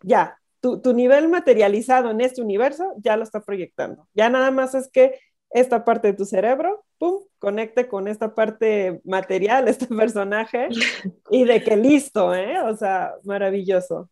ya, 0.03 0.39
tu, 0.59 0.81
tu, 0.81 0.93
nivel 0.93 1.29
materializado 1.29 2.11
en 2.11 2.21
este 2.21 2.43
universo 2.43 2.93
ya 2.97 3.17
lo 3.17 3.23
está 3.23 3.41
proyectando. 3.41 4.07
Ya 4.13 4.29
nada 4.29 4.51
más 4.51 4.75
es 4.75 4.87
que 4.87 5.19
esta 5.49 5.83
parte 5.83 6.09
de 6.09 6.13
tu 6.13 6.25
cerebro, 6.25 6.85
pum, 6.99 7.23
conecte 7.39 7.87
con 7.87 8.07
esta 8.07 8.35
parte 8.35 9.01
material, 9.03 9.67
este 9.67 9.87
personaje, 9.87 10.69
y 11.31 11.43
de 11.43 11.63
que 11.63 11.75
listo, 11.75 12.35
¿eh? 12.35 12.61
O 12.61 12.77
sea, 12.77 13.15
maravilloso 13.23 14.11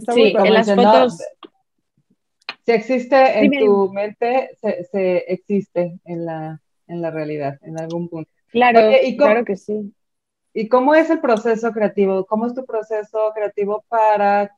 sí, 0.00 0.34
en 0.36 0.54
las 0.54 0.74
fotos. 0.74 1.18
Si 2.64 2.72
existe 2.72 3.38
en 3.38 3.50
tu 3.52 3.92
mente, 3.92 4.50
se, 4.60 5.18
existe 5.28 5.98
en 6.04 6.26
la, 6.26 6.60
en 6.88 7.00
la 7.00 7.10
realidad, 7.10 7.58
en 7.62 7.78
algún 7.78 8.08
punto. 8.08 8.30
Claro, 8.50 8.80
claro 9.16 9.44
que 9.44 9.56
sí. 9.56 9.92
¿Y 10.52 10.68
cómo 10.68 10.94
es 10.94 11.10
el 11.10 11.20
proceso 11.20 11.70
creativo? 11.70 12.24
¿Cómo 12.24 12.46
es 12.46 12.54
tu 12.54 12.64
proceso 12.64 13.30
creativo 13.34 13.84
para 13.88 14.50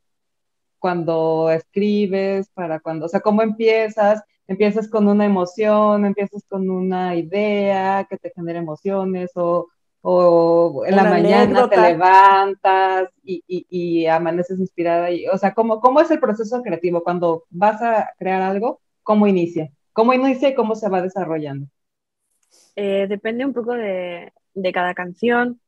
cuando 0.79 1.51
escribes, 1.51 2.49
para 2.51 2.81
cuando, 2.81 3.07
o 3.07 3.09
sea, 3.09 3.21
cómo 3.21 3.43
empiezas? 3.43 4.23
¿Empiezas 4.47 4.89
con 4.89 5.09
una 5.09 5.27
emoción, 5.27 6.07
empiezas 6.07 6.45
con 6.49 6.71
una 6.71 7.17
idea 7.17 8.07
que 8.09 8.17
te 8.17 8.31
genera 8.31 8.59
emociones 8.59 9.33
o 9.35 9.69
o 10.01 10.85
en 10.87 10.97
la 10.97 11.05
mañana 11.05 11.69
te 11.69 11.81
levantas 11.81 13.09
y, 13.25 13.43
y, 13.47 14.07
amaneces 14.07 14.59
inspirada. 14.59 15.11
Y, 15.11 15.27
o 15.29 15.37
sea, 15.37 15.55
¿cómo, 15.55 15.81
¿cómo 15.81 16.01
es 16.01 16.11
el 16.11 16.21
proceso 16.21 16.63
creativo? 16.63 17.03
Cuando 17.03 17.45
vas 17.51 17.83
a 17.83 18.13
crear 18.19 18.43
algo, 18.43 18.81
¿cómo 19.03 19.27
inicia? 19.27 19.71
¿Cómo 19.93 20.13
inicia 20.13 20.49
y 20.49 20.55
cómo 20.55 20.75
se 20.75 20.89
va 20.89 21.03
desarrollando? 21.03 21.67
Eh, 22.77 23.07
depende 23.09 23.45
un 23.45 23.53
poco 23.53 23.73
de, 23.73 24.33
de, 24.55 24.73
cada 24.73 24.95
canción, 24.95 25.61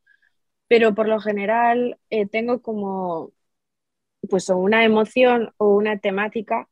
pero 0.68 0.94
por 0.94 1.08
lo 1.08 1.18
general 1.20 1.98
eh, 2.10 2.26
tengo 2.26 2.62
como, 2.62 3.32
pues 4.28 4.48
o 4.50 4.56
una 4.56 4.84
emoción 4.84 5.52
o 5.56 5.74
una 5.74 5.98
temática 5.98 6.68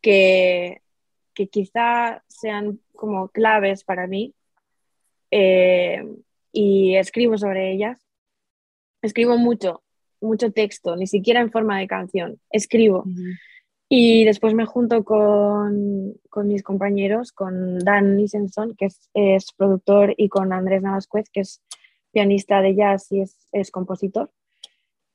que, 0.00 0.80
que 1.34 1.48
quizá 1.48 2.24
sean 2.28 2.80
como 2.94 3.28
claves 3.28 3.84
para 3.84 4.06
mí 4.06 4.34
eh, 5.36 6.04
y 6.54 6.96
escribo 6.96 7.36
sobre 7.36 7.72
ellas. 7.72 8.00
Escribo 9.02 9.36
mucho, 9.36 9.82
mucho 10.20 10.52
texto, 10.52 10.96
ni 10.96 11.06
siquiera 11.06 11.40
en 11.40 11.50
forma 11.50 11.78
de 11.78 11.88
canción, 11.88 12.40
escribo. 12.48 13.04
Y 13.88 14.24
después 14.24 14.54
me 14.54 14.64
junto 14.64 15.04
con, 15.04 16.14
con, 16.30 16.48
mis 16.48 16.62
compañeros, 16.62 17.32
con 17.32 17.78
Dan 17.80 18.16
Nisenson, 18.16 18.74
que 18.76 18.86
es, 18.86 19.10
es, 19.12 19.52
productor, 19.52 20.14
y 20.16 20.28
con 20.28 20.52
Andrés 20.52 20.80
Navasquez, 20.80 21.28
que 21.30 21.40
es 21.40 21.60
pianista 22.12 22.62
de 22.62 22.74
jazz 22.74 23.12
y 23.12 23.20
es, 23.20 23.36
es 23.52 23.70
compositor. 23.70 24.30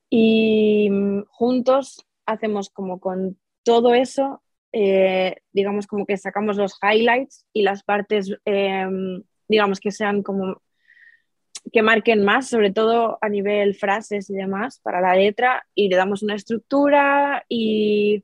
Y 0.09 0.89
mm, 0.91 1.23
juntos 1.29 2.05
hacemos 2.25 2.69
como 2.69 2.99
con 2.99 3.39
todo 3.63 3.95
eso, 3.95 4.43
eh, 4.71 5.37
digamos 5.51 5.87
como 5.87 6.05
que 6.05 6.17
sacamos 6.17 6.57
los 6.57 6.77
highlights 6.83 7.45
y 7.53 7.63
las 7.63 7.83
partes, 7.83 8.35
eh, 8.45 8.85
digamos 9.47 9.79
que 9.79 9.91
sean 9.91 10.21
como 10.21 10.61
que 11.71 11.81
marquen 11.81 12.23
más, 12.23 12.49
sobre 12.49 12.71
todo 12.71 13.17
a 13.21 13.29
nivel 13.29 13.75
frases 13.75 14.29
y 14.29 14.33
demás 14.35 14.79
para 14.81 15.01
la 15.01 15.15
letra, 15.15 15.65
y 15.75 15.89
le 15.89 15.95
damos 15.95 16.23
una 16.23 16.35
estructura 16.35 17.45
y 17.49 18.23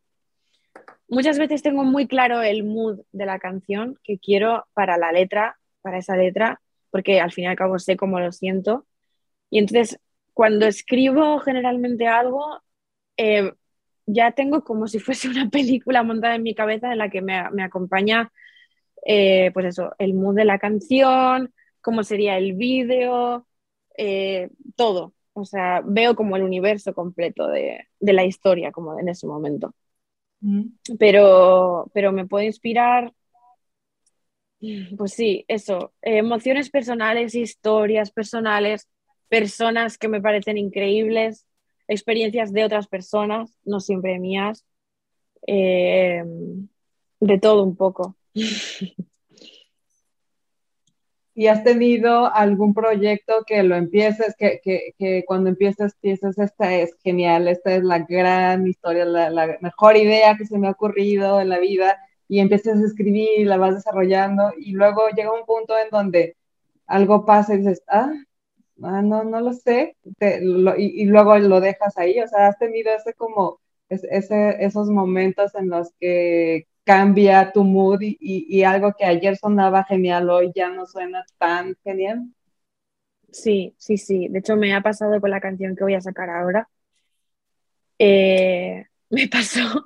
muchas 1.07 1.37
veces 1.39 1.61
tengo 1.61 1.83
muy 1.83 2.07
claro 2.07 2.41
el 2.41 2.63
mood 2.63 3.01
de 3.11 3.25
la 3.25 3.39
canción 3.39 3.99
que 4.03 4.17
quiero 4.19 4.65
para 4.73 4.97
la 4.97 5.11
letra, 5.11 5.57
para 5.81 5.99
esa 5.99 6.15
letra, 6.15 6.61
porque 6.91 7.19
al 7.21 7.31
fin 7.31 7.45
y 7.45 7.47
al 7.47 7.55
cabo 7.55 7.79
sé 7.79 7.97
cómo 7.97 8.19
lo 8.19 8.31
siento. 8.31 8.85
Y 9.49 9.59
entonces, 9.59 9.99
cuando 10.33 10.65
escribo 10.65 11.39
generalmente 11.39 12.07
algo, 12.07 12.61
eh, 13.17 13.53
ya 14.05 14.31
tengo 14.31 14.63
como 14.63 14.87
si 14.87 14.99
fuese 14.99 15.29
una 15.29 15.49
película 15.51 16.03
montada 16.03 16.35
en 16.35 16.43
mi 16.43 16.55
cabeza 16.55 16.91
en 16.91 16.99
la 16.99 17.09
que 17.09 17.21
me, 17.21 17.49
me 17.51 17.63
acompaña, 17.63 18.31
eh, 19.05 19.51
pues 19.53 19.67
eso, 19.67 19.93
el 19.99 20.13
mood 20.13 20.35
de 20.35 20.45
la 20.45 20.59
canción, 20.59 21.53
cómo 21.85 22.03
sería 22.03 22.35
el 22.39 22.53
vídeo, 22.53 23.45
eh, 23.95 24.49
todo. 24.75 25.13
O 25.33 25.45
sea, 25.45 25.83
veo 25.85 26.15
como 26.15 26.35
el 26.35 26.41
universo 26.41 26.95
completo 26.95 27.47
de, 27.47 27.87
de 27.99 28.13
la 28.13 28.25
historia, 28.25 28.71
como 28.71 28.99
en 28.99 29.07
ese 29.07 29.27
momento. 29.27 29.75
Mm. 30.41 30.63
Pero, 30.97 31.91
pero 31.93 32.11
me 32.11 32.25
puede 32.25 32.47
inspirar, 32.47 33.13
pues 34.97 35.13
sí, 35.13 35.45
eso, 35.47 35.93
emociones 36.01 36.71
personales, 36.71 37.35
historias 37.35 38.09
personales, 38.09 38.87
personas 39.29 39.99
que 39.99 40.07
me 40.07 40.21
parecen 40.21 40.57
increíbles, 40.57 41.45
experiencias 41.87 42.51
de 42.51 42.63
otras 42.63 42.87
personas, 42.87 43.55
no 43.63 43.79
siempre 43.79 44.17
mías, 44.17 44.65
eh, 45.45 46.23
de 47.19 47.39
todo 47.39 47.61
un 47.61 47.75
poco. 47.75 48.15
¿Y 51.37 51.47
has 51.47 51.65
tenido 51.65 52.33
algún 52.33 52.73
proyecto 52.73 53.43
que 53.45 53.61
lo 53.63 53.75
empieces, 53.75 54.35
que, 54.37 54.61
que, 54.63 54.93
que, 54.97 55.25
cuando 55.27 55.49
empiezas 55.49 55.93
piensas, 55.99 56.37
esta 56.39 56.73
es 56.73 56.95
genial, 57.03 57.49
esta 57.49 57.75
es 57.75 57.83
la 57.83 57.99
gran 57.99 58.65
historia, 58.65 59.03
la, 59.03 59.57
mejor 59.59 59.97
idea 59.97 60.37
que 60.37 60.45
se 60.45 60.57
me 60.57 60.67
ha 60.67 60.71
ocurrido 60.71 61.41
en 61.41 61.49
la 61.49 61.59
vida, 61.59 61.97
y 62.29 62.39
empiezas 62.39 62.79
a 62.81 62.85
escribir 62.85 63.27
y 63.37 63.43
la 63.43 63.57
vas 63.57 63.75
desarrollando, 63.75 64.53
y 64.57 64.71
luego 64.71 65.09
llega 65.09 65.33
un 65.33 65.45
punto 65.45 65.73
en 65.77 65.89
donde 65.91 66.37
algo 66.87 67.25
pasa 67.25 67.53
y 67.55 67.57
dices, 67.57 67.83
ah, 67.89 68.13
ah 68.83 69.01
no, 69.01 69.23
no 69.25 69.41
lo 69.41 69.53
sé, 69.53 69.97
y, 70.21 71.03
y, 71.03 71.05
luego 71.05 71.37
lo 71.37 71.59
dejas 71.59 71.97
ahí, 71.97 72.19
o 72.21 72.27
sea, 72.29 72.47
has 72.47 72.57
tenido 72.59 72.93
ese 72.93 73.13
como, 73.13 73.59
ese, 73.89 74.63
esos 74.63 74.89
momentos 74.89 75.53
en 75.55 75.69
los 75.69 75.91
que 75.99 76.67
cambia 76.85 77.51
tu 77.51 77.63
mood 77.63 77.99
y, 78.01 78.63
algo 78.63 78.93
que 78.97 79.05
ayer 79.05 79.35
sonaba 79.35 79.83
genial 79.83 80.29
hoy 80.29 80.51
ya 80.55 80.69
no 80.69 80.85
suena 80.85 81.25
tan 81.37 81.75
genial. 81.83 82.29
Sí, 83.31 83.75
sí, 83.77 83.97
sí. 83.97 84.27
De 84.29 84.39
hecho, 84.39 84.55
me 84.55 84.73
ha 84.73 84.81
pasado 84.81 85.19
con 85.19 85.31
la 85.31 85.41
canción 85.41 85.75
que 85.75 85.83
voy 85.83 85.95
a 85.95 86.01
sacar 86.01 86.29
ahora. 86.29 86.69
Eh, 87.99 88.85
me 89.09 89.27
pasó, 89.27 89.85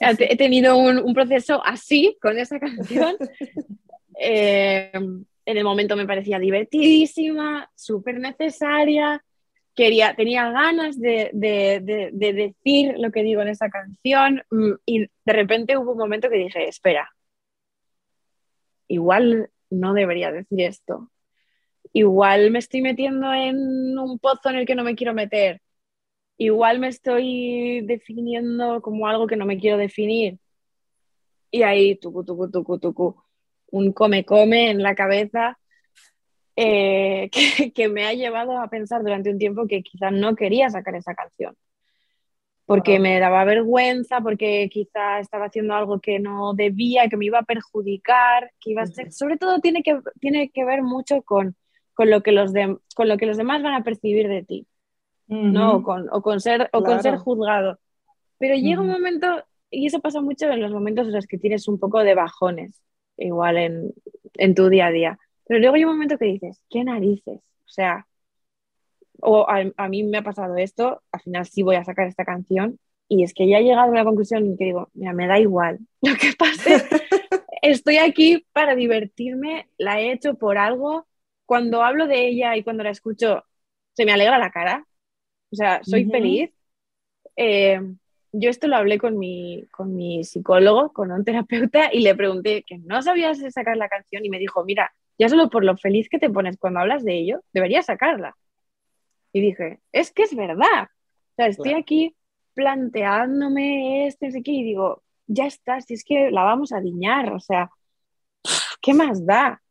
he 0.00 0.36
tenido 0.36 0.76
un, 0.76 1.14
proceso 1.14 1.62
así 1.64 2.16
con 2.20 2.38
esa 2.38 2.58
canción. 2.58 3.16
Eh, 4.24 4.92
en 4.92 5.56
el 5.56 5.64
momento 5.64 5.96
me 5.96 6.06
parecía 6.06 6.38
divertidísima, 6.38 7.68
súper 7.74 8.20
necesaria, 8.20 9.24
quería, 9.74 10.14
tenía 10.14 10.50
ganas 10.50 10.98
de, 11.00 11.30
decir 11.32 12.94
lo 12.98 13.10
que 13.10 13.22
digo 13.22 13.42
en 13.42 13.48
esa 13.48 13.70
canción 13.70 14.42
mm, 14.50 14.72
y 14.86 15.00
de 15.00 15.32
repente 15.32 15.76
hubo 15.76 15.92
un 15.92 15.98
momento 15.98 16.28
que 16.28 16.36
dije, 16.38 16.68
espera, 16.68 17.10
igual 18.88 19.50
no 19.70 19.94
debería 19.94 20.30
decir 20.32 20.60
esto, 20.62 21.10
igual 21.92 22.50
me 22.50 22.58
estoy 22.58 22.82
metiendo 22.82 23.32
en 23.32 23.98
un 23.98 24.18
pozo 24.18 24.50
en 24.50 24.56
el 24.56 24.66
que 24.66 24.74
no 24.74 24.84
me 24.84 24.94
quiero 24.94 25.14
meter, 25.14 25.60
igual 26.38 26.78
me 26.78 26.88
estoy 26.88 27.82
definiendo 27.82 28.82
como 28.82 29.06
algo 29.08 29.26
que 29.26 29.36
no 29.36 29.46
me 29.46 29.58
quiero 29.58 29.78
definir. 29.78 30.38
Y 31.50 31.62
ahí, 31.62 31.96
tucu, 31.96 32.24
tucu, 32.24 32.50
tucu, 32.50 32.78
tucu, 32.78 33.22
un 33.70 33.92
come-come 33.92 34.70
en 34.70 34.82
la 34.82 34.94
cabeza 34.94 35.58
eh, 36.56 37.30
que, 37.74 37.88
me 37.88 38.04
ha 38.04 38.14
llevado 38.14 38.58
a 38.58 38.68
pensar 38.68 39.02
durante 39.02 39.30
un 39.30 39.38
tiempo 39.38 39.66
que 39.66 39.82
quizás 39.82 40.12
no 40.12 40.36
quería 40.36 40.70
sacar 40.70 40.94
esa 40.94 41.14
canción. 41.14 41.56
Porque 42.64 42.98
me 43.00 43.18
daba 43.18 43.44
vergüenza, 43.44 44.20
porque 44.20 44.68
quizá 44.72 45.18
estaba 45.18 45.46
haciendo 45.46 45.74
algo 45.74 46.00
que 46.00 46.20
no 46.20 46.54
debía, 46.54 47.08
que 47.08 47.16
me 47.16 47.26
iba 47.26 47.40
a 47.40 47.44
perjudicar, 47.44 48.52
que 48.60 48.70
iba 48.70 48.82
a 48.82 48.86
ser, 48.86 49.12
sobre 49.12 49.36
todo 49.36 49.58
tiene 49.58 49.82
que, 49.82 49.98
tiene 50.20 50.48
que 50.48 50.64
ver 50.64 50.82
mucho 50.82 51.22
con, 51.22 51.56
con, 51.92 52.08
lo 52.08 52.22
que 52.22 52.32
los 52.32 52.52
de, 52.52 52.78
con 52.94 53.08
lo 53.08 53.18
que 53.18 53.26
los 53.26 53.36
demás 53.36 53.62
van 53.62 53.74
a 53.74 53.82
percibir 53.82 54.28
de 54.28 54.44
ti, 54.44 54.66
¿no? 55.26 55.76
O 55.76 55.82
con, 55.82 56.08
o 56.12 56.22
con, 56.22 56.40
ser, 56.40 56.70
o 56.72 56.82
con 56.82 57.02
ser 57.02 57.16
juzgado. 57.16 57.78
Pero 58.38 58.54
llega 58.54 58.80
un 58.80 58.88
momento, 58.88 59.26
y 59.68 59.86
eso 59.86 60.00
pasa 60.00 60.20
mucho 60.20 60.48
en 60.48 60.62
los 60.62 60.72
momentos 60.72 61.08
en 61.08 61.14
los 61.14 61.26
que 61.26 61.38
tienes 61.38 61.66
un 61.68 61.78
poco 61.78 61.98
de 62.04 62.14
bajones, 62.14 62.80
igual 63.18 63.58
en, 63.58 63.92
en 64.34 64.54
tu 64.54 64.68
día 64.68 64.86
a 64.86 64.92
día 64.92 65.18
pero 65.52 65.60
luego 65.60 65.76
hay 65.76 65.84
un 65.84 65.92
momento 65.92 66.16
que 66.16 66.24
dices, 66.24 66.62
¿qué 66.70 66.82
narices? 66.82 67.36
O 67.36 67.68
sea, 67.68 68.06
o 69.20 69.46
a, 69.46 69.88
mí 69.90 70.02
me 70.02 70.16
ha 70.16 70.22
pasado 70.22 70.56
esto, 70.56 71.02
al 71.12 71.20
final 71.20 71.44
sí 71.44 71.62
voy 71.62 71.76
a 71.76 71.84
sacar 71.84 72.08
esta 72.08 72.24
canción 72.24 72.78
y 73.06 73.22
es 73.22 73.34
que 73.34 73.46
ya 73.46 73.58
he 73.58 73.62
llegado 73.62 73.92
a 73.92 73.94
la 73.94 74.04
conclusión 74.06 74.46
y 74.46 74.56
que 74.56 74.64
digo, 74.64 74.88
mira, 74.94 75.12
me 75.12 75.26
da 75.26 75.38
igual 75.38 75.80
lo 76.00 76.14
que 76.14 76.32
pase, 76.38 76.82
estoy 77.60 77.98
aquí 77.98 78.46
para 78.54 78.74
divertirme, 78.74 79.68
la 79.76 80.00
he 80.00 80.12
hecho 80.12 80.36
por 80.36 80.56
algo, 80.56 81.06
cuando 81.44 81.82
hablo 81.82 82.06
de 82.06 82.28
ella 82.28 82.56
y 82.56 82.64
cuando 82.64 82.82
la 82.82 82.90
escucho, 82.90 83.44
se 83.92 84.06
me 84.06 84.12
alegra 84.12 84.38
la 84.38 84.52
cara, 84.52 84.86
o 85.50 85.56
sea, 85.56 85.84
soy 85.84 86.06
feliz. 86.06 86.50
Eh, 87.36 87.78
yo 88.32 88.48
esto 88.48 88.68
lo 88.68 88.76
hablé 88.76 88.96
con 88.96 89.18
mi, 89.18 89.66
con 89.70 89.94
mi 89.94 90.24
psicólogo, 90.24 90.94
con 90.94 91.12
un 91.12 91.26
terapeuta, 91.26 91.92
y 91.92 92.00
le 92.00 92.14
pregunté 92.14 92.64
que 92.66 92.78
no 92.78 93.02
sabías 93.02 93.38
sacar 93.52 93.76
la 93.76 93.90
canción 93.90 94.24
y 94.24 94.30
me 94.30 94.38
dijo, 94.38 94.64
mira, 94.64 94.94
ya 95.22 95.28
solo 95.28 95.48
por 95.48 95.64
lo 95.64 95.76
feliz 95.76 96.08
que 96.08 96.18
te 96.18 96.30
pones 96.30 96.58
cuando 96.58 96.80
hablas 96.80 97.04
de 97.04 97.14
ello, 97.14 97.44
deberías 97.52 97.86
sacarla. 97.86 98.36
Y 99.32 99.40
dije, 99.40 99.78
es 99.92 100.10
que 100.10 100.24
es 100.24 100.34
verdad. 100.34 100.88
O 100.88 101.34
sea, 101.36 101.46
estoy 101.46 101.74
aquí 101.74 102.16
planteándome 102.54 104.08
esto, 104.08 104.26
y 104.26 104.64
digo, 104.64 105.04
ya 105.28 105.46
está, 105.46 105.80
si 105.80 105.94
es 105.94 106.02
que 106.02 106.32
la 106.32 106.42
vamos 106.42 106.72
a 106.72 106.80
diñar, 106.80 107.32
o 107.32 107.38
sea, 107.38 107.70
¿qué 108.80 108.94
más 108.94 109.24
da? 109.24 109.62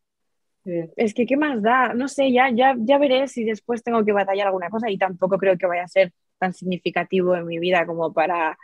Es 0.95 1.13
que, 1.13 1.25
¿qué 1.25 1.35
más 1.35 1.61
da? 1.61 1.93
No 1.95 2.07
sé, 2.07 2.31
ya, 2.31 2.49
ya, 2.49 2.73
ya 2.77 2.97
veré 2.97 3.27
si 3.27 3.43
después 3.43 3.83
tengo 3.83 4.05
que 4.05 4.13
batallar 4.13 4.47
alguna 4.47 4.69
cosa 4.69 4.89
y 4.89 4.97
tampoco 4.97 5.37
creo 5.37 5.57
que 5.57 5.67
vaya 5.67 5.83
a 5.83 5.89
ser 5.89 6.13
tan 6.39 6.53
significativo 6.53 7.35
en 7.35 7.45
mi 7.45 7.59
vida 7.59 7.85
como 7.85 8.13
para 8.13 8.57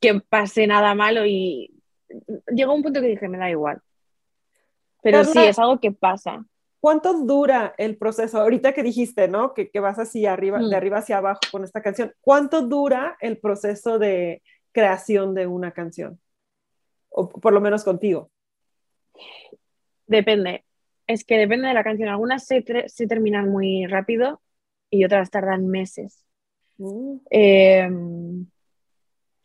que 0.00 0.20
pase 0.20 0.68
nada 0.68 0.94
malo 0.94 1.26
y 1.26 1.74
llegó 2.54 2.72
un 2.72 2.84
punto 2.84 3.00
que 3.00 3.08
dije, 3.08 3.26
me 3.26 3.38
da 3.38 3.50
igual. 3.50 3.82
Pero 5.02 5.24
sí, 5.24 5.38
es 5.38 5.58
algo 5.58 5.78
que 5.80 5.92
pasa. 5.92 6.44
¿Cuánto 6.80 7.12
dura 7.24 7.74
el 7.76 7.96
proceso? 7.96 8.40
Ahorita 8.40 8.72
que 8.72 8.82
dijiste, 8.82 9.26
¿no? 9.28 9.52
Que, 9.52 9.68
que 9.70 9.80
vas 9.80 9.98
así 9.98 10.26
arriba, 10.26 10.58
de 10.58 10.70
mm. 10.70 10.74
arriba 10.74 10.98
hacia 10.98 11.18
abajo 11.18 11.40
con 11.50 11.64
esta 11.64 11.82
canción. 11.82 12.12
¿Cuánto 12.20 12.62
dura 12.62 13.16
el 13.20 13.38
proceso 13.38 13.98
de 13.98 14.42
creación 14.72 15.34
de 15.34 15.46
una 15.46 15.72
canción? 15.72 16.20
O 17.08 17.28
por 17.28 17.52
lo 17.52 17.60
menos 17.60 17.84
contigo. 17.84 18.30
Depende. 20.06 20.64
Es 21.06 21.24
que 21.24 21.36
depende 21.36 21.68
de 21.68 21.74
la 21.74 21.84
canción. 21.84 22.08
Algunas 22.08 22.46
se, 22.46 22.64
se 22.86 23.06
terminan 23.06 23.50
muy 23.50 23.86
rápido 23.86 24.40
y 24.90 25.04
otras 25.04 25.30
tardan 25.30 25.66
meses. 25.66 26.24
Mm. 26.78 27.16
Em, 27.30 28.46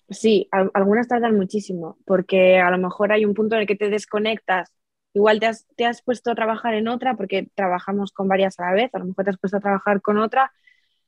sí, 0.09 0.47
algunas 0.51 1.07
tardan 1.07 1.35
muchísimo 1.35 1.97
porque 2.05 2.59
a 2.59 2.69
lo 2.69 2.77
mejor 2.77 3.11
hay 3.11 3.25
un 3.25 3.33
punto 3.33 3.55
en 3.55 3.61
el 3.61 3.67
que 3.67 3.75
te 3.75 3.89
desconectas 3.89 4.71
Igual 5.13 5.39
te 5.39 5.85
has, 5.85 6.01
puesto 6.01 6.31
a 6.31 6.35
trabajar 6.35 6.73
en 6.73 6.87
otra 6.87 7.15
porque 7.15 7.47
trabajamos 7.53 8.11
con 8.11 8.27
varias 8.27 8.59
a 8.59 8.65
la 8.65 8.73
vez, 8.73 8.93
a 8.95 8.99
lo 8.99 9.05
mejor 9.05 9.25
te 9.25 9.29
has 9.31 9.37
puesto 9.37 9.57
a 9.57 9.61
trabajar 9.61 10.01
con 10.01 10.17
otra 10.17 10.51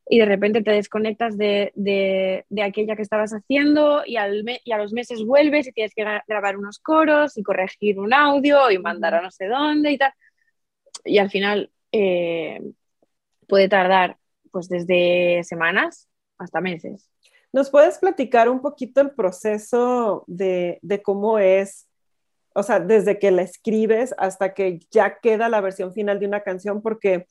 y 0.08 0.20
de 0.20 0.26
repente 0.26 0.62
te 0.62 0.72
desconectas 0.72 1.36
de, 1.38 1.72
de, 1.74 2.45
de 2.49 2.62
aquella 2.62 2.95
que 2.95 3.01
estabas 3.01 3.32
haciendo 3.32 4.03
y, 4.06 4.18
al 4.18 4.45
y, 4.64 4.72
a 4.72 4.78
los 4.78 4.93
meses 4.93 5.26
vuelves 5.26 5.68
y 5.68 5.72
tienes 5.72 5.95
que 5.95 6.06
grabar 6.28 6.58
unos 6.58 6.78
coros 6.78 7.36
y 7.38 7.43
corregir 7.43 7.99
un 7.99 8.14
audio 8.14 8.70
y 8.70 8.78
mandar 8.78 9.16
a 9.16 9.22
no 9.22 9.32
sé 9.32 9.47
dónde 9.47 9.93
y 9.93 9.97
tal. 9.97 10.14
Y 11.03 11.18
al 11.18 11.32
final 11.32 11.72
eh, 11.91 12.62
puede 13.47 13.68
tardar 13.68 14.18
pues 14.51 14.70
desde 14.70 15.43
semanas 15.43 16.08
hasta 16.38 16.62
meses. 16.62 17.10
¿Nos 17.51 17.72
puedes 17.72 17.97
platicar 17.97 18.49
un 18.49 18.62
poquito 18.62 19.01
el 19.01 19.12
proceso 19.12 20.24
de, 20.28 20.78
de 20.84 21.01
cómo 21.01 21.39
es 21.39 21.84
o 22.56 22.64
sea, 22.64 22.80
desde 22.80 23.20
que 23.20 23.32
la 23.32 23.41
escribes 23.41 24.16
hasta 24.18 24.53
que 24.53 24.80
ya 24.89 25.20
queda 25.20 25.49
la 25.49 25.60
versión 25.60 25.93
final 25.93 26.20
de 26.20 26.28
una 26.28 26.39
canción, 26.39 26.82
porque 26.82 27.28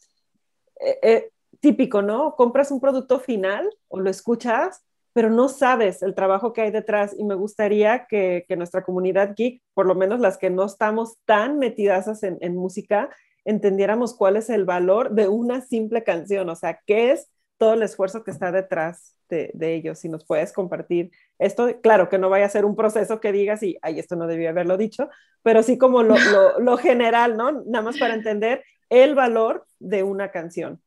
eh, 0.81 0.99
eh, 1.03 1.31
típico, 1.61 2.03
¿no? 2.03 2.35
Compras 2.37 2.70
un 2.70 2.79
producto 2.81 3.18
final 3.18 3.70
o 3.89 4.01
lo 4.01 4.11
escuchas, 4.11 4.85
pero 5.14 5.31
no 5.31 5.49
sabes 5.49 6.03
el 6.03 6.14
trabajo 6.14 6.53
que 6.53 6.61
hay 6.61 6.70
detrás 6.70 7.14
y 7.18 7.25
me 7.25 7.35
gustaría 7.37 8.07
que, 8.07 8.45
nuestra 8.57 8.85
comunidad 8.85 9.35
geek, 9.35 9.62
por 9.72 9.87
lo 9.87 9.95
menos 9.95 10.20
las 10.20 10.37
que 10.37 10.51
no 10.51 10.66
estamos 10.66 11.16
tan 11.25 11.59
metidas 11.59 12.22
en, 12.22 12.37
en 12.43 12.55
música, 12.55 13.09
entendiéramos 13.47 14.14
cuál 14.14 14.37
es 14.37 14.51
el 14.51 14.66
valor 14.66 15.12
de 15.12 15.29
una 15.29 15.62
simple 15.62 16.05
canción, 16.05 16.51
o 16.51 16.57
sea, 16.57 16.81
qué 16.87 17.12
es 17.12 17.31
todo 17.57 17.75
el 17.75 17.83
esfuerzo 17.83 18.25
que 18.25 18.31
está 18.31 18.53
detrás 18.53 19.16
de, 19.29 19.75
ellos. 19.75 19.99
Si 19.99 20.09
nos 20.09 20.25
puedes 20.25 20.53
compartir 20.53 21.11
esto, 21.39 21.81
claro 21.83 22.09
que 22.09 22.18
no 22.18 22.31
vaya 22.31 22.47
a 22.47 22.51
ser 22.51 22.64
un 22.64 22.77
proceso 22.77 23.20
que 23.20 23.33
digas 23.33 23.62
y, 23.62 23.77
ay, 23.83 23.99
esto 23.99 24.16
no 24.16 24.27
debía 24.27 24.51
haberlo 24.51 24.77
dicho, 24.77 25.09
pero 25.43 25.62
sí 25.62 25.79
como 25.79 26.03
lo, 26.03 26.16
lo, 26.59 26.77
general, 26.77 27.37
¿no? 27.37 27.62
Nada 27.66 27.85
más 27.85 27.99
para 27.99 28.14
entender 28.14 28.64
el 28.89 29.14
valor 29.14 29.66
de 29.79 30.03
una 30.03 30.31
canción 30.31 30.81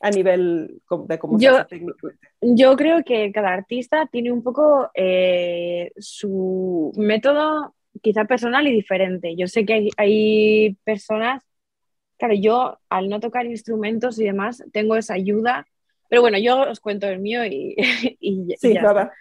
a 0.00 0.10
nivel 0.10 0.80
de 1.08 1.18
cómo 1.18 1.38
yo, 1.38 1.58
Yo 2.40 2.76
creo 2.76 3.04
que 3.04 3.30
cada 3.32 3.52
artista 3.52 4.08
tiene 4.10 4.32
un 4.32 4.42
poco 4.42 4.90
eh, 4.94 5.92
su 5.98 6.90
método 6.96 7.74
quizá 8.00 8.24
personal 8.24 8.66
y 8.66 8.72
diferente. 8.72 9.36
Yo 9.36 9.46
sé 9.46 9.66
que 9.66 9.74
hay, 9.74 9.88
hay, 9.98 10.74
personas, 10.84 11.44
claro, 12.16 12.34
yo 12.34 12.78
al 12.88 13.10
no 13.10 13.20
tocar 13.20 13.44
instrumentos 13.44 14.18
y 14.18 14.24
demás, 14.24 14.64
tengo 14.72 14.96
esa 14.96 15.14
ayuda 15.14 15.66
pero 16.10 16.22
bueno, 16.22 16.38
yo 16.38 16.68
os 16.68 16.80
cuento 16.80 17.06
el 17.06 17.20
mío 17.20 17.46
y, 17.46 17.76
y, 18.20 18.56
sí, 18.58 18.74
ya 18.74 19.12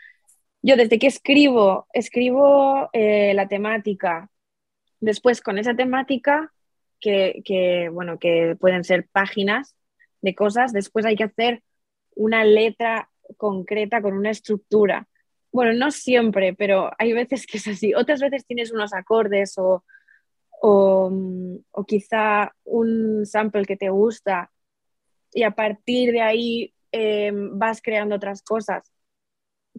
Yo 0.63 0.75
desde 0.75 0.97
que 0.97 1.05
escribo, 1.05 1.87
escribo 1.93 2.89
eh, 2.93 3.33
la 3.35 3.47
temática. 3.47 4.29
Después 4.99 5.39
con 5.39 5.59
esa 5.59 5.75
temática, 5.75 6.51
que, 6.99 7.41
que, 7.45 7.89
bueno, 7.89 8.17
que 8.17 8.57
pueden 8.59 8.83
ser 8.83 9.07
páginas 9.07 9.75
de 10.21 10.33
cosas, 10.33 10.73
después 10.73 11.05
hay 11.05 11.15
que 11.15 11.25
hacer 11.25 11.61
una 12.15 12.43
letra 12.43 13.09
concreta 13.37 14.01
con 14.01 14.13
una 14.13 14.31
estructura. 14.31 15.07
Bueno, 15.51 15.73
no 15.73 15.91
siempre, 15.91 16.55
pero 16.55 16.89
hay 16.97 17.13
veces 17.13 17.45
que 17.45 17.59
es 17.59 17.67
así. 17.67 17.93
Otras 17.93 18.19
veces 18.19 18.47
tienes 18.47 18.71
unos 18.71 18.93
acordes 18.95 19.59
o, 19.59 19.85
o, 20.59 21.11
o 21.69 21.85
quizá 21.85 22.51
un 22.63 23.27
sample 23.27 23.65
que 23.65 23.77
te 23.77 23.89
gusta 23.89 24.51
y 25.31 25.43
a 25.43 25.51
partir 25.51 26.11
de 26.11 26.21
ahí 26.21 26.73
Em, 26.91 27.57
vas 27.57 27.81
creando 27.81 28.15
otras 28.15 28.41
cosas. 28.41 28.91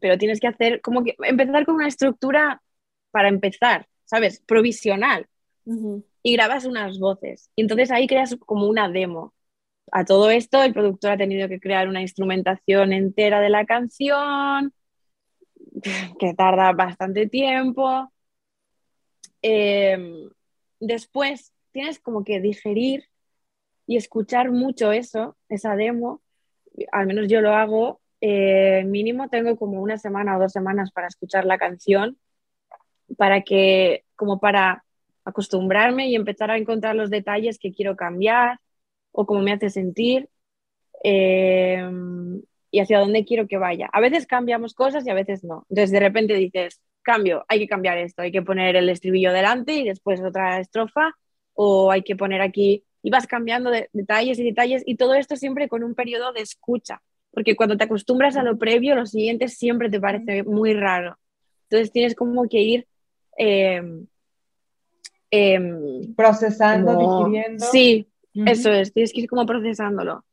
Pero 0.01 0.19
tienes 0.19 0.41
que 0.41 0.47
hacer, 0.47 0.81
como 0.81 1.05
que 1.05 1.17
empezar 1.25 1.67
con 1.67 1.77
una 1.77 1.89
estructura 1.89 2.63
para 3.11 3.29
empezar, 3.29 3.89
¿sabes? 4.05 4.41
Provisional. 4.47 5.27
Y 6.23 6.33
grabas 6.33 6.65
unas 6.65 6.99
voces. 6.99 7.51
Y 7.57 7.63
entonces 7.63 7.91
ahí 7.91 8.07
creas 8.07 8.37
como 8.47 8.67
una 8.67 8.89
demo. 8.89 9.35
A 9.93 10.05
todo 10.05 10.31
esto, 10.31 10.63
el 10.63 10.73
productor 10.73 11.13
ha 11.13 11.17
tenido 11.17 11.49
que 11.49 11.61
crear 11.61 11.89
una 11.89 12.01
instrumentación 12.01 12.93
entera 12.93 13.41
de 13.41 13.51
la 13.51 13.67
canción, 13.67 14.73
que 16.19 16.35
tarda 16.35 16.73
bastante 16.73 17.27
tiempo. 17.27 18.13
Em, 19.43 20.31
después 20.79 21.53
tienes 21.73 21.99
como 21.99 22.25
que 22.25 22.41
digerir 22.41 23.05
y 23.87 23.97
escuchar 23.97 24.51
mucho 24.51 24.93
eso, 24.93 25.37
esa 25.49 25.75
demo, 25.75 26.21
al 26.93 27.07
menos 27.07 27.29
yo 27.29 27.41
lo 27.41 27.55
hago, 27.55 28.01
eh, 28.21 28.85
mínimo 28.87 29.29
tengo 29.29 29.57
como 29.57 29.81
una 29.81 29.99
semana 29.99 30.37
o 30.37 30.41
dos 30.41 30.53
semanas 30.53 30.91
para 30.93 31.09
escuchar 31.09 31.45
la 31.45 31.59
canción, 31.59 32.19
para 33.17 33.43
que, 33.43 34.05
como 34.17 34.41
para 34.41 34.85
acostumbrarme 35.25 36.09
y 36.09 36.15
empezar 36.15 36.51
a 36.51 36.59
encontrar 36.59 36.97
los 36.97 37.11
detalles 37.11 37.59
que 37.59 37.73
quiero 37.73 37.97
cambiar 37.97 38.59
o 39.13 39.27
cómo 39.27 39.41
me 39.41 39.53
hace 39.53 39.71
sentir 39.71 40.29
eh, 41.05 41.83
y 42.71 42.81
hacia 42.81 43.01
dónde 43.01 43.25
quiero 43.25 43.49
que 43.49 43.59
vaya. 43.59 43.89
A 43.93 44.01
veces 44.01 44.27
cambiamos 44.27 44.75
cosas 44.75 45.07
y 45.07 45.11
a 45.11 45.15
veces 45.15 45.45
no. 45.45 45.67
Entonces 45.69 45.91
de 45.91 46.01
repente 46.01 46.35
dices, 46.35 46.81
cambio, 47.03 47.45
hay 47.49 47.61
que 47.61 47.69
cambiar 47.69 47.99
esto, 47.99 48.23
hay 48.23 48.33
que 48.33 48.43
poner 48.43 48.77
el 48.77 48.89
estribillo 48.89 49.33
delante 49.33 49.75
y 49.75 49.85
después 49.85 50.21
otra 50.21 50.61
estrofa 50.61 51.13
o 51.55 51.91
hay 51.91 52.03
que 52.03 52.17
poner 52.17 52.41
aquí 52.41 52.85
y 53.03 53.11
vas 53.11 53.27
cambiando 53.27 53.71
de, 53.71 53.89
detalles 53.93 54.39
y 54.39 54.45
detalles 54.45 54.83
y 54.87 54.97
todo 54.97 55.15
esto 55.15 55.37
siempre 55.37 55.69
con 55.69 55.83
un 55.83 55.95
periodo 55.95 56.33
de 56.33 56.43
escucha, 56.43 57.03
porque 57.31 57.57
cuando 57.57 57.77
te 57.77 57.85
acostumbras 57.85 58.37
a 58.37 58.43
lo 58.43 58.59
previo, 58.59 58.95
lo 58.95 59.07
siguiente 59.07 59.49
siempre 59.49 59.89
te 59.89 60.01
parece 60.01 60.43
muy 60.43 60.75
raro. 60.75 61.19
Entonces 61.69 61.93
tienes 61.93 62.15
como 62.15 62.49
que 62.49 62.61
ir... 62.61 62.87
Em, 63.37 64.07
em, 65.31 66.15
Procesando, 66.15 66.99
digiriendo. 66.99 67.65
Sí, 67.67 68.09
eso 68.35 68.71
es, 68.73 68.93
tienes 68.93 69.13
que 69.13 69.21
ir 69.21 69.29
como 69.29 69.47
procesándolo. 69.47 70.25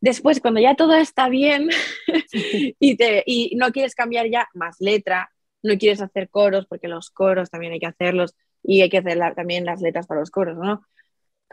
Después, 0.00 0.40
cuando 0.40 0.60
ya 0.60 0.74
todo 0.74 0.94
está 0.94 1.28
bien 1.28 1.68
y, 2.80 2.96
te, 2.96 3.22
y 3.24 3.54
no 3.56 3.70
quieres 3.70 3.94
cambiar 3.94 4.28
ya 4.28 4.48
más 4.54 4.80
letra, 4.80 5.30
no 5.62 5.78
quieres 5.78 6.00
hacer 6.00 6.28
coros, 6.28 6.66
porque 6.66 6.88
los 6.88 7.10
coros 7.10 7.50
también 7.50 7.72
hay 7.74 7.78
que 7.78 7.86
hacerlos 7.86 8.34
y 8.64 8.80
hay 8.80 8.90
que 8.90 8.98
hacer 8.98 9.18
también 9.36 9.64
las 9.64 9.80
letras 9.80 10.06
para 10.06 10.20
los 10.20 10.30
coros, 10.30 10.58
¿no? 10.58 10.84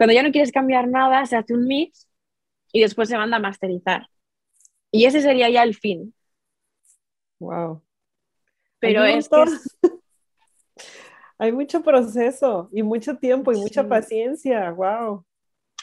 Cuando 0.00 0.14
ya 0.14 0.22
no 0.22 0.32
quieres 0.32 0.50
cambiar 0.50 0.88
nada, 0.88 1.26
se 1.26 1.36
hace 1.36 1.52
un 1.52 1.66
mix 1.66 2.08
y 2.72 2.80
después 2.80 3.10
se 3.10 3.18
manda 3.18 3.36
a 3.36 3.40
masterizar. 3.40 4.06
Y 4.90 5.04
ese 5.04 5.20
sería 5.20 5.50
ya 5.50 5.62
el 5.62 5.74
fin. 5.74 6.14
Wow. 7.38 7.82
Pero 8.78 9.04
es 9.04 9.28
que 9.28 9.44
hay 11.38 11.52
mucho 11.52 11.82
proceso 11.82 12.70
y 12.72 12.82
mucho 12.82 13.18
tiempo 13.18 13.52
y 13.52 13.58
mucha 13.58 13.86
paciencia. 13.86 14.70
Wow. 14.70 15.26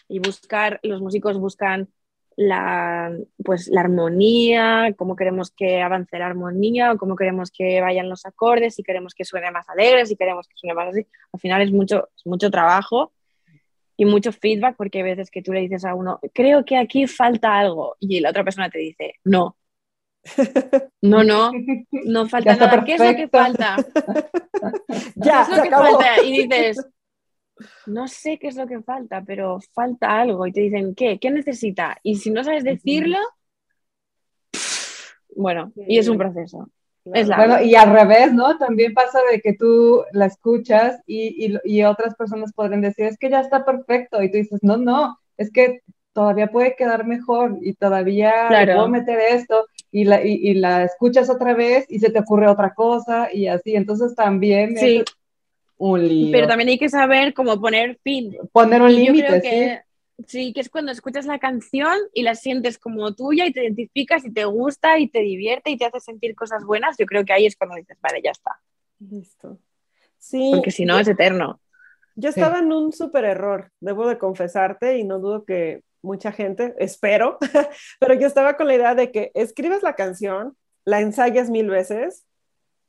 Y 0.08 0.18
buscar, 0.18 0.80
los 0.82 1.00
músicos 1.00 1.38
buscan 1.38 1.88
la, 2.36 3.16
pues, 3.46 3.68
la 3.68 3.82
armonía, 3.82 4.96
cómo 4.98 5.16
queremos 5.16 5.52
que 5.52 5.84
avance 5.84 6.18
la 6.18 6.26
armonía, 6.26 6.92
o 6.92 6.98
cómo 6.98 7.16
queremos 7.16 7.52
que 7.52 7.82
vayan 7.82 8.10
los 8.10 8.26
acordes, 8.26 8.74
si 8.74 8.82
queremos 8.82 9.14
que 9.14 9.26
suene 9.26 9.52
más 9.52 9.70
alegre, 9.70 10.08
si 10.08 10.16
queremos 10.16 10.48
que 10.48 10.58
suene 10.58 10.74
más 10.74 10.88
así. 10.88 11.06
Al 11.32 11.40
final 11.40 11.62
es 11.62 11.72
mucho, 11.72 12.10
es 12.18 12.26
mucho 12.26 12.50
trabajo 12.50 13.14
y 13.98 14.06
mucho 14.06 14.32
feedback 14.32 14.76
porque 14.78 15.00
hay 15.00 15.04
veces 15.04 15.32
que 15.32 15.42
tú 15.42 15.52
le 15.52 15.62
dices 15.62 15.84
a 15.84 15.96
uno, 15.96 16.20
creo 16.34 16.64
que 16.64 16.78
aquí 16.78 17.08
falta 17.08 17.58
algo 17.58 17.98
y 18.00 18.20
la 18.20 18.30
otra 18.30 18.44
persona 18.44 18.70
te 18.70 18.80
dice, 18.80 19.16
no. 19.24 19.58
No, 21.00 21.24
no, 21.24 21.52
no 21.92 22.28
falta 22.30 22.56
nada. 22.56 22.84
¿Qué 22.84 22.96
es 22.96 23.00
lo 23.00 23.16
que 23.16 23.28
falta? 23.28 23.78
ya, 25.16 25.46
¿Qué 25.46 25.52
es 25.52 25.58
lo 25.58 25.64
que 25.64 25.70
falta? 25.70 26.24
Y 26.24 26.48
dices, 26.48 26.86
no 27.86 28.08
sé 28.08 28.38
qué 28.40 28.48
es 28.48 28.56
lo 28.56 28.68
que 28.68 28.82
falta, 28.82 29.24
pero 29.26 29.60
falta 29.74 30.20
algo. 30.20 30.46
Y 30.48 30.52
te 30.52 30.62
dicen, 30.62 30.96
¿qué? 30.96 31.20
¿Qué 31.20 31.30
necesita? 31.30 31.98
Y 32.04 32.16
si 32.16 32.32
no 32.32 32.44
sabes 32.44 32.64
decirlo, 32.64 33.20
bueno, 35.36 35.72
y 35.76 35.98
es 36.00 36.08
un 36.08 36.18
proceso. 36.18 36.70
Bueno, 37.10 37.62
y 37.62 37.76
al 37.76 37.92
revés, 37.92 38.34
¿no? 38.34 38.58
También 38.58 38.94
pasa 38.94 39.20
de 39.32 39.42
que 39.42 39.54
tú 39.54 40.04
la 40.12 40.26
escuchas 40.26 41.02
y, 41.06 41.58
y, 41.64 41.84
otras 41.84 42.16
personas 42.16 42.54
podrían 42.54 42.82
decir, 42.82 43.06
es 43.06 43.18
que 43.18 43.30
ya 43.30 43.40
está 43.40 43.66
perfecto, 43.66 44.22
y 44.22 44.32
tú 44.32 44.38
dices, 44.38 44.60
no, 44.62 44.78
no, 44.78 45.18
es 45.38 45.52
que 45.52 45.82
todavía 46.14 46.48
puede 46.48 46.76
quedar 46.76 47.06
mejor 47.06 47.58
y 47.62 47.74
todavía 47.74 48.48
puedo 48.50 48.90
meter 48.90 49.20
esto, 49.32 49.66
y 49.92 50.04
la, 50.04 50.24
y, 50.24 50.54
la 50.56 50.84
escuchas 50.84 51.30
otra 51.30 51.54
vez 51.54 51.86
y 51.90 52.00
se 52.00 52.10
te 52.10 52.20
ocurre 52.20 52.48
otra 52.48 52.74
cosa, 52.74 53.30
y 53.34 53.48
así, 53.48 53.76
entonces 53.76 54.16
también 54.16 54.78
sí. 54.78 54.98
es 54.98 55.06
un 55.78 56.08
lío. 56.08 56.32
Pero 56.32 56.48
también 56.48 56.70
hay 56.70 56.78
que 56.78 56.90
saber 56.90 57.34
cómo 57.34 57.60
poner 57.60 58.00
fin. 58.04 58.36
Poner 58.52 58.82
un 58.82 58.94
límite, 58.94 59.42
sí 59.42 59.87
Sí, 60.26 60.52
que 60.52 60.62
es 60.62 60.70
cuando 60.70 60.92
escuchas 60.92 61.26
la 61.26 61.38
canción 61.38 61.96
y 62.14 62.24
la 62.24 62.34
sientes 62.34 62.80
como 62.80 63.14
tuya 63.14 63.46
y 63.46 63.54
te 63.54 63.64
identificas 63.64 64.26
y 64.26 64.32
te 64.32 64.46
gusta 64.46 64.98
y 64.98 65.10
te 65.10 65.20
divierte 65.20 65.70
y 65.70 65.78
te 65.78 65.86
hace 65.86 66.00
sentir 66.00 66.34
cosas 66.36 66.66
buenas, 66.66 66.98
yo 66.98 67.06
creo 67.06 67.24
que 67.24 67.34
ahí 67.34 67.46
es 67.46 67.56
cuando 67.56 67.76
dices, 67.76 67.98
vale, 68.02 68.22
ya 68.24 68.32
está. 68.32 68.60
Listo. 69.00 69.60
Sí. 70.18 70.52
Porque 70.54 70.72
si 70.72 70.86
no 70.86 70.98
es 70.98 71.08
eterno. 71.08 71.62
Yo 72.16 72.30
estaba 72.30 72.60
en 72.60 72.72
un 72.74 72.92
súper 72.92 73.26
error, 73.26 73.72
debo 73.80 74.08
de 74.08 74.18
confesarte, 74.18 74.98
y 74.98 75.04
no 75.04 75.20
dudo 75.20 75.46
que 75.46 75.84
mucha 76.02 76.32
gente, 76.32 76.74
espero, 76.80 77.38
pero 78.00 78.14
yo 78.16 78.26
estaba 78.26 78.58
con 78.58 78.68
la 78.68 78.76
idea 78.76 78.96
de 78.96 79.12
que 79.12 79.32
escribes 79.36 79.84
la 79.84 79.94
canción, 79.94 80.58
la 80.84 81.00
ensayas 81.02 81.52
mil 81.52 81.70
veces, 81.70 82.26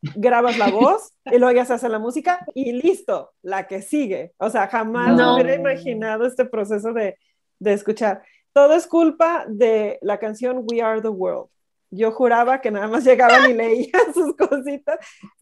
grabas 0.02 0.58
la 0.58 0.70
voz 0.70 1.12
y 1.26 1.38
luego 1.38 1.52
ya 1.52 1.64
se 1.64 1.74
hace 1.74 1.88
la 1.88 1.98
música 1.98 2.44
y 2.54 2.72
listo, 2.72 3.32
la 3.42 3.66
que 3.66 3.82
sigue. 3.82 4.32
O 4.38 4.50
sea, 4.50 4.68
jamás 4.68 5.14
me 5.16 5.34
hubiera 5.34 5.54
imaginado 5.54 6.26
este 6.26 6.44
proceso 6.44 6.92
de, 6.92 7.16
de 7.58 7.72
escuchar. 7.72 8.22
todo 8.52 8.74
es 8.74 8.86
culpa 8.86 9.44
de 9.48 9.98
la 10.02 10.18
canción 10.18 10.64
We 10.70 10.82
Are 10.82 11.00
the 11.00 11.08
World. 11.08 11.48
Yo 11.90 12.12
juraba 12.12 12.60
que 12.60 12.70
nada 12.70 12.86
más 12.88 13.04
llegaban 13.04 13.50
y 13.50 13.54
leían 13.54 14.02
sus 14.14 14.36
cositas. 14.36 14.98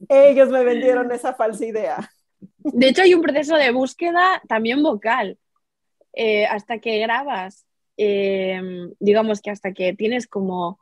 Ellos 0.09 0.49
me 0.49 0.65
vendieron 0.65 1.11
esa 1.11 1.35
falsa 1.35 1.65
idea. 1.65 2.11
De 2.59 2.89
hecho, 2.89 3.03
hay 3.03 3.15
un 3.15 3.23
proceso 3.23 3.57
de 3.57 3.73
búsqueda 3.73 4.43
también 4.49 4.83
vocal. 4.83 5.39
Eh, 6.13 6.47
hasta 6.47 6.79
que 6.79 6.99
grabas, 6.99 7.67
eh, 7.97 8.61
digamos 9.01 9.41
que 9.41 9.51
hasta 9.51 9.73
que 9.73 9.93
tienes 9.93 10.27
como 10.27 10.81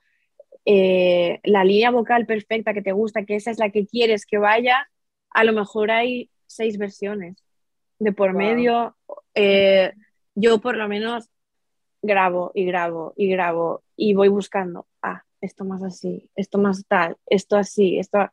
eh, 0.64 1.40
la 1.44 1.64
línea 1.64 1.90
vocal 1.90 2.26
perfecta 2.26 2.74
que 2.74 2.82
te 2.82 2.92
gusta, 2.92 3.24
que 3.24 3.36
esa 3.36 3.50
es 3.50 3.58
la 3.58 3.70
que 3.70 3.86
quieres 3.86 4.26
que 4.26 4.38
vaya, 4.38 4.88
a 5.30 5.44
lo 5.44 5.52
mejor 5.52 5.90
hay 5.90 6.30
seis 6.46 6.78
versiones 6.78 7.36
de 7.98 8.12
por 8.12 8.32
medio. 8.32 8.96
yo 10.34 10.60
por 10.60 10.76
lo 10.76 10.88
menos 10.88 11.30
grabo 12.02 12.52
y 12.54 12.64
grabo 12.64 13.14
y 13.16 13.28
grabo 13.28 13.82
y 13.96 14.14
voy 14.14 14.28
buscando, 14.28 14.86
ah, 15.02 15.22
esto 15.40 15.64
más 15.64 15.82
así, 15.82 16.28
esto 16.36 16.58
más 16.58 16.84
tal, 16.86 17.16
esto 17.26 17.56
así, 17.56 17.98
esto... 17.98 18.30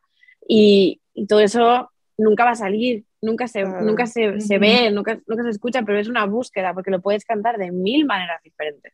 Y, 0.48 1.00
y 1.14 1.26
todo 1.26 1.40
eso 1.40 1.90
nunca 2.18 2.44
va 2.44 2.50
a 2.50 2.56
salir, 2.56 3.04
nunca 3.20 3.46
se, 3.46 3.64
nunca 3.64 4.06
se, 4.06 4.40
se 4.40 4.58
ve, 4.58 4.90
nunca, 4.90 5.20
nunca 5.26 5.44
se 5.44 5.50
escucha, 5.50 5.82
pero 5.82 5.98
es 5.98 6.08
una 6.08 6.26
búsqueda 6.26 6.74
porque 6.74 6.90
lo 6.90 7.00
puedes 7.00 7.24
cantar 7.24 7.58
de 7.58 7.70
mil 7.70 8.04
maneras 8.04 8.42
diferentes. 8.42 8.92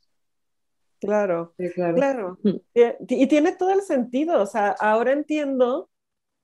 Claro, 1.01 1.55
claro. 1.75 2.39
Y, 2.75 3.27
tiene 3.27 3.53
todo 3.53 3.71
el 3.71 3.83
sentido, 3.83 4.43
o 4.43 4.47
sea, 4.47 4.71
ahora 4.81 5.13
entiendo 5.13 5.89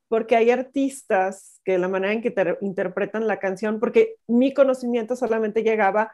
porque 0.09 0.37
hay 0.37 0.51
artistas 0.51 1.61
que 1.65 1.79
la 1.79 1.89
manera 1.89 2.13
en 2.13 2.23
que 2.23 2.35
interpretan 2.61 3.27
la 3.27 3.39
canción, 3.39 3.81
porque 3.81 4.17
mi 4.27 4.55
conocimiento 4.55 5.17
solamente 5.17 5.63
llegaba 5.63 6.13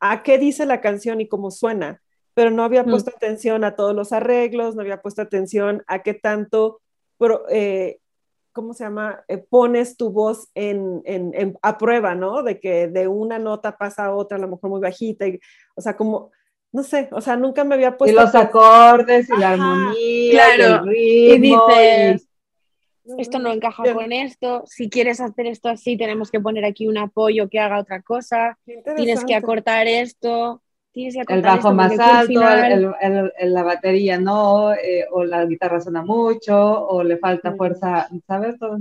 a 0.00 0.22
qué 0.22 0.38
dice 0.38 0.66
la 0.66 0.80
canción 0.80 1.20
y 1.20 1.28
cómo 1.28 1.50
suena, 1.50 2.00
pero 2.34 2.50
no 2.50 2.62
había 2.62 2.84
mm. 2.84 2.90
puesto 2.90 3.10
atención 3.10 3.64
a 3.64 3.74
todos 3.74 3.94
los 3.94 4.12
arreglos, 4.12 4.74
no 4.74 4.82
había 4.82 5.02
puesto 5.02 5.22
atención 5.22 5.82
a 5.86 6.02
qué 6.02 6.14
tanto 6.14 6.82
eh, 7.50 7.98
¿cómo 8.52 8.74
se 8.74 8.84
llama? 8.84 9.24
Eh, 9.28 9.38
pones 9.38 9.96
tu 9.96 10.10
voz 10.10 10.48
en, 10.54 11.02
en, 11.04 11.58
a 11.62 11.78
prueba, 11.78 12.14
¿no? 12.14 12.42
De 12.42 12.60
que 12.60 12.88
de 12.88 13.08
una 13.08 13.38
nota 13.38 13.76
pasa 13.76 14.06
a 14.06 14.14
otra, 14.14 14.36
a 14.36 14.40
lo 14.40 14.48
mejor 14.48 14.70
muy 14.70 14.80
bajita, 14.80 15.26
y, 15.26 15.40
o 15.74 15.80
sea, 15.80 15.96
como, 15.96 16.30
no 16.72 16.82
sé, 16.82 17.08
o 17.12 17.20
sea, 17.20 17.36
nunca 17.36 17.64
me 17.64 17.74
había 17.74 17.96
puesto... 17.96 18.12
Y 18.12 18.18
los 18.18 18.34
acordes 18.34 19.28
y 19.28 19.38
la 19.38 19.50
armonía, 19.50 20.56
claro. 20.56 20.92
y 20.92 21.30
el 21.30 21.40
ritmo. 21.42 21.68
esto 23.18 23.38
no 23.38 23.52
encaja 23.52 23.92
con 23.92 24.10
esto, 24.10 24.64
si 24.66 24.88
quieres 24.88 25.20
hacer 25.20 25.46
esto 25.46 25.68
así, 25.68 25.98
tenemos 25.98 26.30
que 26.30 26.40
poner 26.40 26.64
aquí 26.64 26.86
un 26.86 26.96
apoyo 26.96 27.48
que 27.50 27.60
haga 27.60 27.78
otra 27.78 28.00
cosa, 28.00 28.58
tienes 28.96 29.22
que 29.24 29.34
acortar 29.34 29.86
esto, 29.86 30.62
el 30.94 31.42
bajo 31.42 31.72
más 31.72 31.98
alto, 31.98 32.40
la 32.40 33.62
batería 33.62 34.18
no, 34.18 34.72
eh, 34.74 35.06
o 35.10 35.24
la 35.24 35.44
guitarra 35.46 35.80
suena 35.80 36.02
mucho, 36.02 36.86
o 36.86 37.02
le 37.02 37.16
falta 37.16 37.54
fuerza, 37.54 38.08
¿sabes? 38.26 38.58
Todo 38.58 38.76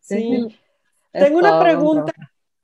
sí. 0.00 0.48
Tengo 1.12 1.38
una 1.38 1.60
pregunta, 1.60 2.12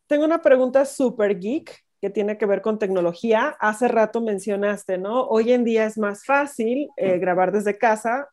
tengo 0.07 0.25
una 0.25 0.41
pregunta 0.41 0.85
súper 0.85 1.39
geek 1.39 1.86
que 2.07 2.11
tiene 2.11 2.39
que 2.39 2.47
ver 2.47 2.63
con 2.63 2.79
tecnología. 2.79 3.57
Hace 3.59 3.89
rato 3.89 4.21
mencionaste, 4.21 4.97
¿no? 4.97 5.25
Hoy 5.25 5.53
en 5.53 5.65
día 5.65 5.87
es 5.87 5.99
más 5.99 6.25
fácil 6.25 6.89
eh, 6.97 7.19
grabar 7.19 7.51
desde 7.51 7.79
casa 7.79 8.29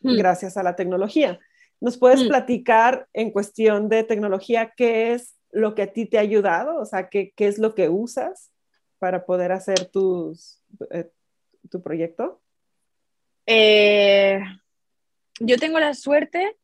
gracias 0.00 0.56
a 0.56 0.64
la 0.64 0.74
tecnología. 0.74 1.38
¿Nos 1.80 1.98
puedes 1.98 2.24
platicar 2.24 3.06
en 3.12 3.30
cuestión 3.30 3.88
de 3.88 4.02
tecnología 4.02 4.72
qué 4.76 5.12
es 5.12 5.36
lo 5.52 5.76
que 5.76 5.82
a 5.82 5.92
ti 5.92 6.06
te 6.06 6.18
ha 6.18 6.22
ayudado? 6.22 6.80
O 6.80 6.84
sea, 6.84 7.08
¿qué, 7.08 7.32
qué 7.36 7.46
es 7.46 7.58
lo 7.58 7.76
que 7.76 7.88
usas? 7.88 8.52
para 9.02 9.26
poder 9.26 9.50
hacer 9.50 9.86
tus, 9.86 10.62
eh, 10.92 11.10
tu 11.68 11.82
proyecto? 11.82 12.40
Eh, 13.46 14.38
yo 15.40 15.56
tengo 15.58 15.80
la 15.80 15.94
suerte 15.94 16.56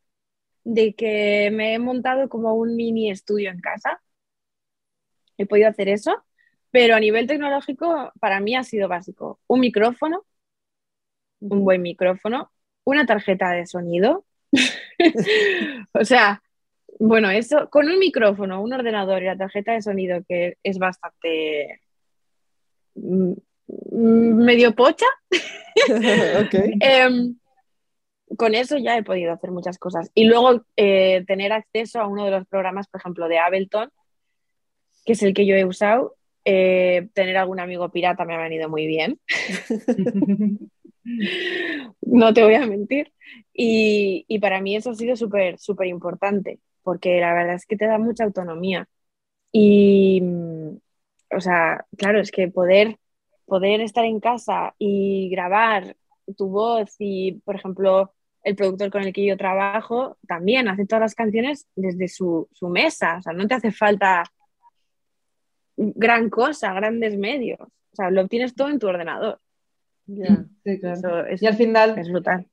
de 0.62 0.94
que 0.94 1.50
me 1.52 1.74
he 1.74 1.80
montado 1.80 2.28
como 2.28 2.54
un 2.54 2.76
mini 2.76 3.10
estudio 3.10 3.50
en 3.50 3.58
casa. 3.58 4.00
He 5.36 5.46
podido 5.46 5.68
hacer 5.68 5.88
eso, 5.88 6.14
pero 6.70 6.94
a 6.94 7.00
nivel 7.00 7.26
tecnológico 7.26 8.12
para 8.20 8.40
mí 8.40 8.54
ha 8.56 8.64
sido 8.64 8.88
básico. 8.88 9.40
Un 9.46 9.60
micrófono, 9.60 10.24
un 11.40 11.64
buen 11.64 11.82
micrófono, 11.82 12.50
una 12.84 13.06
tarjeta 13.06 13.50
de 13.50 13.66
sonido. 13.66 14.24
o 15.92 16.04
sea, 16.04 16.42
bueno, 16.98 17.30
eso, 17.30 17.68
con 17.70 17.88
un 17.88 17.98
micrófono, 17.98 18.62
un 18.62 18.72
ordenador 18.72 19.22
y 19.22 19.26
la 19.26 19.36
tarjeta 19.36 19.72
de 19.72 19.82
sonido, 19.82 20.22
que 20.28 20.56
es 20.62 20.78
bastante 20.78 21.80
Mm, 23.90 24.44
medio 24.44 24.74
pocha. 24.74 25.06
Em, 26.80 27.36
con 28.36 28.54
eso 28.54 28.78
ya 28.78 28.96
he 28.96 29.02
podido 29.02 29.32
hacer 29.32 29.50
muchas 29.50 29.78
cosas. 29.78 30.10
Y 30.14 30.24
luego 30.24 30.64
eh, 30.76 31.24
tener 31.26 31.52
acceso 31.52 32.00
a 32.00 32.06
uno 32.06 32.24
de 32.24 32.30
los 32.30 32.46
programas, 32.46 32.88
por 32.88 33.00
ejemplo, 33.00 33.28
de 33.28 33.38
Ableton, 33.38 33.90
que 35.04 35.12
es 35.12 35.22
el 35.22 35.34
que 35.34 35.46
yo 35.46 35.54
he 35.54 35.64
usado. 35.64 36.16
Eh, 36.50 37.10
tener 37.12 37.36
algún 37.36 37.60
amigo 37.60 37.90
pirata 37.90 38.24
me 38.24 38.34
ha 38.34 38.38
venido 38.38 38.70
muy 38.70 38.86
bien. 38.86 39.20
no 42.00 42.32
te 42.32 42.42
voy 42.42 42.54
a 42.54 42.66
mentir. 42.66 43.12
Y, 43.52 44.24
y 44.28 44.38
para 44.38 44.62
mí 44.62 44.74
eso 44.74 44.92
ha 44.92 44.94
sido 44.94 45.14
súper, 45.14 45.58
súper 45.58 45.88
importante, 45.88 46.58
porque 46.82 47.20
la 47.20 47.34
verdad 47.34 47.56
es 47.56 47.66
que 47.66 47.76
te 47.76 47.86
da 47.86 47.98
mucha 47.98 48.24
autonomía. 48.24 48.88
Y, 49.52 50.22
o 51.30 51.40
sea, 51.40 51.84
claro, 51.98 52.18
es 52.18 52.30
que 52.30 52.48
poder, 52.48 52.96
poder 53.44 53.82
estar 53.82 54.06
en 54.06 54.18
casa 54.18 54.74
y 54.78 55.28
grabar 55.28 55.96
tu 56.34 56.48
voz 56.48 56.96
y, 56.98 57.42
por 57.44 57.56
ejemplo, 57.56 58.14
el 58.42 58.56
productor 58.56 58.90
con 58.90 59.02
el 59.02 59.12
que 59.12 59.26
yo 59.26 59.36
trabajo 59.36 60.16
también 60.26 60.68
hace 60.68 60.86
todas 60.86 61.02
las 61.02 61.14
canciones 61.14 61.68
desde 61.76 62.08
su, 62.08 62.48
mesa, 62.62 63.18
o 63.18 63.22
sea, 63.22 63.34
no 63.34 63.46
te 63.46 63.54
hace 63.54 63.70
falta 63.70 64.24
gran 65.78 66.28
cosa, 66.28 66.72
grandes 66.74 67.16
medios, 67.16 67.60
o 67.60 67.96
sea, 67.96 68.10
lo 68.10 68.22
obtienes 68.22 68.54
todo 68.54 68.68
en 68.68 68.78
tu 68.78 68.88
ordenador. 68.88 69.40
Sí, 70.06 70.80
claro. 70.80 71.26
y 71.38 71.46
al 71.46 71.56
final 71.56 71.98
es 71.98 72.10
brutal. 72.10 72.46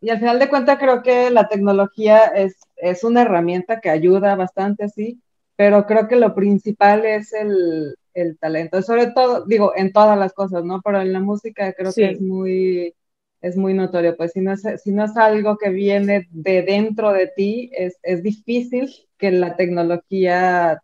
Y 0.00 0.08
al 0.08 0.18
final 0.18 0.38
de 0.38 0.48
cuentas 0.48 0.78
creo 0.78 1.02
que 1.02 1.30
la 1.30 1.46
tecnología 1.46 2.24
es, 2.24 2.58
es 2.76 3.04
una 3.04 3.22
herramienta 3.22 3.80
que 3.80 3.90
ayuda 3.90 4.34
bastante, 4.34 4.88
sí, 4.88 5.20
pero 5.56 5.86
creo 5.86 6.08
que 6.08 6.16
lo 6.16 6.34
principal 6.34 7.04
es 7.04 7.34
el, 7.34 7.94
el, 8.14 8.38
talento, 8.38 8.80
sobre 8.80 9.08
todo, 9.08 9.44
digo, 9.44 9.72
en 9.76 9.92
todas 9.92 10.18
las 10.18 10.32
cosas, 10.32 10.64
¿no? 10.64 10.80
Pero 10.82 11.02
en 11.02 11.12
la 11.12 11.20
música 11.20 11.74
creo 11.74 11.92
que 11.92 12.12
es 12.12 12.20
muy, 12.20 12.94
es 13.42 13.58
muy 13.58 13.74
notorio, 13.74 14.16
pues 14.16 14.32
si 14.32 14.40
no 14.40 14.52
es, 14.52 14.62
si 14.82 14.90
no 14.90 15.04
es 15.04 15.14
algo 15.18 15.58
que 15.58 15.68
viene 15.68 16.26
de 16.30 16.62
dentro 16.62 17.12
de 17.12 17.26
ti, 17.26 17.70
es, 17.74 17.98
es 18.02 18.22
difícil 18.22 18.90
que 19.18 19.30
la 19.30 19.54
tecnología 19.54 20.82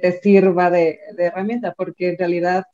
te 0.00 0.12
sirva 0.20 0.70
de, 0.70 1.00
de 1.16 1.24
herramienta, 1.24 1.72
porque 1.72 2.10
en 2.10 2.18
realidad 2.18 2.64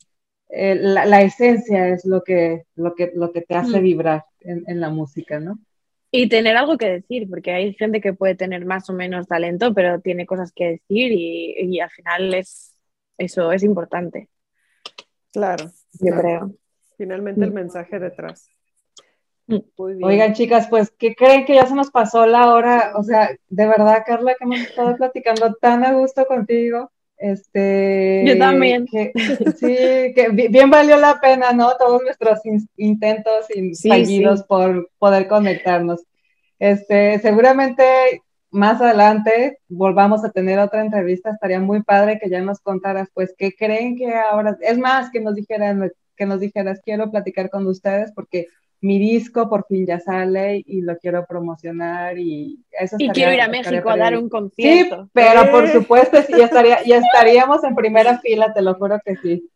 eh, 0.49 0.75
la, 0.75 1.05
la, 1.05 1.21
esencia 1.21 1.87
es 1.87 2.05
lo 2.05 2.23
que, 2.23 2.65
lo 2.75 2.93
que, 2.93 3.11
lo 3.15 3.31
que 3.31 3.41
te 3.41 3.55
hace 3.55 3.79
mm. 3.79 3.83
vibrar 3.83 4.25
en, 4.41 4.63
en 4.67 4.79
la 4.79 4.89
música, 4.89 5.39
¿no? 5.39 5.59
Y 6.11 6.29
tener 6.29 6.55
algo 6.55 6.77
que 6.77 6.89
decir, 6.89 7.27
porque 7.27 7.51
hay 7.51 7.73
gente 7.73 7.99
que 7.99 8.13
puede 8.13 8.35
tener 8.35 8.63
más 8.65 8.87
o 8.87 8.93
menos 8.93 9.27
talento, 9.27 9.73
pero 9.73 9.99
tiene 9.99 10.27
cosas 10.27 10.51
que 10.53 10.65
decir 10.65 11.11
y, 11.11 11.55
y 11.57 11.79
al 11.79 11.89
final 11.89 12.35
es, 12.35 12.75
eso 13.17 13.51
es 13.51 13.63
importante. 13.63 14.29
Claro. 15.31 15.71
Yo 15.93 16.15
creo. 16.15 16.51
Finalmente 16.97 17.43
el 17.43 17.49
mm. 17.49 17.55
mensaje 17.55 17.97
detrás. 17.97 18.47
Mm. 19.47 19.57
Oigan, 19.75 20.33
chicas, 20.33 20.67
pues, 20.69 20.91
¿qué 20.91 21.15
creen 21.15 21.45
que 21.45 21.55
ya 21.55 21.65
se 21.65 21.73
nos 21.73 21.89
pasó 21.89 22.27
la 22.27 22.53
hora? 22.53 22.93
O 22.95 23.03
sea, 23.03 23.31
de 23.49 23.67
verdad, 23.67 24.03
Carla, 24.05 24.35
que 24.35 24.43
hemos 24.43 24.59
estado 24.59 24.95
platicando 24.95 25.55
tan 25.55 25.83
a 25.83 25.93
gusto 25.93 26.27
contigo. 26.27 26.91
Este, 27.17 28.23
Yo 28.25 28.37
también. 28.37 28.85
sí, 29.57 30.13
que 30.15 30.29
bien 30.49 30.69
valió 30.69 30.97
la 30.97 31.19
pena, 31.21 31.53
¿no? 31.53 31.75
Todos 31.77 32.01
nuestros 32.03 32.39
intentos 32.77 33.45
y 33.53 33.73
fallidos 33.87 34.43
por 34.43 34.89
poder 34.99 35.27
conectarnos. 35.27 36.01
Este, 36.59 37.19
seguramente 37.19 37.83
más 38.51 38.79
adelante 38.81 39.57
volvamos 39.67 40.23
a 40.23 40.31
tener 40.31 40.59
otra 40.59 40.81
entrevista. 40.81 41.31
Estaría 41.31 41.59
muy 41.59 41.81
padre 41.81 42.19
que 42.21 42.29
ya 42.29 42.41
nos 42.41 42.59
contaras, 42.59 43.09
pues, 43.13 43.33
qué 43.37 43.53
creen 43.53 43.97
que 43.97 44.13
ahora, 44.13 44.57
es 44.61 44.77
más, 44.77 45.09
que 45.09 45.19
nos 45.19 45.35
dijeran, 45.35 45.91
que 46.15 46.25
nos 46.25 46.39
dijeras, 46.39 46.79
quiero 46.83 47.09
platicar 47.09 47.49
con 47.49 47.65
ustedes 47.67 48.11
porque 48.13 48.47
mi 48.83 48.99
disco 48.99 49.49
por 49.49 49.65
fin 49.65 49.85
ya 49.85 49.97
sale 50.01 50.61
y 50.65 50.81
lo 50.81 50.97
quiero 50.97 51.25
promocionar 51.25 52.17
y 52.17 52.59
eso 52.69 52.97
Y 52.99 53.07
quiero 53.09 53.31
ir 53.31 53.39
a 53.39 53.47
México 53.47 53.89
a 53.89 53.95
dar 53.95 54.17
un 54.17 54.27
concierto. 54.27 55.03
Sí, 55.05 55.09
pero 55.13 55.49
por 55.51 55.69
supuesto, 55.69 56.21
sí, 56.21 56.33
ya, 56.37 56.45
estaría, 56.45 56.83
ya 56.83 56.97
estaríamos 57.05 57.63
en 57.63 57.75
primera 57.75 58.19
fila, 58.19 58.51
te 58.53 58.61
lo 58.61 58.75
juro 58.75 58.99
que 59.05 59.15
sí. 59.15 59.49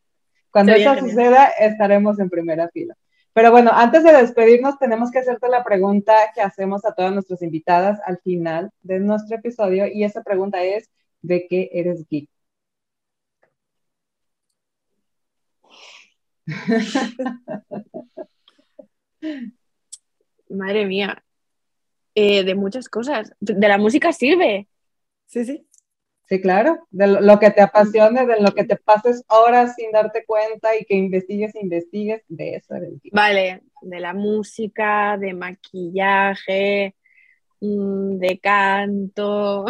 Cuando 0.49 0.71
eso 0.71 0.97
suceda, 0.97 1.47
estaremos 1.59 2.19
en 2.19 2.29
primera 2.29 2.69
fila. 2.69 2.95
Pero 3.33 3.51
bueno, 3.51 3.71
antes 3.73 4.05
de 4.05 4.13
despedirnos, 4.13 4.79
tenemos 4.79 5.11
que 5.11 5.19
hacerte 5.19 5.49
la 5.49 5.61
pregunta 5.61 6.13
que 6.33 6.39
hacemos 6.39 6.85
a 6.85 6.93
todas 6.93 7.11
nuestras 7.11 7.41
invitadas 7.41 7.99
al 8.05 8.19
final 8.19 8.71
de 8.81 9.01
nuestro 9.01 9.35
episodio 9.35 9.87
y 9.87 10.05
esa 10.05 10.23
pregunta 10.23 10.63
es, 10.63 10.89
¿de 11.21 11.47
qué 11.49 11.69
eres 11.73 12.07
geek? 12.09 12.29
Madre 20.49 20.85
mía. 20.85 21.23
Eh, 22.15 22.43
de 22.43 22.55
muchas 22.55 22.89
cosas. 22.89 23.33
De 23.39 23.67
la 23.67 23.77
música 23.77 24.11
sirve. 24.11 24.67
Sí, 25.27 25.45
sí. 25.45 25.67
Sí, 26.27 26.41
claro, 26.41 26.85
de 26.91 27.07
lo, 27.07 27.39
que 27.39 27.51
te 27.51 27.61
apasione, 27.61 28.25
de 28.25 28.41
lo 28.41 28.51
que 28.51 28.65
te 28.65 28.75
pases 28.75 29.23
horas 29.29 29.75
sin 29.75 29.91
darte 29.91 30.25
cuenta 30.25 30.75
y 30.75 30.83
que 30.83 30.95
investigues, 30.95 31.55
investigues, 31.55 32.21
de 32.27 32.55
eso 32.55 32.75
eres 32.75 32.99
Vale, 33.13 33.61
de 33.81 33.99
la 34.01 34.13
música, 34.13 35.17
de 35.17 35.33
maquillaje, 35.33 36.95
mm, 37.61 38.17
de 38.17 38.39
canto, 38.39 39.67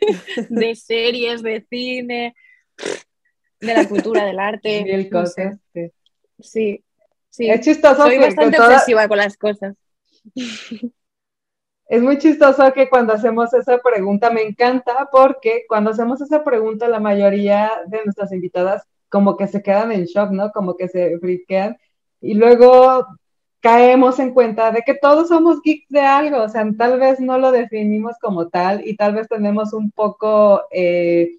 de 0.50 0.74
series, 0.74 1.42
de 1.42 1.64
cine, 1.70 2.34
de 3.60 3.74
la 3.74 3.88
cultura, 3.88 4.26
del 4.26 4.40
arte. 4.40 4.84
Mil 4.84 5.08
cosas. 5.08 5.58
Sí. 6.38 6.84
Sí, 7.34 7.50
Es 7.50 7.60
chistoso. 7.60 8.02
Soy 8.02 8.18
bastante 8.18 8.60
obsesiva 8.60 9.08
con 9.08 9.18
las 9.18 9.36
cosas. 9.36 9.74
Es 11.86 12.02
muy 12.02 12.16
chistoso 12.16 12.72
que 12.72 12.88
cuando 12.88 13.12
hacemos 13.12 13.52
esa 13.52 13.76
pregunta, 13.78 14.30
me 14.30 14.40
encanta 14.40 15.06
porque 15.12 15.64
cuando 15.68 15.90
hacemos 15.90 16.18
esa 16.22 16.42
pregunta, 16.42 16.88
la 16.88 16.98
mayoría 16.98 17.72
de 17.86 18.02
nuestras 18.02 18.32
invitadas 18.32 18.84
como 19.10 19.36
que 19.36 19.46
se 19.46 19.62
quedan 19.62 19.92
en 19.92 20.06
shock, 20.06 20.30
¿no? 20.30 20.50
Como 20.50 20.76
que 20.76 20.88
se 20.88 21.18
friquean 21.18 21.76
y 22.22 22.34
luego 22.34 23.06
caemos 23.60 24.18
en 24.18 24.32
cuenta 24.32 24.72
de 24.72 24.80
que 24.80 24.94
todos 24.94 25.28
somos 25.28 25.60
geeks 25.62 25.88
de 25.90 26.00
algo, 26.00 26.42
o 26.42 26.48
sea, 26.48 26.66
tal 26.76 26.98
vez 26.98 27.20
no 27.20 27.38
lo 27.38 27.52
definimos 27.52 28.16
como 28.20 28.48
tal 28.48 28.86
y 28.86 28.96
tal 28.96 29.14
vez 29.14 29.28
tenemos 29.28 29.74
un 29.74 29.90
poco 29.90 30.62
eh, 30.70 31.36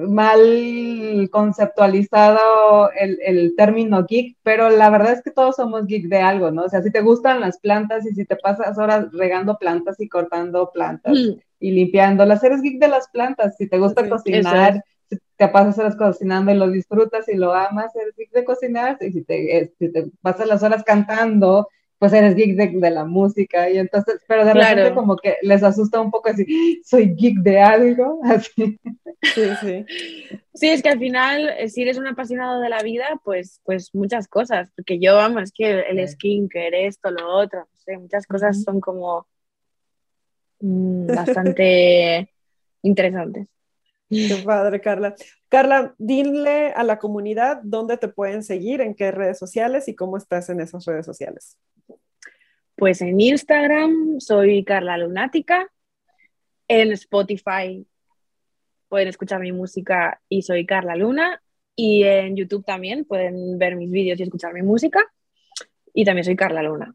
mal 0.00 1.28
conceptualizado 1.30 2.90
el, 2.92 3.54
término 3.56 4.04
geek, 4.04 4.36
pero 4.42 4.70
la 4.70 4.90
verdad 4.90 5.12
es 5.12 5.22
que 5.22 5.30
todos 5.30 5.56
somos 5.56 5.86
geek 5.86 6.08
de 6.08 6.20
algo, 6.20 6.50
¿no? 6.50 6.64
O 6.64 6.68
sea, 6.68 6.82
si 6.82 6.90
te 6.90 7.00
gustan 7.00 7.40
las 7.40 7.58
plantas 7.58 8.06
y 8.06 8.14
si 8.14 8.24
te 8.24 8.36
pasas 8.36 8.78
horas 8.78 9.12
regando 9.12 9.58
plantas 9.58 10.00
y 10.00 10.08
cortando 10.08 10.70
plantas 10.72 11.12
mm. 11.12 11.40
y 11.60 11.70
limpiándolas, 11.70 12.42
eres 12.42 12.62
geek 12.62 12.80
de 12.80 12.88
las 12.88 13.08
plantas. 13.08 13.56
Si 13.56 13.68
te 13.68 13.78
gusta 13.78 14.08
cocinar, 14.08 14.82
si 15.08 15.18
te 15.36 15.48
pasas 15.48 15.78
horas 15.78 15.96
cocinando 15.96 16.50
y 16.50 16.56
lo 16.56 16.68
disfrutas 16.70 17.28
y 17.28 17.36
lo 17.36 17.54
amas, 17.54 17.94
eres 17.94 18.14
geek 18.16 18.32
de 18.32 18.44
cocinar. 18.44 18.98
Y 19.00 19.12
si 19.12 19.22
te, 19.22 19.58
eh, 19.58 19.72
si 19.78 19.92
te 19.92 20.10
pasas 20.22 20.46
las 20.48 20.62
horas 20.62 20.82
cantando 20.84 21.68
pues 22.04 22.12
eres 22.12 22.34
geek 22.34 22.54
de, 22.54 22.90
la 22.90 23.06
música 23.06 23.70
y 23.70 23.78
entonces, 23.78 24.20
pero 24.28 24.44
de 24.44 24.52
repente 24.52 24.92
como 24.92 25.16
que 25.16 25.38
les 25.40 25.62
asusta 25.62 26.02
un 26.02 26.10
poco 26.10 26.28
así, 26.28 26.82
soy 26.84 27.14
geek 27.14 27.38
de 27.38 27.58
algo, 27.58 28.20
así. 28.24 28.78
Sí, 29.34 29.42
sí. 29.62 29.86
Sí, 30.52 30.68
es 30.68 30.82
que 30.82 30.90
al 30.90 30.98
final, 30.98 31.48
eh, 31.58 31.70
si 31.70 31.80
eres 31.80 31.96
un 31.96 32.06
apasionado 32.06 32.60
de 32.60 32.68
la 32.68 32.82
vida, 32.82 33.06
pues, 33.24 33.62
pues 33.64 33.88
muchas 33.94 34.28
cosas, 34.28 34.70
porque 34.76 34.98
yo, 34.98 35.16
vamos, 35.16 35.44
es 35.44 35.52
que 35.52 35.80
el 35.80 36.06
skincare, 36.06 36.86
esto, 36.86 37.10
lo 37.10 37.26
otro, 37.26 37.60
no 37.60 37.76
sé, 37.78 37.96
muchas 37.96 38.26
cosas 38.26 38.62
son 38.62 38.80
como 38.80 39.26
mm, 40.60 41.06
bastante 41.16 42.34
interesantes. 42.82 43.48
Qué 44.28 44.42
padre, 44.44 44.80
Carla. 44.80 45.14
Carla, 45.48 45.94
dile 45.98 46.72
a 46.72 46.82
la 46.84 46.98
comunidad 46.98 47.60
dónde 47.62 47.96
te 47.96 48.08
pueden 48.08 48.42
seguir, 48.42 48.80
en 48.80 48.94
qué 48.94 49.10
redes 49.10 49.38
sociales 49.38 49.88
y 49.88 49.94
cómo 49.94 50.16
estás 50.16 50.48
en 50.50 50.60
esas 50.60 50.84
redes 50.84 51.06
sociales. 51.06 51.58
Pues 52.76 53.00
en 53.02 53.20
Instagram 53.20 54.20
soy 54.20 54.64
Carla 54.64 54.98
Lunática, 54.98 55.70
en 56.66 56.92
Spotify 56.92 57.86
pueden 58.88 59.08
escuchar 59.08 59.40
mi 59.40 59.52
música 59.52 60.20
y 60.28 60.42
soy 60.42 60.66
Carla 60.66 60.96
Luna, 60.96 61.40
y 61.76 62.04
en 62.04 62.36
YouTube 62.36 62.64
también 62.64 63.04
pueden 63.04 63.58
ver 63.58 63.76
mis 63.76 63.90
vídeos 63.90 64.18
y 64.20 64.22
escuchar 64.22 64.52
mi 64.54 64.62
música, 64.62 65.00
y 65.92 66.04
también 66.04 66.24
soy 66.24 66.36
Carla 66.36 66.62
Luna. 66.62 66.94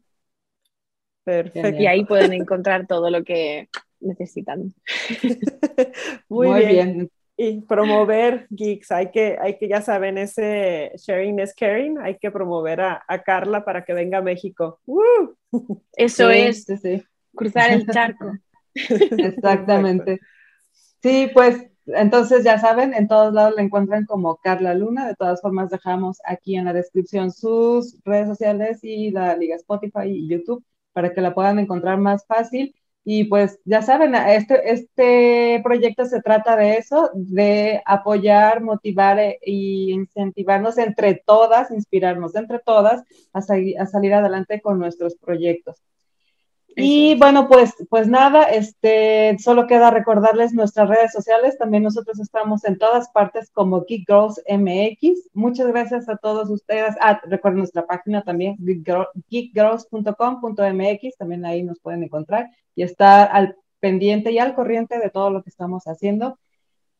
Perfecto. 1.24 1.80
Y 1.80 1.86
ahí 1.86 2.04
pueden 2.04 2.32
encontrar 2.32 2.86
todo 2.86 3.10
lo 3.10 3.22
que 3.24 3.68
necesitan. 4.00 4.74
Muy, 6.28 6.66
bien 6.66 7.10
y 7.42 7.62
promover 7.62 8.46
geeks. 8.50 8.92
Hay 8.92 9.10
que, 9.10 9.38
hay 9.40 9.56
que, 9.56 9.66
ya 9.66 9.80
saben, 9.80 10.18
ese 10.18 10.92
sharing 10.96 11.40
is 11.40 11.54
caring. 11.54 11.96
Hay 11.98 12.18
que 12.18 12.30
promover 12.30 12.82
a, 12.82 13.02
Carla 13.24 13.64
para 13.64 13.82
que 13.82 13.94
venga 13.94 14.18
a 14.18 14.22
México. 14.22 14.78
Eso 15.96 16.28
es, 16.28 16.66
cruzar 17.34 17.70
el 17.70 17.86
charco. 17.86 18.36
Exactamente. 18.74 20.20
Sí, 21.02 21.30
pues 21.32 21.64
entonces 21.86 22.44
ya 22.44 22.58
saben, 22.58 22.92
en 22.92 23.08
todos 23.08 23.32
lados 23.32 23.54
la 23.56 23.62
encuentran 23.62 24.04
como 24.04 24.36
Carla 24.36 24.74
Luna. 24.74 25.08
De 25.08 25.14
todas 25.14 25.40
formas, 25.40 25.70
dejamos 25.70 26.18
aquí 26.26 26.56
en 26.56 26.66
la 26.66 26.74
descripción 26.74 27.32
sus 27.32 27.98
redes 28.04 28.28
sociales 28.28 28.80
y 28.82 29.12
la 29.12 29.34
liga 29.34 29.56
Spotify 29.56 30.08
y 30.08 30.28
YouTube 30.28 30.62
para 30.92 31.14
que 31.14 31.22
la 31.22 31.32
puedan 31.34 31.58
encontrar 31.58 31.96
más 31.96 32.26
fácil. 32.26 32.74
Y 33.04 33.24
pues 33.24 33.58
ya 33.64 33.82
saben, 33.82 34.14
este, 34.14 34.72
este 34.72 35.60
proyecto 35.64 36.04
se 36.04 36.20
trata 36.20 36.54
de 36.56 36.76
eso, 36.76 37.10
de 37.14 37.82
apoyar, 37.86 38.62
motivar 38.62 39.18
e, 39.18 39.38
incentivarnos 39.42 40.76
entre 40.78 41.14
todas, 41.26 41.70
inspirarnos 41.70 42.34
entre 42.36 42.58
todas 42.58 43.02
a, 43.32 43.38
a 43.38 43.86
salir 43.86 44.14
adelante 44.14 44.60
con 44.60 44.78
nuestros 44.78 45.16
proyectos. 45.16 45.82
Y 46.76 47.16
bueno, 47.16 47.48
pues, 47.48 47.74
pues 47.88 48.06
nada, 48.08 48.44
este, 48.44 49.36
solo 49.38 49.66
queda 49.66 49.90
recordarles 49.90 50.52
nuestras 50.52 50.88
redes 50.88 51.12
sociales. 51.12 51.58
También 51.58 51.82
nosotros 51.82 52.20
estamos 52.20 52.64
en 52.64 52.78
todas 52.78 53.10
partes 53.10 53.50
como 53.50 53.84
Geek 53.84 54.06
Girls 54.06 54.40
MX. 54.48 55.30
Muchas 55.34 55.66
gracias 55.68 56.08
a 56.08 56.16
todos 56.16 56.48
ustedes. 56.48 56.94
Ah, 57.00 57.20
recuerden 57.24 57.58
nuestra 57.58 57.86
página 57.86 58.22
también, 58.22 58.56
geekgirls.com.mx. 59.28 61.16
También 61.18 61.44
ahí 61.44 61.62
nos 61.62 61.80
pueden 61.80 62.04
encontrar 62.04 62.50
y 62.74 62.82
estar 62.82 63.28
al 63.32 63.56
pendiente 63.80 64.30
y 64.32 64.38
al 64.38 64.54
corriente 64.54 64.98
de 64.98 65.10
todo 65.10 65.30
lo 65.30 65.42
que 65.42 65.50
estamos 65.50 65.84
haciendo. 65.84 66.38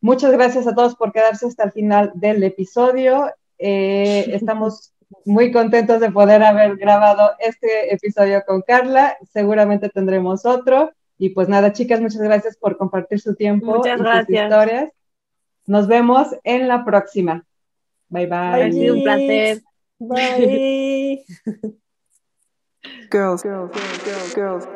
Muchas 0.01 0.33
gracias 0.33 0.67
a 0.67 0.75
todos 0.75 0.97
por 0.97 1.13
quedarse 1.13 1.47
hasta 1.47 1.65
el 1.65 1.73
final 1.73 2.13
del 2.15 2.43
episodio. 2.43 3.31
Eh, 3.61 4.35
estamos 4.35 4.93
muy 5.25 5.53
contentos 5.53 6.01
de 6.01 6.11
poder 6.11 6.43
haber 6.43 6.77
grabado 6.77 7.31
este 7.39 7.95
episodio 7.95 8.43
con 8.47 8.63
Carla. 8.63 9.17
Seguramente 9.33 9.91
tendremos 9.91 10.47
otro. 10.47 10.91
Y 11.19 11.31
pues 11.31 11.49
nada, 11.49 11.73
chicas, 11.73 12.01
muchas 12.01 12.23
gracias 12.23 12.57
por 12.57 12.79
compartir 12.79 13.21
su 13.21 13.35
tiempo 13.35 13.77
muchas 13.77 14.01
gracias. 14.01 14.45
historias. 14.45 14.91
Nos 15.67 15.87
vemos 15.87 16.29
en 16.45 16.67
la 16.67 16.85
próxima. 16.85 17.45
Bye 18.09 18.27
bye. 18.27 18.65
Ha 18.65 18.73
sido 18.73 18.95
un 18.95 19.03
placer. 19.03 19.63
Bye. 19.99 21.25
girls, 23.11 23.43
girls, 23.43 23.71
girls, 24.35 24.35
girls, 24.35 24.67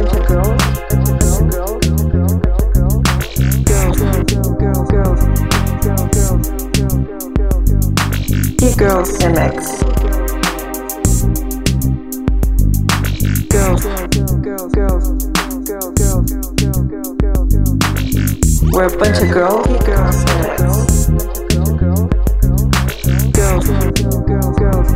girl, 4.58 4.80
girls, 4.80 5.08
girls, 5.08 5.28
girls, 8.76 9.10
MX. 9.18 9.58
Girls, 13.50 13.82
girls, 13.84 14.36
girls, 14.40 14.72
girls, 14.72 15.12
girls, 15.58 16.32
We're 18.72 18.86
a 18.86 18.96
bunch 18.96 19.18
of 19.18 19.28
girls, 19.30 19.66
girls, 19.84 20.16
MX. 20.24 20.68
Girls, 23.32 23.66
girls, 23.68 24.27
girls. 24.59 24.90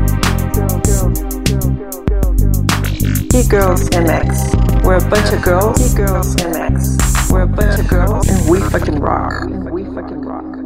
Girls 3.48 3.89
MX. 3.90 4.82
We're 4.84 4.97
a 4.97 5.10
bunch 5.10 5.32
of 5.32 5.43
girls. 5.43 5.94
Girls 5.94 6.34
MX. 6.36 7.30
We're 7.30 7.43
a 7.43 7.47
bunch 7.47 7.78
of 7.78 7.89
girls, 7.89 8.28
and 8.28 8.51
we 8.51 8.60
fucking 8.60 8.98
rock. 8.98 9.43
And 9.43 9.70
we 9.70 9.84
fucking 9.84 10.22
rock. 10.22 10.61